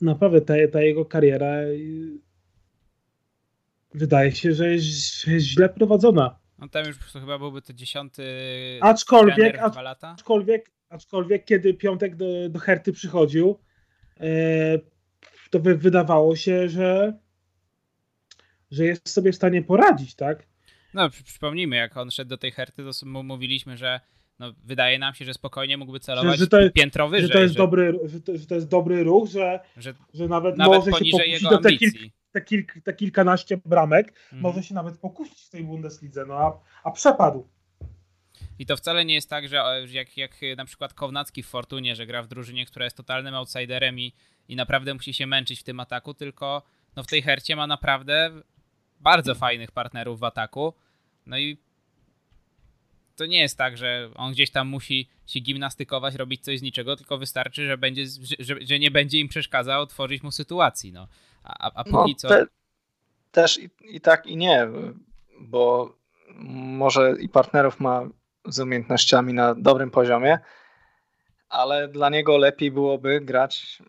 Naprawdę 0.01 0.41
ta, 0.41 0.53
ta 0.71 0.81
jego 0.81 1.05
kariera 1.05 1.55
wydaje 3.93 4.31
się, 4.31 4.53
że 4.53 4.71
jest, 4.71 5.25
źle 5.37 5.69
prowadzona. 5.69 6.39
No 6.59 6.69
tam 6.69 6.85
już 6.85 6.97
chyba 6.97 7.39
byłby 7.39 7.61
to 7.61 7.73
dziesiąty 7.73 8.23
aczkolwiek, 8.81 9.59
aczkolwiek, 10.01 10.71
aczkolwiek 10.93 11.45
kiedy 11.45 11.73
Piątek 11.73 12.15
do, 12.15 12.49
do 12.49 12.59
Herty 12.59 12.93
przychodził, 12.93 13.59
e, 14.19 14.25
to 15.49 15.59
wydawało 15.59 16.35
się, 16.35 16.69
że, 16.69 17.19
że 18.71 18.85
jest 18.85 19.09
sobie 19.09 19.31
w 19.31 19.35
stanie 19.35 19.61
poradzić, 19.61 20.15
tak? 20.15 20.47
No, 20.93 21.09
przypomnijmy, 21.09 21.75
jak 21.75 21.97
on 21.97 22.11
szedł 22.11 22.29
do 22.29 22.37
tej 22.37 22.51
Herty, 22.51 22.83
to 22.83 23.05
mówiliśmy, 23.23 23.77
że 23.77 23.99
no, 24.39 24.53
wydaje 24.63 24.99
nam 24.99 25.13
się, 25.13 25.25
że 25.25 25.33
spokojnie 25.33 25.77
mógłby 25.77 25.99
celować 25.99 26.31
że, 26.31 26.43
że 26.43 26.47
to 26.47 26.59
jest, 26.59 26.73
piętro 26.73 27.09
wyżej. 27.09 27.27
Że 27.27 27.33
to 27.33 27.39
jest, 27.39 27.53
że, 27.53 27.57
dobry, 27.57 27.99
że 28.05 28.21
to, 28.21 28.37
że 28.37 28.45
to 28.45 28.55
jest 28.55 28.67
dobry 28.67 29.03
ruch, 29.03 29.29
że, 29.29 29.59
że, 29.77 29.93
że 30.13 30.27
nawet, 30.27 30.57
nawet 30.57 30.79
może 30.79 30.91
się 30.91 31.11
pokusić 31.11 31.43
do 31.43 31.57
te, 31.57 31.71
kilk, 31.71 31.93
te, 32.31 32.41
kilk, 32.41 32.73
te 32.83 32.93
kilkanaście 32.93 33.57
bramek, 33.65 34.07
mhm. 34.07 34.41
może 34.41 34.63
się 34.63 34.75
nawet 34.75 34.97
pokusić 34.97 35.41
w 35.41 35.49
tej 35.49 35.63
Bundeslidze, 35.63 36.25
no 36.25 36.33
a, 36.33 36.59
a 36.83 36.91
przepadł. 36.91 37.47
I 38.64 38.66
to 38.66 38.78
wcale 38.78 39.05
nie 39.05 39.14
jest 39.14 39.30
tak, 39.30 39.47
że 39.47 39.86
jak, 39.91 40.18
jak 40.18 40.32
na 40.57 40.66
przykład 40.66 40.93
Kownacki 40.93 41.43
w 41.43 41.47
Fortunie, 41.47 41.95
że 41.95 42.05
gra 42.05 42.24
w 42.24 42.28
drużynie, 42.28 42.66
która 42.66 42.86
jest 42.86 42.97
totalnym 42.97 43.36
outsiderem 43.36 43.99
i, 43.99 44.14
i 44.47 44.55
naprawdę 44.55 44.93
musi 44.93 45.14
się 45.14 45.28
męczyć 45.28 45.59
w 45.59 45.64
tym 45.64 45.80
ataku, 45.80 46.14
tylko 46.14 46.64
no 46.95 47.03
w 47.03 47.07
tej 47.07 47.22
hercie 47.22 47.55
ma 47.55 47.68
naprawdę 47.68 48.32
bardzo 48.99 49.36
fajnych 49.36 49.72
partnerów 49.72 50.20
w 50.20 50.24
ataku. 50.24 50.74
No 51.26 51.38
i 51.38 51.57
to 53.16 53.26
nie 53.26 53.39
jest 53.39 53.57
tak, 53.57 53.78
że 53.78 54.09
on 54.16 54.32
gdzieś 54.32 54.51
tam 54.51 54.68
musi 54.68 55.09
się 55.26 55.39
gimnastykować, 55.39 56.16
robić 56.16 56.43
coś 56.43 56.59
z 56.59 56.61
niczego, 56.61 56.95
tylko 56.95 57.18
wystarczy, 57.18 57.68
że, 57.68 57.78
będzie, 57.78 58.05
że, 58.39 58.55
że 58.61 58.80
nie 58.80 58.91
będzie 58.91 59.20
im 59.20 59.28
przeszkadzał 59.28 59.88
tworzyć 59.88 60.24
mu 60.24 60.32
sytuacji. 60.32 60.93
No. 60.93 61.07
A, 61.43 61.72
a 61.74 61.84
póki 61.84 62.11
no, 62.11 62.16
co. 62.18 62.28
Te, 62.28 62.45
też 63.32 63.59
i, 63.59 63.70
i 63.82 64.01
tak, 64.01 64.28
i 64.28 64.38
nie, 64.38 64.68
bo 65.39 65.95
może 66.39 67.16
i 67.20 67.30
partnerów 67.30 67.80
ma 67.80 68.09
z 68.45 68.59
umiejętnościami 68.59 69.33
na 69.33 69.55
dobrym 69.55 69.91
poziomie, 69.91 70.39
ale 71.49 71.87
dla 71.87 72.09
niego 72.09 72.37
lepiej 72.37 72.71
byłoby 72.71 73.21
grać 73.21 73.83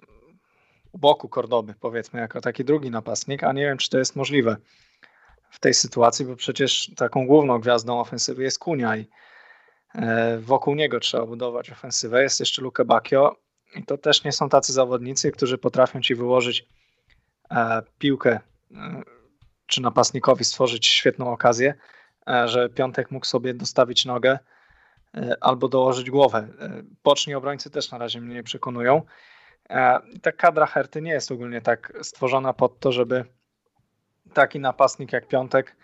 u 0.93 0.99
boku 0.99 1.29
Kordoby, 1.29 1.75
powiedzmy, 1.81 2.21
jako 2.21 2.41
taki 2.41 2.65
drugi 2.65 2.91
napastnik, 2.91 3.45
a 3.45 3.53
nie 3.53 3.63
wiem, 3.63 3.79
czy 3.79 3.91
to 3.91 3.99
jest 3.99 4.17
możliwe 4.17 4.57
w 5.51 5.61
tej 5.61 5.75
sytuacji, 5.75 6.27
bo 6.27 6.37
przecież 6.37 6.91
taką 6.97 7.27
główną 7.27 7.59
gwiazdą 7.59 8.01
ofensywy 8.01 8.43
jest 8.43 8.59
Kunia 8.59 8.97
i 8.97 9.07
e, 9.95 10.39
wokół 10.39 10.75
niego 10.75 11.01
trzeba 11.01 11.27
budować 11.27 11.71
ofensywę. 11.71 12.23
Jest 12.23 12.41
jeszcze 12.41 12.63
Luke 12.63 12.85
Bacchio 12.85 13.37
i 13.77 13.85
to 13.85 13.99
też 13.99 14.25
nie 14.25 14.33
są 14.33 14.49
tacy 14.49 14.73
zawodnicy, 14.73 15.33
którzy 15.33 15.59
potrafią 15.59 16.01
ci 16.01 16.15
wyłożyć 16.15 16.67
e, 17.51 17.83
piłkę 17.99 18.41
e, 18.75 19.03
czy 19.67 19.83
napastnikowi 19.83 20.45
stworzyć 20.45 20.87
świetną 20.87 21.33
okazję 21.33 21.75
że 22.45 22.69
Piątek 22.69 23.11
mógł 23.11 23.27
sobie 23.27 23.55
dostawić 23.55 24.05
nogę 24.05 24.39
e, 25.17 25.37
albo 25.41 25.69
dołożyć 25.69 26.11
głowę. 26.11 26.49
E, 26.61 26.83
Boczni 27.05 27.35
obrońcy 27.35 27.71
też 27.71 27.91
na 27.91 27.99
razie 27.99 28.21
mnie 28.21 28.35
nie 28.35 28.43
przekonują. 28.43 29.03
Ta 30.23 30.33
kadra 30.33 30.67
Herty 30.67 31.03
nie 31.03 31.13
jest 31.13 31.33
ogólnie 31.33 31.61
tak 31.61 31.93
stworzona 32.03 32.53
pod 32.53 32.81
to, 32.81 32.93
żeby 32.93 33.25
taki 34.35 34.61
napastnik 34.61 35.13
jak 35.13 35.29
Piątek 35.29 35.77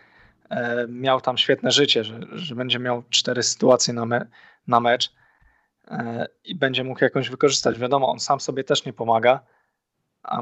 miał 0.88 1.20
tam 1.20 1.38
świetne 1.38 1.70
życie, 1.70 2.04
że, 2.04 2.20
że 2.32 2.54
będzie 2.54 2.78
miał 2.78 3.02
cztery 3.10 3.42
sytuacje 3.42 3.94
na, 3.94 4.06
me, 4.06 4.26
na 4.66 4.80
mecz 4.80 5.12
i 6.44 6.54
będzie 6.54 6.84
mógł 6.84 7.04
jakąś 7.04 7.30
wykorzystać. 7.30 7.78
Wiadomo, 7.78 8.08
on 8.08 8.20
sam 8.20 8.40
sobie 8.40 8.64
też 8.64 8.84
nie 8.84 8.92
pomaga, 8.92 9.40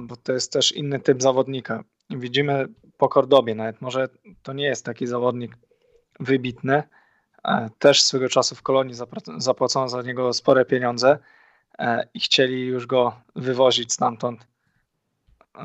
bo 0.03 0.17
to 0.17 0.33
jest 0.33 0.53
też 0.53 0.73
inny 0.73 1.01
typ 1.01 1.23
zawodnika. 1.23 1.85
Widzimy 2.11 2.67
po 2.97 3.09
Kordobie 3.09 3.55
nawet, 3.55 3.81
może 3.81 4.09
to 4.43 4.53
nie 4.53 4.65
jest 4.65 4.85
taki 4.85 5.07
zawodnik 5.07 5.57
wybitny. 6.21 6.83
E, 7.45 7.71
też 7.79 8.03
swego 8.03 8.29
czasu 8.29 8.55
w 8.55 8.63
Kolonii 8.63 8.95
zapłacono 9.39 9.89
za 9.89 10.03
niego 10.03 10.33
spore 10.33 10.65
pieniądze 10.65 11.19
e, 11.79 12.09
i 12.15 12.21
chcieli 12.21 12.67
już 12.67 12.87
go 12.87 13.21
wywozić 13.37 13.93
stamtąd, 13.93 14.47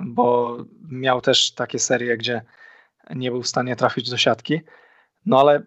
bo 0.03 0.57
miał 0.89 1.21
też 1.21 1.51
takie 1.51 1.79
serie, 1.79 2.17
gdzie 2.17 2.41
nie 3.15 3.31
był 3.31 3.41
w 3.41 3.47
stanie 3.47 3.75
trafić 3.75 4.09
do 4.09 4.17
siatki. 4.17 4.61
No 5.25 5.39
ale 5.39 5.63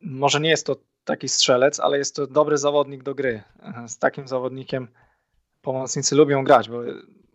może 0.00 0.40
nie 0.40 0.50
jest 0.50 0.66
to 0.66 0.76
taki 1.04 1.28
strzelec, 1.28 1.80
ale 1.80 1.98
jest 1.98 2.16
to 2.16 2.26
dobry 2.26 2.58
zawodnik 2.58 3.02
do 3.02 3.14
gry. 3.14 3.42
E, 3.62 3.88
z 3.88 3.98
takim 3.98 4.28
zawodnikiem 4.28 4.88
pomocnicy 5.62 6.16
lubią 6.16 6.44
grać, 6.44 6.68
bo 6.68 6.80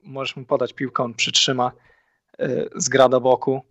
możesz 0.04 0.36
mu 0.36 0.46
podać 0.46 0.74
piłkę, 0.74 1.04
on 1.04 1.14
przytrzyma, 1.14 1.72
zgra 2.76 3.10
do 3.10 3.22
boku 3.22 3.62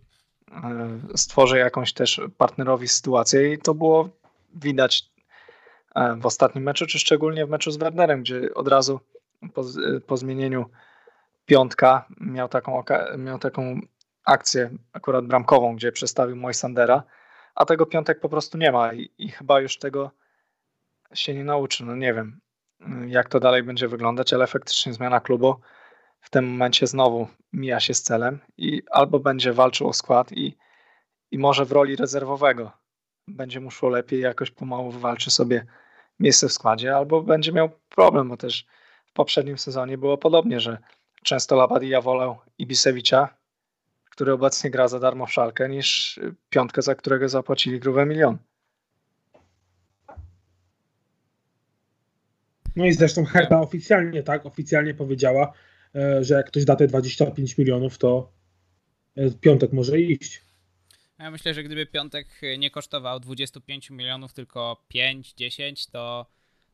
E, 0.51 1.17
stworzy 1.17 1.57
jakąś 1.57 1.93
też 1.93 2.21
partnerowi 2.37 2.87
sytuację 2.87 3.53
i 3.53 3.57
to 3.57 3.73
było 3.73 4.09
widać 4.55 5.09
e, 5.95 6.15
w 6.15 6.25
ostatnim 6.25 6.63
meczu, 6.63 6.85
czy 6.85 6.99
szczególnie 6.99 7.45
w 7.45 7.49
meczu 7.49 7.71
z 7.71 7.77
Wernerem, 7.77 8.21
gdzie 8.21 8.53
od 8.53 8.67
razu 8.67 8.99
po, 9.53 9.63
po 10.07 10.17
zmienieniu 10.17 10.65
piątka 11.45 12.05
miał 12.21 12.49
taką, 12.49 12.83
miał 13.17 13.39
taką 13.39 13.79
akcję 14.25 14.69
akurat 14.93 15.25
bramkową, 15.25 15.75
gdzie 15.75 15.91
przestawił 15.91 16.35
Moisandera, 16.35 17.03
a 17.55 17.65
tego 17.65 17.85
piątek 17.85 18.19
po 18.19 18.29
prostu 18.29 18.57
nie 18.57 18.71
ma 18.71 18.93
i, 18.93 19.11
i 19.17 19.29
chyba 19.29 19.59
już 19.59 19.77
tego 19.77 20.11
się 21.13 21.33
nie 21.33 21.43
nauczy. 21.43 21.85
No 21.85 21.95
nie 21.95 22.13
wiem, 22.13 22.39
jak 23.07 23.29
to 23.29 23.39
dalej 23.39 23.63
będzie 23.63 23.87
wyglądać, 23.87 24.33
ale 24.33 24.47
faktycznie 24.47 24.93
zmiana 24.93 25.19
klubu 25.19 25.55
w 26.21 26.29
tym 26.29 26.47
momencie 26.47 26.87
znowu 26.87 27.27
mija 27.53 27.79
się 27.79 27.93
z 27.93 28.01
celem 28.01 28.39
i 28.57 28.81
albo 28.91 29.19
będzie 29.19 29.53
walczył 29.53 29.87
o 29.87 29.93
skład 29.93 30.31
i, 30.31 30.57
i 31.31 31.37
może 31.37 31.65
w 31.65 31.71
roli 31.71 31.95
rezerwowego 31.95 32.71
będzie 33.27 33.59
mu 33.59 33.71
szło 33.71 33.89
lepiej, 33.89 34.21
jakoś 34.21 34.51
pomału 34.51 34.91
walczy 34.91 35.31
sobie 35.31 35.65
miejsce 36.19 36.47
w 36.47 36.53
składzie, 36.53 36.95
albo 36.95 37.21
będzie 37.21 37.51
miał 37.51 37.69
problem, 37.89 38.29
bo 38.29 38.37
też 38.37 38.65
w 39.05 39.13
poprzednim 39.13 39.57
sezonie 39.57 39.97
było 39.97 40.17
podobnie, 40.17 40.59
że 40.59 40.77
często 41.23 41.55
Labadia 41.55 42.01
wolał 42.01 42.37
Ibisewicza, 42.57 43.37
który 44.09 44.33
obecnie 44.33 44.71
gra 44.71 44.87
za 44.87 44.99
darmo 44.99 45.25
w 45.25 45.33
szalkę, 45.33 45.69
niż 45.69 46.19
piątkę, 46.49 46.81
za 46.81 46.95
którego 46.95 47.29
zapłacili 47.29 47.79
grube 47.79 48.05
milion. 48.05 48.37
No 52.75 52.85
i 52.85 52.93
zresztą 52.93 53.25
Herta 53.25 53.61
oficjalnie, 53.61 54.23
tak, 54.23 54.45
oficjalnie 54.45 54.93
powiedziała, 54.93 55.53
że 56.21 56.33
jak 56.33 56.47
ktoś 56.47 56.65
da 56.65 56.75
te 56.75 56.87
25 56.87 57.57
milionów, 57.57 57.97
to 57.97 58.31
e, 59.15 59.31
piątek 59.31 59.73
może 59.73 59.99
iść. 59.99 60.41
Ja 61.19 61.31
myślę, 61.31 61.53
że 61.53 61.63
gdyby 61.63 61.85
piątek 61.85 62.41
nie 62.57 62.71
kosztował 62.71 63.19
25 63.19 63.89
milionów, 63.89 64.33
tylko 64.33 64.85
5, 64.87 65.33
10, 65.33 65.87
to, 65.87 66.25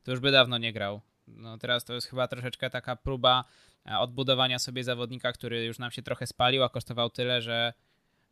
to 0.04 0.12
już 0.12 0.20
by 0.20 0.32
dawno 0.32 0.58
nie 0.58 0.74
grał. 0.74 1.02
No 1.28 1.58
teraz 1.58 1.86
to 1.86 1.94
jest 1.94 2.08
chyba 2.08 2.28
troszeczkę 2.28 2.70
taka 2.70 2.96
próba 2.96 3.44
e, 3.86 3.98
odbudowania 4.00 4.60
sobie 4.60 4.84
zawodnika, 4.84 5.34
który 5.34 5.66
już 5.66 5.80
nam 5.80 5.92
się 5.92 6.02
trochę 6.02 6.28
spalił, 6.28 6.64
a 6.64 6.70
kosztował 6.70 7.10
tyle, 7.10 7.42
że, 7.42 7.74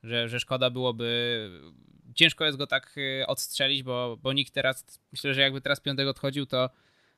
że, 0.04 0.30
że 0.30 0.40
szkoda 0.40 0.70
byłoby. 0.70 1.50
Ciężko 2.16 2.46
jest 2.46 2.58
go 2.58 2.68
tak 2.68 2.96
odstrzelić, 3.28 3.84
bo, 3.84 4.18
bo 4.22 4.34
nikt 4.34 4.54
teraz, 4.54 5.00
myślę, 5.12 5.34
że 5.34 5.42
jakby 5.42 5.62
teraz 5.62 5.80
piątek 5.80 6.08
odchodził, 6.08 6.46
to 6.46 6.70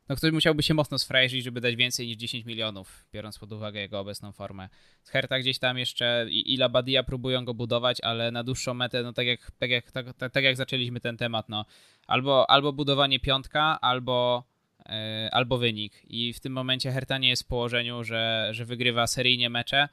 no 0.10 0.16
ktoś 0.16 0.32
musiałby 0.32 0.64
się 0.64 0.74
mocno 0.74 1.00
sfrajerzyć, 1.00 1.44
żeby 1.44 1.62
dać 1.62 1.76
więcej 1.76 2.08
niż 2.08 2.18
10 2.18 2.46
milionów, 2.46 3.06
biorąc 3.14 3.40
pod 3.40 3.52
uwagę 3.52 3.80
jego 3.80 4.00
obecną 4.00 4.32
formę. 4.32 4.70
Z 5.04 5.10
Herta 5.10 5.40
gdzieś 5.40 5.60
tam 5.60 5.78
jeszcze 5.78 6.26
i, 6.30 6.54
i 6.54 6.58
Labadia 6.58 7.04
próbują 7.04 7.46
go 7.46 7.54
budować, 7.54 8.02
ale 8.02 8.32
na 8.32 8.44
dłuższą 8.44 8.74
metę, 8.74 9.04
no 9.04 9.14
tak 9.14 9.28
jak, 9.28 9.52
tak 9.52 9.70
jak, 9.70 9.92
tak, 9.92 10.14
tak, 10.14 10.32
tak 10.32 10.44
jak 10.44 10.58
zaczęliśmy 10.58 11.00
ten 11.00 11.18
temat, 11.18 11.50
no 11.50 11.66
albo, 12.08 12.50
albo 12.50 12.74
budowanie 12.74 13.20
piątka, 13.20 13.82
albo, 13.82 14.44
yy, 14.86 14.94
albo 15.32 15.58
wynik. 15.58 15.94
I 16.04 16.34
w 16.34 16.40
tym 16.40 16.54
momencie 16.54 16.92
Herta 16.92 17.18
nie 17.18 17.30
jest 17.30 17.44
w 17.44 17.48
położeniu, 17.48 18.04
że, 18.04 18.48
że 18.52 18.66
wygrywa 18.66 19.08
seryjnie 19.08 19.50
mecze, 19.50 19.90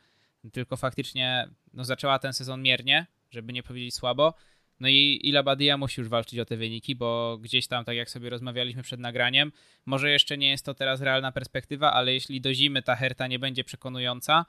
tylko 0.53 0.77
faktycznie 0.77 1.49
no, 1.75 1.85
zaczęła 1.85 2.19
ten 2.19 2.33
sezon 2.33 2.63
miernie, 2.63 3.07
żeby 3.31 3.53
nie 3.53 3.63
powiedzieć 3.63 3.95
słabo, 3.95 4.35
no 4.81 4.89
i, 4.89 5.31
Labadia 5.33 5.77
musi 5.77 6.01
już 6.01 6.09
walczyć 6.09 6.39
o 6.39 6.45
te 6.45 6.57
wyniki, 6.57 6.97
bo 6.97 7.39
gdzieś 7.43 7.67
tam, 7.67 7.85
tak 7.85 7.97
jak 7.97 8.11
sobie 8.11 8.31
rozmawialiśmy 8.31 8.83
przed 8.83 9.01
nagraniem, 9.01 9.53
może 9.87 10.11
jeszcze 10.11 10.39
nie 10.39 10.51
jest 10.51 10.65
to 10.65 10.75
teraz 10.75 11.01
realna 11.01 11.33
perspektywa, 11.33 11.93
ale 11.93 12.15
jeśli 12.15 12.41
do 12.41 12.55
zimy 12.55 12.83
ta 12.83 12.97
Herta 12.97 13.27
nie 13.27 13.39
będzie 13.39 13.65
przekonująca, 13.65 14.45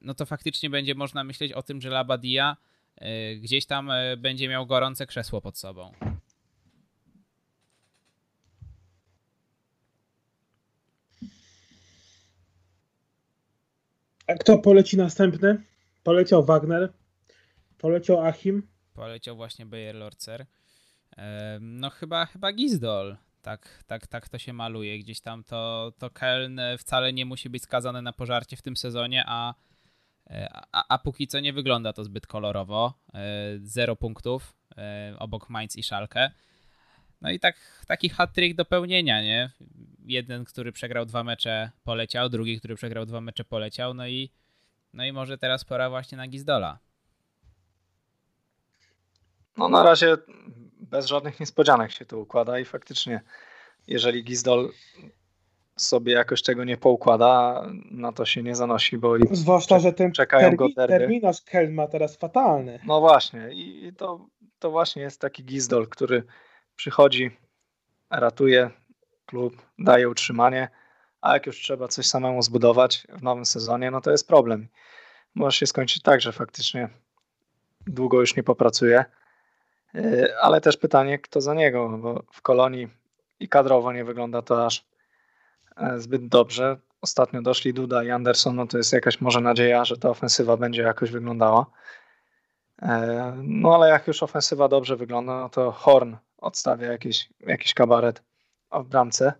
no 0.00 0.14
to 0.14 0.26
faktycznie 0.26 0.70
będzie 0.70 0.94
można 0.94 1.24
myśleć 1.24 1.52
o 1.52 1.62
tym, 1.62 1.80
że 1.80 1.90
Labadia 1.90 2.56
y, 3.02 3.36
gdzieś 3.36 3.66
tam 3.66 3.90
y, 3.90 4.16
będzie 4.16 4.48
miał 4.48 4.66
gorące 4.66 5.06
krzesło 5.06 5.40
pod 5.40 5.58
sobą. 5.58 5.92
A 14.26 14.34
kto 14.34 14.58
poleci 14.58 14.96
następny? 14.96 15.62
Poleciał 16.02 16.44
Wagner, 16.44 16.92
poleciał 17.78 18.26
Achim, 18.26 18.71
poleciał 18.94 19.36
właśnie 19.36 19.66
Bayer 19.66 19.94
Lorcer. 19.94 20.46
No 21.60 21.90
chyba, 21.90 22.26
chyba 22.26 22.52
Gizdol. 22.52 23.16
Tak, 23.42 23.84
tak, 23.86 24.06
tak 24.06 24.28
to 24.28 24.38
się 24.38 24.52
maluje. 24.52 24.98
Gdzieś 24.98 25.20
tam 25.20 25.44
to, 25.44 25.92
to 25.98 26.10
Keln 26.10 26.60
wcale 26.78 27.12
nie 27.12 27.26
musi 27.26 27.50
być 27.50 27.62
skazany 27.62 28.02
na 28.02 28.12
pożarcie 28.12 28.56
w 28.56 28.62
tym 28.62 28.76
sezonie, 28.76 29.24
a, 29.26 29.54
a, 30.72 30.84
a 30.88 30.98
póki 30.98 31.26
co 31.26 31.40
nie 31.40 31.52
wygląda 31.52 31.92
to 31.92 32.04
zbyt 32.04 32.26
kolorowo. 32.26 32.94
E, 33.14 33.22
zero 33.62 33.96
punktów 33.96 34.54
e, 34.76 35.14
obok 35.18 35.50
Mainz 35.50 35.76
i 35.76 35.82
Schalke. 35.82 36.30
No 37.20 37.30
i 37.30 37.40
tak, 37.40 37.84
taki 37.86 38.08
hat-trick 38.08 38.56
do 38.56 38.64
pełnienia, 38.64 39.22
nie? 39.22 39.50
Jeden, 40.06 40.44
który 40.44 40.72
przegrał 40.72 41.06
dwa 41.06 41.24
mecze, 41.24 41.70
poleciał, 41.84 42.28
drugi, 42.28 42.58
który 42.58 42.74
przegrał 42.74 43.06
dwa 43.06 43.20
mecze, 43.20 43.44
poleciał, 43.44 43.94
no 43.94 44.06
i, 44.06 44.30
no 44.92 45.04
i 45.04 45.12
może 45.12 45.38
teraz 45.38 45.64
pora 45.64 45.90
właśnie 45.90 46.18
na 46.18 46.28
Gizdola. 46.28 46.78
No 49.56 49.68
na 49.68 49.82
razie 49.82 50.16
bez 50.80 51.06
żadnych 51.06 51.40
niespodzianek 51.40 51.92
się 51.92 52.06
to 52.06 52.18
układa 52.18 52.58
i 52.58 52.64
faktycznie, 52.64 53.20
jeżeli 53.86 54.24
Gizdol 54.24 54.72
sobie 55.76 56.12
jakoś 56.12 56.42
tego 56.42 56.64
nie 56.64 56.76
poukłada, 56.76 57.62
na 57.90 58.12
to 58.12 58.24
się 58.24 58.42
nie 58.42 58.54
zanosi, 58.54 58.98
bo 58.98 59.16
i 59.16 59.22
Zwłaszcza, 59.30 59.78
że 59.78 59.92
ten 59.92 60.12
czekają 60.12 60.42
termi, 60.42 60.56
go 60.56 60.68
derby. 60.68 60.98
terminarz 60.98 61.42
Keln 61.42 61.74
ma 61.74 61.86
teraz 61.86 62.16
fatalny. 62.16 62.80
No 62.86 63.00
właśnie 63.00 63.48
i 63.52 63.92
to, 63.96 64.26
to 64.58 64.70
właśnie 64.70 65.02
jest 65.02 65.20
taki 65.20 65.44
Gizdol, 65.44 65.88
który 65.88 66.24
przychodzi, 66.76 67.36
ratuje 68.10 68.70
klub, 69.26 69.62
daje 69.78 70.08
utrzymanie, 70.08 70.68
a 71.20 71.34
jak 71.34 71.46
już 71.46 71.60
trzeba 71.60 71.88
coś 71.88 72.06
samemu 72.06 72.42
zbudować 72.42 73.06
w 73.08 73.22
nowym 73.22 73.44
sezonie, 73.44 73.90
no 73.90 74.00
to 74.00 74.10
jest 74.10 74.28
problem. 74.28 74.68
Może 75.34 75.58
się 75.58 75.66
skończyć 75.66 76.02
tak, 76.02 76.20
że 76.20 76.32
faktycznie 76.32 76.88
długo 77.86 78.20
już 78.20 78.36
nie 78.36 78.42
popracuje, 78.42 79.04
ale 80.40 80.60
też 80.60 80.76
pytanie, 80.76 81.18
kto 81.18 81.40
za 81.40 81.54
niego, 81.54 81.88
bo 81.88 82.22
w 82.32 82.42
kolonii 82.42 82.88
i 83.40 83.48
kadrowo 83.48 83.92
nie 83.92 84.04
wygląda 84.04 84.42
to 84.42 84.66
aż 84.66 84.84
e, 85.76 86.00
zbyt 86.00 86.28
dobrze. 86.28 86.76
Ostatnio 87.00 87.42
doszli 87.42 87.74
Duda 87.74 88.04
i 88.04 88.10
Anderson, 88.10 88.56
no 88.56 88.66
to 88.66 88.78
jest 88.78 88.92
jakaś 88.92 89.20
może 89.20 89.40
nadzieja, 89.40 89.84
że 89.84 89.96
ta 89.96 90.10
ofensywa 90.10 90.56
będzie 90.56 90.82
jakoś 90.82 91.10
wyglądała. 91.10 91.66
E, 92.82 93.32
no 93.42 93.74
ale 93.74 93.88
jak 93.88 94.06
już 94.06 94.22
ofensywa 94.22 94.68
dobrze 94.68 94.96
wygląda, 94.96 95.40
no 95.40 95.48
to 95.48 95.72
Horn 95.72 96.14
odstawia 96.38 96.92
jakiś, 96.92 97.28
jakiś 97.40 97.74
kabaret 97.74 98.22
w 98.72 98.84
bramce 98.84 99.32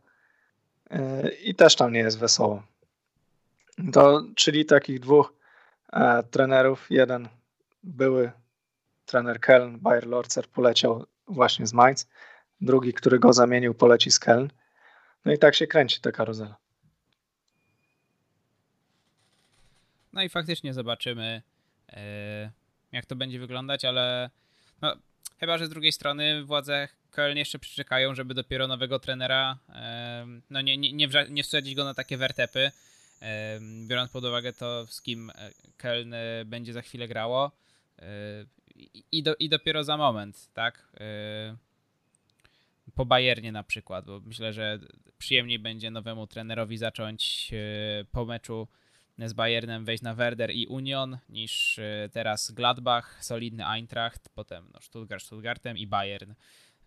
i 1.44 1.54
też 1.54 1.76
tam 1.76 1.92
nie 1.92 1.98
jest 1.98 2.18
wesoło. 2.18 2.62
To, 3.92 4.22
czyli 4.34 4.64
takich 4.64 5.00
dwóch 5.00 5.32
trenerów, 6.30 6.86
jeden 6.90 7.28
były 7.82 8.32
trener 9.12 9.40
Keln, 9.40 9.78
Bayer 9.78 10.06
Lorzer 10.06 10.46
poleciał 10.48 11.06
właśnie 11.28 11.66
z 11.66 11.72
Mainz. 11.72 12.08
Drugi, 12.60 12.92
który 12.92 13.18
go 13.18 13.32
zamienił, 13.32 13.74
poleci 13.74 14.10
z 14.10 14.18
Keln. 14.18 14.48
No 15.24 15.32
i 15.32 15.38
tak 15.38 15.54
się 15.54 15.66
kręci 15.66 16.00
ta 16.00 16.12
karuzela. 16.12 16.56
No 20.12 20.22
i 20.22 20.28
faktycznie 20.28 20.74
zobaczymy, 20.74 21.42
e, 21.92 22.50
jak 22.92 23.06
to 23.06 23.16
będzie 23.16 23.38
wyglądać, 23.38 23.84
ale 23.84 24.30
no, 24.82 24.96
chyba, 25.40 25.58
że 25.58 25.66
z 25.66 25.70
drugiej 25.70 25.92
strony 25.92 26.44
władze 26.44 26.88
Köln 27.12 27.36
jeszcze 27.36 27.58
przyczekają, 27.58 28.14
żeby 28.14 28.34
dopiero 28.34 28.66
nowego 28.66 28.98
trenera, 28.98 29.58
e, 29.68 30.26
no 30.50 30.60
nie, 30.60 30.78
nie, 30.78 31.08
nie, 31.30 31.42
wsadzić 31.42 31.74
go 31.74 31.84
na 31.84 31.94
takie 31.94 32.16
wertepy, 32.16 32.70
e, 33.22 33.60
biorąc 33.86 34.10
pod 34.10 34.24
uwagę 34.24 34.52
to, 34.52 34.86
z 34.86 35.02
kim 35.02 35.32
Köln 35.78 36.14
będzie 36.44 36.72
za 36.72 36.82
chwilę 36.82 37.08
grało 37.08 37.52
i, 39.12 39.22
do, 39.22 39.34
i 39.38 39.48
dopiero 39.48 39.84
za 39.84 39.96
moment, 39.96 40.50
tak? 40.52 40.92
Yy, 41.00 41.56
po 42.94 43.06
Bayernie 43.06 43.52
na 43.52 43.62
przykład, 43.62 44.06
bo 44.06 44.20
myślę, 44.20 44.52
że 44.52 44.78
przyjemniej 45.18 45.58
będzie 45.58 45.90
nowemu 45.90 46.26
trenerowi 46.26 46.76
zacząć 46.76 47.50
yy, 47.52 47.58
po 48.12 48.24
meczu 48.24 48.68
z 49.18 49.32
Bayernem 49.32 49.84
wejść 49.84 50.02
na 50.02 50.14
Werder 50.14 50.50
i 50.50 50.66
Union 50.66 51.18
niż 51.28 51.78
yy, 51.78 52.08
teraz 52.08 52.50
Gladbach, 52.50 53.24
solidny 53.24 53.66
Eintracht, 53.66 54.28
potem 54.34 54.70
no, 54.74 54.80
Stuttgart, 54.80 55.22
Stuttgartem 55.22 55.78
i 55.78 55.86
Bayern. 55.86 56.34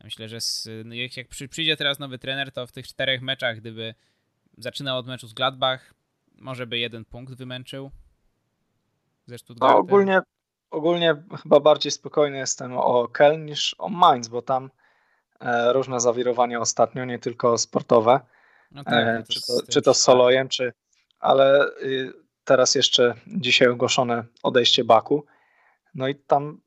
Myślę, 0.03 0.29
że 0.29 0.41
z, 0.41 0.69
no, 0.85 0.95
jak, 0.95 1.17
jak 1.17 1.27
przyjdzie 1.27 1.77
teraz 1.77 1.99
nowy 1.99 2.19
trener, 2.19 2.51
to 2.51 2.67
w 2.67 2.71
tych 2.71 2.87
czterech 2.87 3.21
meczach, 3.21 3.57
gdyby 3.57 3.95
zaczynał 4.57 4.97
od 4.97 5.07
meczu 5.07 5.27
z 5.27 5.33
Gladbach, 5.33 5.93
może 6.37 6.67
by 6.67 6.77
jeden 6.77 7.05
punkt 7.05 7.33
wymęczył 7.33 7.91
ze 9.25 9.37
Stuttgartem. 9.37 9.75
No, 9.75 9.81
ogólnie 9.81 10.19
ogólnie 10.75 11.15
chyba 11.43 11.59
bardziej 11.59 11.91
spokojny 11.91 12.37
jestem 12.37 12.77
o 12.77 13.07
Keln 13.07 13.45
niż 13.45 13.75
o 13.77 13.89
Mainz, 13.89 14.27
bo 14.27 14.41
tam 14.41 14.69
e, 15.39 15.73
różne 15.73 15.99
zawirowania 15.99 16.59
ostatnio, 16.59 17.05
nie 17.05 17.19
tylko 17.19 17.57
sportowe, 17.57 18.19
no 18.71 18.83
tak, 18.83 18.93
e, 18.93 19.15
no 19.19 19.25
czy, 19.29 19.41
to, 19.41 19.71
czy 19.71 19.81
to 19.81 19.93
z 19.93 20.01
Solojem, 20.01 20.47
czy, 20.47 20.73
ale 21.19 21.67
y, 21.83 22.13
teraz 22.43 22.75
jeszcze 22.75 23.13
dzisiaj 23.27 23.67
ogłoszone 23.67 24.23
odejście 24.43 24.83
Baku. 24.83 25.25
No 25.95 26.07
i 26.07 26.15
tam 26.15 26.61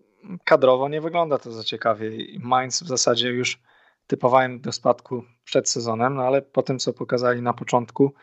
kadrowo 0.44 0.88
nie 0.88 1.00
wygląda 1.00 1.38
to 1.38 1.52
za 1.52 1.64
ciekawie. 1.64 2.16
I 2.16 2.38
Mainz 2.38 2.82
w 2.82 2.86
zasadzie 2.86 3.28
już 3.28 3.60
typowałem 4.06 4.60
do 4.60 4.72
spadku 4.72 5.24
przed 5.44 5.70
sezonem, 5.70 6.14
no 6.14 6.22
ale 6.22 6.42
po 6.42 6.62
tym, 6.62 6.78
co 6.78 6.92
pokazali 6.92 7.42
na 7.42 7.52
początku 7.52 8.14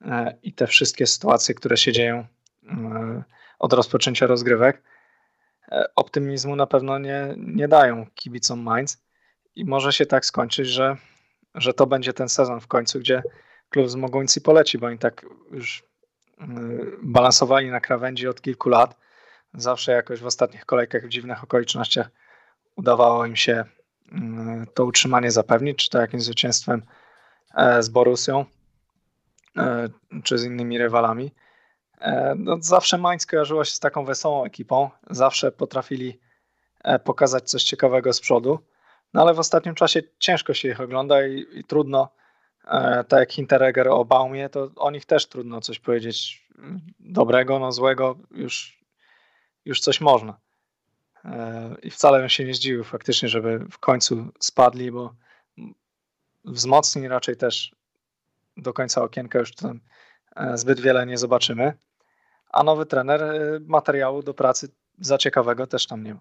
e, 0.00 0.38
i 0.42 0.52
te 0.52 0.66
wszystkie 0.66 1.06
sytuacje, 1.06 1.54
które 1.54 1.76
się 1.76 1.92
dzieją 1.92 2.26
od 3.58 3.72
rozpoczęcia 3.72 4.26
rozgrywek, 4.26 4.82
optymizmu 5.96 6.56
na 6.56 6.66
pewno 6.66 6.98
nie, 6.98 7.34
nie 7.36 7.68
dają 7.68 8.06
kibicom 8.14 8.62
Mainz 8.62 9.02
i 9.56 9.64
może 9.64 9.92
się 9.92 10.06
tak 10.06 10.26
skończyć, 10.26 10.68
że, 10.68 10.96
że 11.54 11.74
to 11.74 11.86
będzie 11.86 12.12
ten 12.12 12.28
sezon 12.28 12.60
w 12.60 12.66
końcu, 12.66 12.98
gdzie 12.98 13.22
klub 13.70 13.88
z 13.88 13.94
Mogońcy 13.94 14.40
poleci, 14.40 14.78
bo 14.78 14.86
oni 14.86 14.98
tak 14.98 15.26
już 15.50 15.82
mm, 16.38 16.98
balansowali 17.02 17.70
na 17.70 17.80
krawędzi 17.80 18.28
od 18.28 18.40
kilku 18.40 18.68
lat. 18.68 18.96
Zawsze 19.54 19.92
jakoś 19.92 20.20
w 20.20 20.26
ostatnich 20.26 20.66
kolejkach 20.66 21.06
w 21.06 21.08
dziwnych 21.08 21.44
okolicznościach 21.44 22.10
udawało 22.76 23.26
im 23.26 23.36
się 23.36 23.64
mm, 24.12 24.66
to 24.74 24.84
utrzymanie 24.84 25.30
zapewnić, 25.30 25.84
czy 25.84 25.90
to 25.90 26.00
jakimś 26.00 26.22
zwycięstwem 26.22 26.82
e, 27.54 27.82
z 27.82 27.88
Borusią. 27.88 28.44
czy 30.24 30.38
z 30.38 30.44
innymi 30.44 30.78
rywalami. 30.78 31.32
No, 32.36 32.56
zawsze 32.60 32.98
Mainz 32.98 33.26
kojarzyła 33.26 33.64
się 33.64 33.72
z 33.72 33.80
taką 33.80 34.04
wesołą 34.04 34.44
ekipą, 34.44 34.90
zawsze 35.10 35.52
potrafili 35.52 36.20
pokazać 37.04 37.50
coś 37.50 37.64
ciekawego 37.64 38.12
z 38.12 38.20
przodu, 38.20 38.58
no 39.14 39.22
ale 39.22 39.34
w 39.34 39.38
ostatnim 39.38 39.74
czasie 39.74 40.02
ciężko 40.18 40.54
się 40.54 40.68
ich 40.68 40.80
ogląda 40.80 41.26
i, 41.26 41.46
i 41.52 41.64
trudno, 41.64 42.08
tak 43.08 43.20
jak 43.20 43.32
Hinteregger 43.32 43.88
o 43.88 44.04
Baumie, 44.04 44.48
to 44.48 44.70
o 44.76 44.90
nich 44.90 45.04
też 45.04 45.26
trudno 45.26 45.60
coś 45.60 45.78
powiedzieć 45.78 46.46
dobrego, 47.00 47.58
no 47.58 47.72
złego, 47.72 48.18
już, 48.30 48.82
już 49.64 49.80
coś 49.80 50.00
można. 50.00 50.40
I 51.82 51.90
wcale 51.90 52.18
bym 52.18 52.28
się 52.28 52.44
nie 52.44 52.54
zdziwił 52.54 52.84
faktycznie, 52.84 53.28
żeby 53.28 53.58
w 53.70 53.78
końcu 53.78 54.28
spadli, 54.40 54.92
bo 54.92 55.14
wzmocnień 56.44 57.08
raczej 57.08 57.36
też 57.36 57.72
do 58.56 58.72
końca 58.72 59.02
okienka 59.02 59.38
już 59.38 59.54
tam 59.54 59.80
e, 60.36 60.58
zbyt 60.58 60.80
wiele 60.80 61.06
nie 61.06 61.18
zobaczymy. 61.18 61.72
A 62.56 62.62
nowy 62.62 62.86
trener 62.86 63.22
e, 63.22 63.60
materiału 63.60 64.22
do 64.22 64.34
pracy 64.34 64.68
za 64.98 65.18
ciekawego 65.18 65.66
też 65.66 65.86
tam 65.86 66.04
nie 66.04 66.14
ma. 66.14 66.20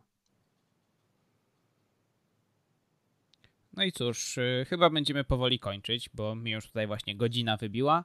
No 3.74 3.84
i 3.84 3.92
cóż, 3.92 4.38
e, 4.38 4.66
chyba 4.70 4.90
będziemy 4.90 5.24
powoli 5.24 5.60
kończyć, 5.60 6.10
bo 6.14 6.36
mi 6.36 6.52
już 6.52 6.68
tutaj 6.68 6.88
właśnie 6.88 7.16
godzina 7.16 7.58
wybiła, 7.58 8.04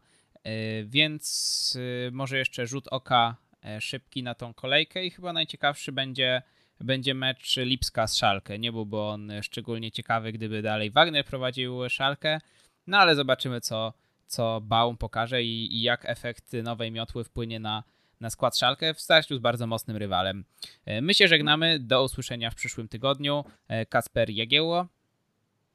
więc 0.85 1.79
może 2.13 2.39
jeszcze 2.39 2.67
rzut 2.67 2.89
oka 2.89 3.37
szybki 3.81 4.23
na 4.23 4.35
tą 4.35 4.55
kolejkę 4.55 5.05
i 5.05 5.11
chyba 5.11 5.33
najciekawszy 5.33 5.93
będzie 5.93 6.43
będzie 6.81 7.15
mecz 7.15 7.57
Lipska 7.57 8.07
z 8.07 8.17
Szalkę. 8.17 8.59
Nie 8.59 8.73
byłby 8.73 8.99
on 8.99 9.33
szczególnie 9.43 9.91
ciekawy, 9.91 10.33
gdyby 10.33 10.63
dalej 10.63 10.91
Wagner 10.91 11.25
prowadził 11.25 11.89
Szalkę, 11.89 12.41
no 12.87 12.99
ale 12.99 13.17
zobaczymy, 13.17 13.61
co, 13.61 13.93
co 14.27 14.61
Baum 14.61 14.97
pokaże 14.97 15.43
i, 15.43 15.77
i 15.77 15.83
jak 15.83 16.05
efekt 16.05 16.53
nowej 16.63 16.93
miotły 16.93 17.25
wpłynie 17.25 17.61
na, 17.61 17.85
na 18.21 18.31
skład 18.31 18.59
Szalkę 18.59 18.95
w 18.95 19.01
starciu 19.01 19.37
z 19.37 19.39
bardzo 19.39 19.67
mocnym 19.67 19.97
rywalem. 19.97 20.45
E, 20.85 21.01
my 21.01 21.15
się 21.15 21.29
żegnamy, 21.29 21.79
do 21.79 22.05
usłyszenia 22.05 22.51
w 22.51 22.55
przyszłym 22.55 22.89
tygodniu. 22.89 23.45
E, 23.69 23.87
Kasper 23.87 24.31
Jagiełło. 24.31 24.89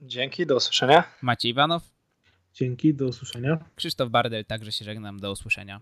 Dzięki, 0.01 0.45
do 0.45 0.55
usłyszenia. 0.55 1.03
Maciej 1.21 1.51
Iwanow. 1.51 1.83
Dzięki, 2.53 2.93
do 2.93 3.05
usłyszenia. 3.05 3.65
Krzysztof 3.75 4.09
Bardel, 4.09 4.45
także 4.45 4.71
się 4.71 4.85
żegnam, 4.85 5.19
do 5.19 5.31
usłyszenia. 5.31 5.81